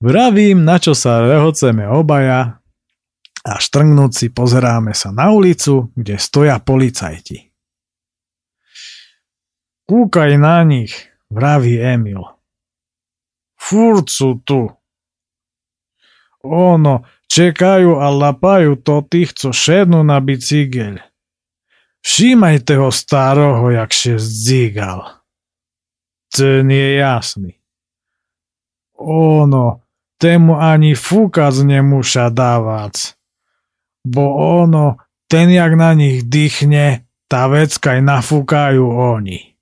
Vravím, 0.00 0.64
na 0.64 0.80
čo 0.80 0.96
sa 0.96 1.20
rehoceme 1.20 1.84
obaja 1.84 2.61
a 3.42 3.58
štrngnúť 3.58 4.12
si 4.14 4.26
pozeráme 4.30 4.94
sa 4.94 5.10
na 5.10 5.34
ulicu, 5.34 5.90
kde 5.98 6.14
stoja 6.18 6.62
policajti. 6.62 7.50
Kúkaj 9.82 10.38
na 10.38 10.62
nich, 10.62 10.94
vraví 11.26 11.76
Emil. 11.76 12.22
Furt 13.58 14.06
sú 14.06 14.38
tu. 14.46 14.70
Ono, 16.42 16.94
čekajú 17.30 17.98
a 17.98 18.10
lapajú 18.10 18.78
to 18.82 19.02
tých, 19.06 19.34
co 19.34 19.50
šednú 19.50 20.02
na 20.06 20.18
bicykel. 20.22 21.02
Všímajte 22.02 22.74
ho 22.82 22.90
staroho, 22.90 23.70
jak 23.70 23.94
się 23.94 24.18
zdzigal. 24.18 25.22
Ten 26.34 26.66
je 26.66 26.98
jasný. 26.98 27.54
Ono, 28.98 29.82
tému 30.18 30.58
ani 30.58 30.98
fúkac 30.98 31.54
nemuša 31.54 32.30
dávať, 32.30 33.14
bo 34.06 34.36
ono, 34.58 34.98
ten 35.30 35.48
jak 35.50 35.72
na 35.78 35.94
nich 35.94 36.26
dýchne, 36.26 37.06
tá 37.30 37.48
vecka 37.48 37.96
aj 37.96 38.00
nafúkajú 38.04 38.84
oni. 38.84 39.56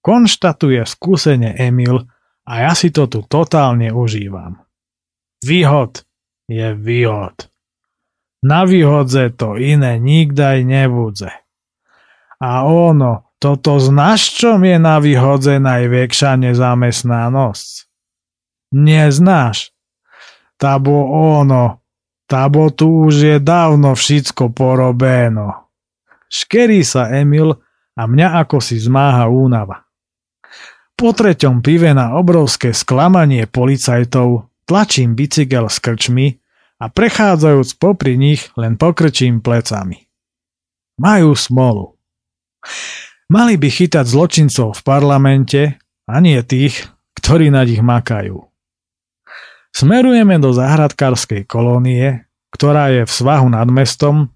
Konštatuje 0.00 0.80
skúsene 0.88 1.52
Emil 1.60 2.08
a 2.48 2.52
ja 2.64 2.72
si 2.72 2.88
to 2.88 3.04
tu 3.04 3.20
totálne 3.20 3.92
užívam. 3.92 4.64
Výhod 5.44 6.08
je 6.48 6.72
výhod. 6.72 7.52
Na 8.40 8.64
výhodze 8.64 9.28
to 9.36 9.60
iné 9.60 10.00
nikdaj 10.00 10.64
nebudze. 10.64 11.28
A 12.40 12.64
ono, 12.64 13.36
toto 13.36 13.76
znaš, 13.76 14.40
čom 14.40 14.64
je 14.64 14.80
na 14.80 14.96
výhodze 14.96 15.60
najväčšia 15.60 16.40
nezamestnanosť? 16.40 17.72
Neznáš. 18.72 19.76
Tabo 20.56 21.12
ono, 21.12 21.79
tabo 22.30 22.70
tu 22.70 23.10
už 23.10 23.14
je 23.18 23.36
dávno 23.42 23.98
všetko 23.98 24.54
porobeno. 24.54 25.66
Škerí 26.30 26.86
sa 26.86 27.10
Emil 27.10 27.58
a 27.98 28.02
mňa 28.06 28.46
ako 28.46 28.62
si 28.62 28.78
zmáha 28.78 29.26
únava. 29.26 29.82
Po 30.94 31.10
treťom 31.10 31.58
pive 31.58 31.90
na 31.90 32.14
obrovské 32.14 32.70
sklamanie 32.70 33.50
policajtov 33.50 34.46
tlačím 34.62 35.18
bicykel 35.18 35.66
s 35.66 35.82
krčmi 35.82 36.38
a 36.78 36.86
prechádzajúc 36.86 37.80
popri 37.82 38.14
nich 38.14 38.46
len 38.54 38.78
pokrčím 38.78 39.42
plecami. 39.42 40.06
Majú 41.02 41.34
smolu. 41.34 41.98
Mali 43.32 43.54
by 43.58 43.68
chytať 43.72 44.06
zločincov 44.06 44.78
v 44.78 44.82
parlamente 44.84 45.60
a 46.06 46.14
nie 46.20 46.38
tých, 46.44 46.86
ktorí 47.16 47.48
na 47.48 47.64
nich 47.64 47.80
makajú. 47.80 48.49
Smerujeme 49.70 50.36
do 50.42 50.50
záhradkárskej 50.50 51.46
kolónie, 51.46 52.26
ktorá 52.50 52.90
je 52.90 53.02
v 53.06 53.12
svahu 53.12 53.48
nad 53.48 53.70
mestom 53.70 54.34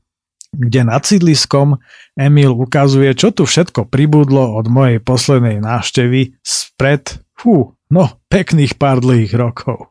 kde 0.54 0.86
nad 0.86 1.02
sídliskom 1.02 1.82
Emil 2.14 2.54
ukazuje, 2.54 3.10
čo 3.18 3.34
tu 3.34 3.42
všetko 3.44 3.90
pribudlo 3.90 4.54
od 4.54 4.70
mojej 4.70 5.02
poslednej 5.02 5.58
návštevy 5.58 6.38
spred, 6.40 7.18
fú, 7.34 7.74
no, 7.90 8.04
pekných 8.30 8.78
pár 8.78 9.02
dlhých 9.02 9.34
rokov. 9.34 9.90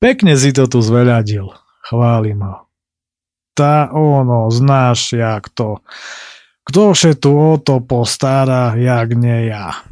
Pekne 0.00 0.38
si 0.40 0.54
to 0.56 0.64
tu 0.70 0.80
zveľadil, 0.80 1.52
chválim 1.90 2.40
ho. 2.40 2.56
Tá 3.52 3.90
ono, 3.90 4.46
znáš, 4.48 5.18
jak 5.18 5.50
to. 5.50 5.82
Kto 6.62 6.94
vše 6.94 7.18
tu 7.18 7.34
o 7.34 7.58
to 7.58 7.82
postará, 7.82 8.78
jak 8.78 9.18
nie 9.18 9.50
ja. 9.50 9.82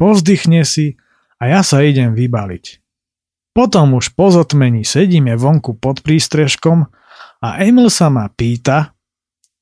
Povzdychne 0.00 0.64
si 0.64 0.96
a 1.40 1.42
ja 1.48 1.60
sa 1.60 1.84
idem 1.84 2.16
vybaliť. 2.16 2.80
Potom 3.56 3.96
už 3.96 4.12
po 4.12 4.28
zotmení 4.28 4.84
sedíme 4.84 5.32
vonku 5.32 5.80
pod 5.80 6.04
prístrežkom 6.04 6.84
a 7.40 7.48
Emil 7.64 7.88
sa 7.88 8.12
ma 8.12 8.28
pýta, 8.28 8.92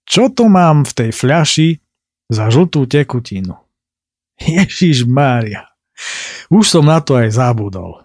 čo 0.03 0.35
to 0.35 0.51
mám 0.51 0.83
v 0.83 0.93
tej 0.93 1.11
fľaši 1.15 1.69
za 2.27 2.51
žltú 2.51 2.91
tekutinu. 2.91 3.55
Ježiš 4.59 5.07
Mária, 5.07 5.71
už 6.51 6.67
som 6.67 6.91
na 6.91 6.99
to 6.99 7.15
aj 7.15 7.39
zabudol. 7.39 8.03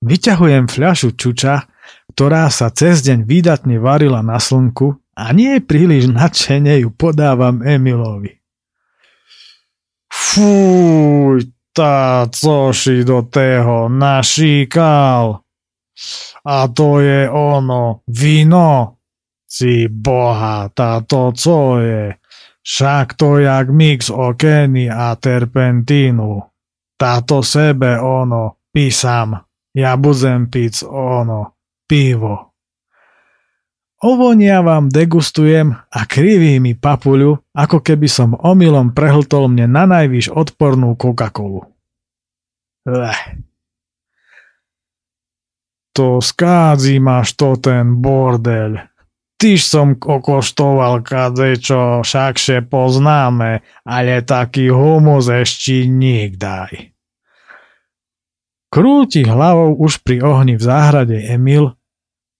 Vyťahujem 0.00 0.68
fľašu 0.68 1.16
čuča, 1.16 1.68
ktorá 2.16 2.48
sa 2.48 2.72
cez 2.72 3.04
deň 3.04 3.28
výdatne 3.28 3.76
varila 3.76 4.24
na 4.24 4.40
slnku 4.40 4.96
a 5.16 5.32
nie 5.32 5.60
príliš 5.60 6.08
nadšene 6.12 6.84
ju 6.84 6.92
podávam 6.92 7.60
Emilovi. 7.64 8.40
Fúj, 10.12 11.55
tá 11.76 12.24
coši 12.32 13.04
do 13.04 13.28
tého 13.28 13.92
našíkal. 13.92 15.44
A 16.48 16.56
to 16.72 17.04
je 17.04 17.28
ono, 17.28 18.00
víno. 18.08 18.96
Si 19.44 19.88
boha, 19.88 20.68
táto 20.72 21.32
co 21.36 21.80
je? 21.80 22.16
Však 22.66 23.14
to 23.14 23.38
jak 23.38 23.70
mix 23.70 24.10
okeny 24.10 24.90
a 24.90 25.14
terpentínu. 25.14 26.42
Táto 26.96 27.44
sebe 27.44 28.00
ono, 28.00 28.66
písam. 28.72 29.36
Ja 29.76 29.94
budem 30.00 30.48
piť 30.48 30.88
ono, 30.88 31.60
pivo. 31.84 32.55
Ovonia 34.04 34.60
vám 34.60 34.92
degustujem 34.92 35.72
a 35.72 36.00
kriví 36.04 36.60
mi 36.60 36.76
papuľu, 36.76 37.40
ako 37.56 37.80
keby 37.80 38.08
som 38.10 38.36
omylom 38.36 38.92
prehltol 38.92 39.48
mne 39.48 39.72
na 39.72 39.88
najvyš 39.88 40.32
odpornú 40.36 40.92
Coca-Colu. 41.00 41.64
Leh. 42.84 43.20
To 45.96 46.20
skádzi 46.20 47.00
máš 47.00 47.40
to 47.40 47.56
ten 47.56 47.96
bordel, 48.04 48.84
Tyž 49.36 49.68
som 49.68 49.92
okoštoval 50.00 51.04
kadečo, 51.04 52.00
všakše 52.00 52.64
poznáme, 52.72 53.60
ale 53.84 54.24
taký 54.24 54.72
humus 54.72 55.28
ešte 55.28 55.84
nikdaj. 55.84 56.96
Krúti 58.72 59.28
hlavou 59.28 59.76
už 59.76 60.00
pri 60.00 60.24
ohni 60.24 60.56
v 60.56 60.62
záhrade 60.64 61.20
Emil 61.20 61.75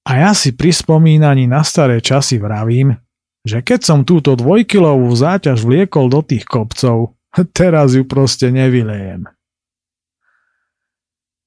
a 0.07 0.11
ja 0.15 0.31
si 0.33 0.55
pri 0.55 0.71
spomínaní 0.71 1.51
na 1.51 1.67
staré 1.67 1.99
časy 1.99 2.39
vravím, 2.39 2.95
že 3.43 3.63
keď 3.63 3.81
som 3.83 4.01
túto 4.07 4.39
dvojkilovú 4.39 5.11
záťaž 5.11 5.67
vliekol 5.67 6.07
do 6.07 6.23
tých 6.23 6.47
kopcov, 6.47 7.19
teraz 7.59 7.99
ju 7.99 8.07
proste 8.07 8.55
nevylejem. 8.55 9.27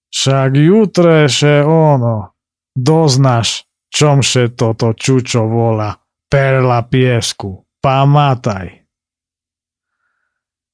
Však 0.09 0.51
jutreše 0.57 1.63
ono, 1.63 2.35
doznaš, 2.75 3.69
Čomše 3.89 4.53
toto 4.53 4.93
čučo 4.93 5.49
volá? 5.49 5.97
Perla 6.29 6.85
piesku. 6.85 7.65
Pamataj. 7.81 8.85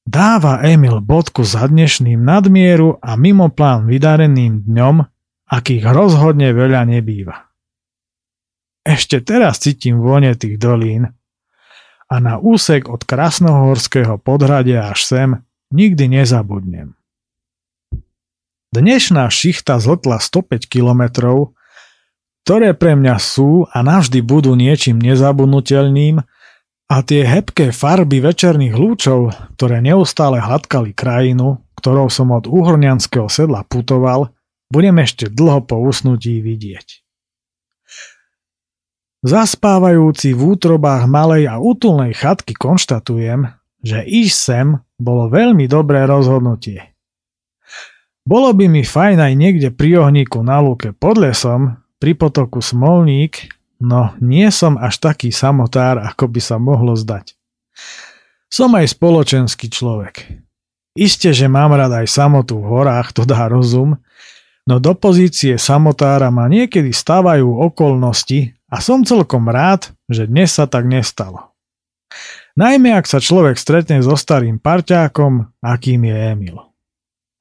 Dáva 0.06 0.62
Emil 0.62 1.00
bodku 1.02 1.42
za 1.48 1.66
dnešným 1.66 2.22
nadmieru 2.22 3.00
a 3.00 3.16
mimo 3.16 3.50
plán 3.50 3.88
vydareným 3.88 4.68
dňom, 4.68 5.02
akých 5.50 5.84
rozhodne 5.90 6.52
veľa 6.52 6.86
nebýva. 6.86 7.45
Ešte 8.86 9.20
teraz 9.20 9.66
cítim 9.66 9.98
vone 9.98 10.38
tých 10.38 10.62
dolín 10.62 11.10
a 12.06 12.16
na 12.22 12.38
úsek 12.38 12.86
od 12.86 13.02
Krasnohorského 13.02 14.22
podhradia 14.22 14.94
až 14.94 15.00
sem 15.04 15.30
nikdy 15.74 16.22
nezabudnem. 16.22 16.94
Dnešná 18.70 19.26
šichta 19.34 19.82
zletla 19.82 20.22
105 20.22 20.70
kilometrov 20.70 21.58
ktoré 22.46 22.78
pre 22.78 22.94
mňa 22.94 23.18
sú 23.18 23.66
a 23.66 23.82
navždy 23.82 24.22
budú 24.22 24.54
niečím 24.54 25.02
nezabudnutelným 25.02 26.22
a 26.86 26.96
tie 27.02 27.26
hebké 27.26 27.74
farby 27.74 28.22
večerných 28.22 28.78
lúčov, 28.78 29.34
ktoré 29.58 29.82
neustále 29.82 30.38
hladkali 30.38 30.94
krajinu, 30.94 31.58
ktorou 31.82 32.06
som 32.14 32.30
od 32.30 32.46
uhorňanského 32.46 33.26
sedla 33.34 33.66
putoval, 33.66 34.30
budem 34.70 34.94
ešte 35.02 35.26
dlho 35.26 35.66
po 35.66 35.82
usnutí 35.82 36.38
vidieť. 36.38 37.05
Zaspávajúci 39.26 40.38
v 40.38 40.54
útrobách 40.54 41.10
malej 41.10 41.50
a 41.50 41.58
útulnej 41.58 42.14
chatky 42.14 42.54
konštatujem, 42.54 43.58
že 43.82 44.06
ísť 44.06 44.38
sem 44.38 44.68
bolo 45.02 45.34
veľmi 45.34 45.66
dobré 45.66 46.06
rozhodnutie. 46.06 46.94
Bolo 48.22 48.54
by 48.54 48.70
mi 48.70 48.86
fajn 48.86 49.18
aj 49.18 49.34
niekde 49.34 49.70
pri 49.74 50.06
ohníku 50.06 50.46
na 50.46 50.62
lúke 50.62 50.94
pod 50.94 51.18
lesom, 51.18 51.82
pri 51.98 52.14
potoku 52.14 52.62
Smolník, 52.62 53.50
no 53.82 54.14
nie 54.22 54.46
som 54.54 54.78
až 54.78 55.02
taký 55.02 55.34
samotár, 55.34 56.06
ako 56.06 56.30
by 56.30 56.42
sa 56.46 56.62
mohlo 56.62 56.94
zdať. 56.94 57.34
Som 58.46 58.78
aj 58.78 58.94
spoločenský 58.94 59.74
človek. 59.74 60.38
Isté, 60.94 61.34
že 61.34 61.50
mám 61.50 61.74
rád 61.74 62.06
aj 62.06 62.14
samotu 62.14 62.62
v 62.62 62.70
horách, 62.70 63.10
to 63.10 63.26
dá 63.26 63.50
rozum, 63.50 63.98
no 64.70 64.78
do 64.78 64.94
pozície 64.94 65.58
samotára 65.58 66.30
ma 66.30 66.46
niekedy 66.46 66.94
stávajú 66.94 67.58
okolnosti 67.74 68.55
a 68.70 68.82
som 68.82 69.06
celkom 69.06 69.48
rád, 69.50 69.94
že 70.10 70.26
dnes 70.26 70.54
sa 70.54 70.66
tak 70.66 70.90
nestalo. 70.90 71.54
Najmä 72.56 72.96
ak 72.96 73.06
sa 73.06 73.20
človek 73.20 73.60
stretne 73.60 74.00
so 74.00 74.16
starým 74.16 74.64
parťákom, 74.64 75.52
akým 75.60 76.08
je 76.08 76.16
Emil. 76.16 76.58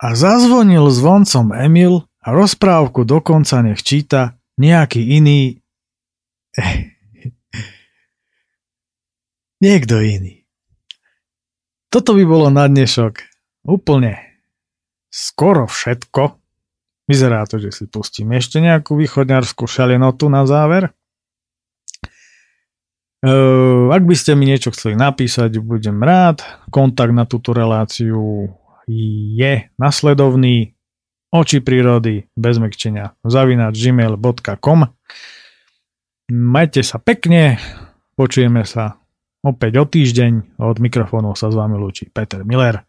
A 0.03 0.19
zazvonil 0.19 0.91
zvoncom 0.91 1.55
Emil 1.55 2.03
a 2.19 2.35
rozprávku 2.35 3.07
dokonca 3.07 3.63
nech 3.63 3.81
číta 3.87 4.35
nejaký 4.59 5.01
iný... 5.23 5.63
Niekto 9.65 10.03
iný. 10.03 10.45
Toto 11.89 12.19
by 12.19 12.25
bolo 12.27 12.51
na 12.51 12.67
dnešok 12.67 13.23
úplne 13.71 14.19
skoro 15.15 15.71
všetko. 15.71 16.37
Vyzerá 17.07 17.47
to, 17.47 17.63
že 17.63 17.71
si 17.71 17.85
pustím 17.87 18.35
ešte 18.35 18.59
nejakú 18.59 18.99
východňarskú 18.99 19.71
šalenotu 19.71 20.27
na 20.27 20.43
záver. 20.43 20.91
Uh, 23.25 23.89
ak 23.89 24.05
by 24.05 24.13
ste 24.13 24.37
mi 24.37 24.45
niečo 24.45 24.69
chceli 24.77 25.01
napísať, 25.01 25.57
budem 25.65 25.97
rád. 26.05 26.45
Kontakt 26.69 27.17
na 27.17 27.25
túto 27.25 27.57
reláciu 27.57 28.53
je 28.85 29.53
nasledovný 29.81 30.77
oči 31.33 31.65
prírody 31.65 32.29
bez 32.37 32.61
mekčenia 32.61 33.17
zavinač 33.25 33.81
gmail.com 33.81 34.81
Majte 36.31 36.81
sa 36.85 37.01
pekne, 37.01 37.57
počujeme 38.17 38.65
sa 38.69 39.01
opäť 39.45 39.73
o 39.81 39.85
týždeň. 39.85 40.61
Od 40.61 40.77
mikrofónu 40.81 41.37
sa 41.37 41.53
s 41.53 41.57
vami 41.57 41.77
lúči 41.77 42.09
Peter 42.09 42.45
Miller. 42.45 42.81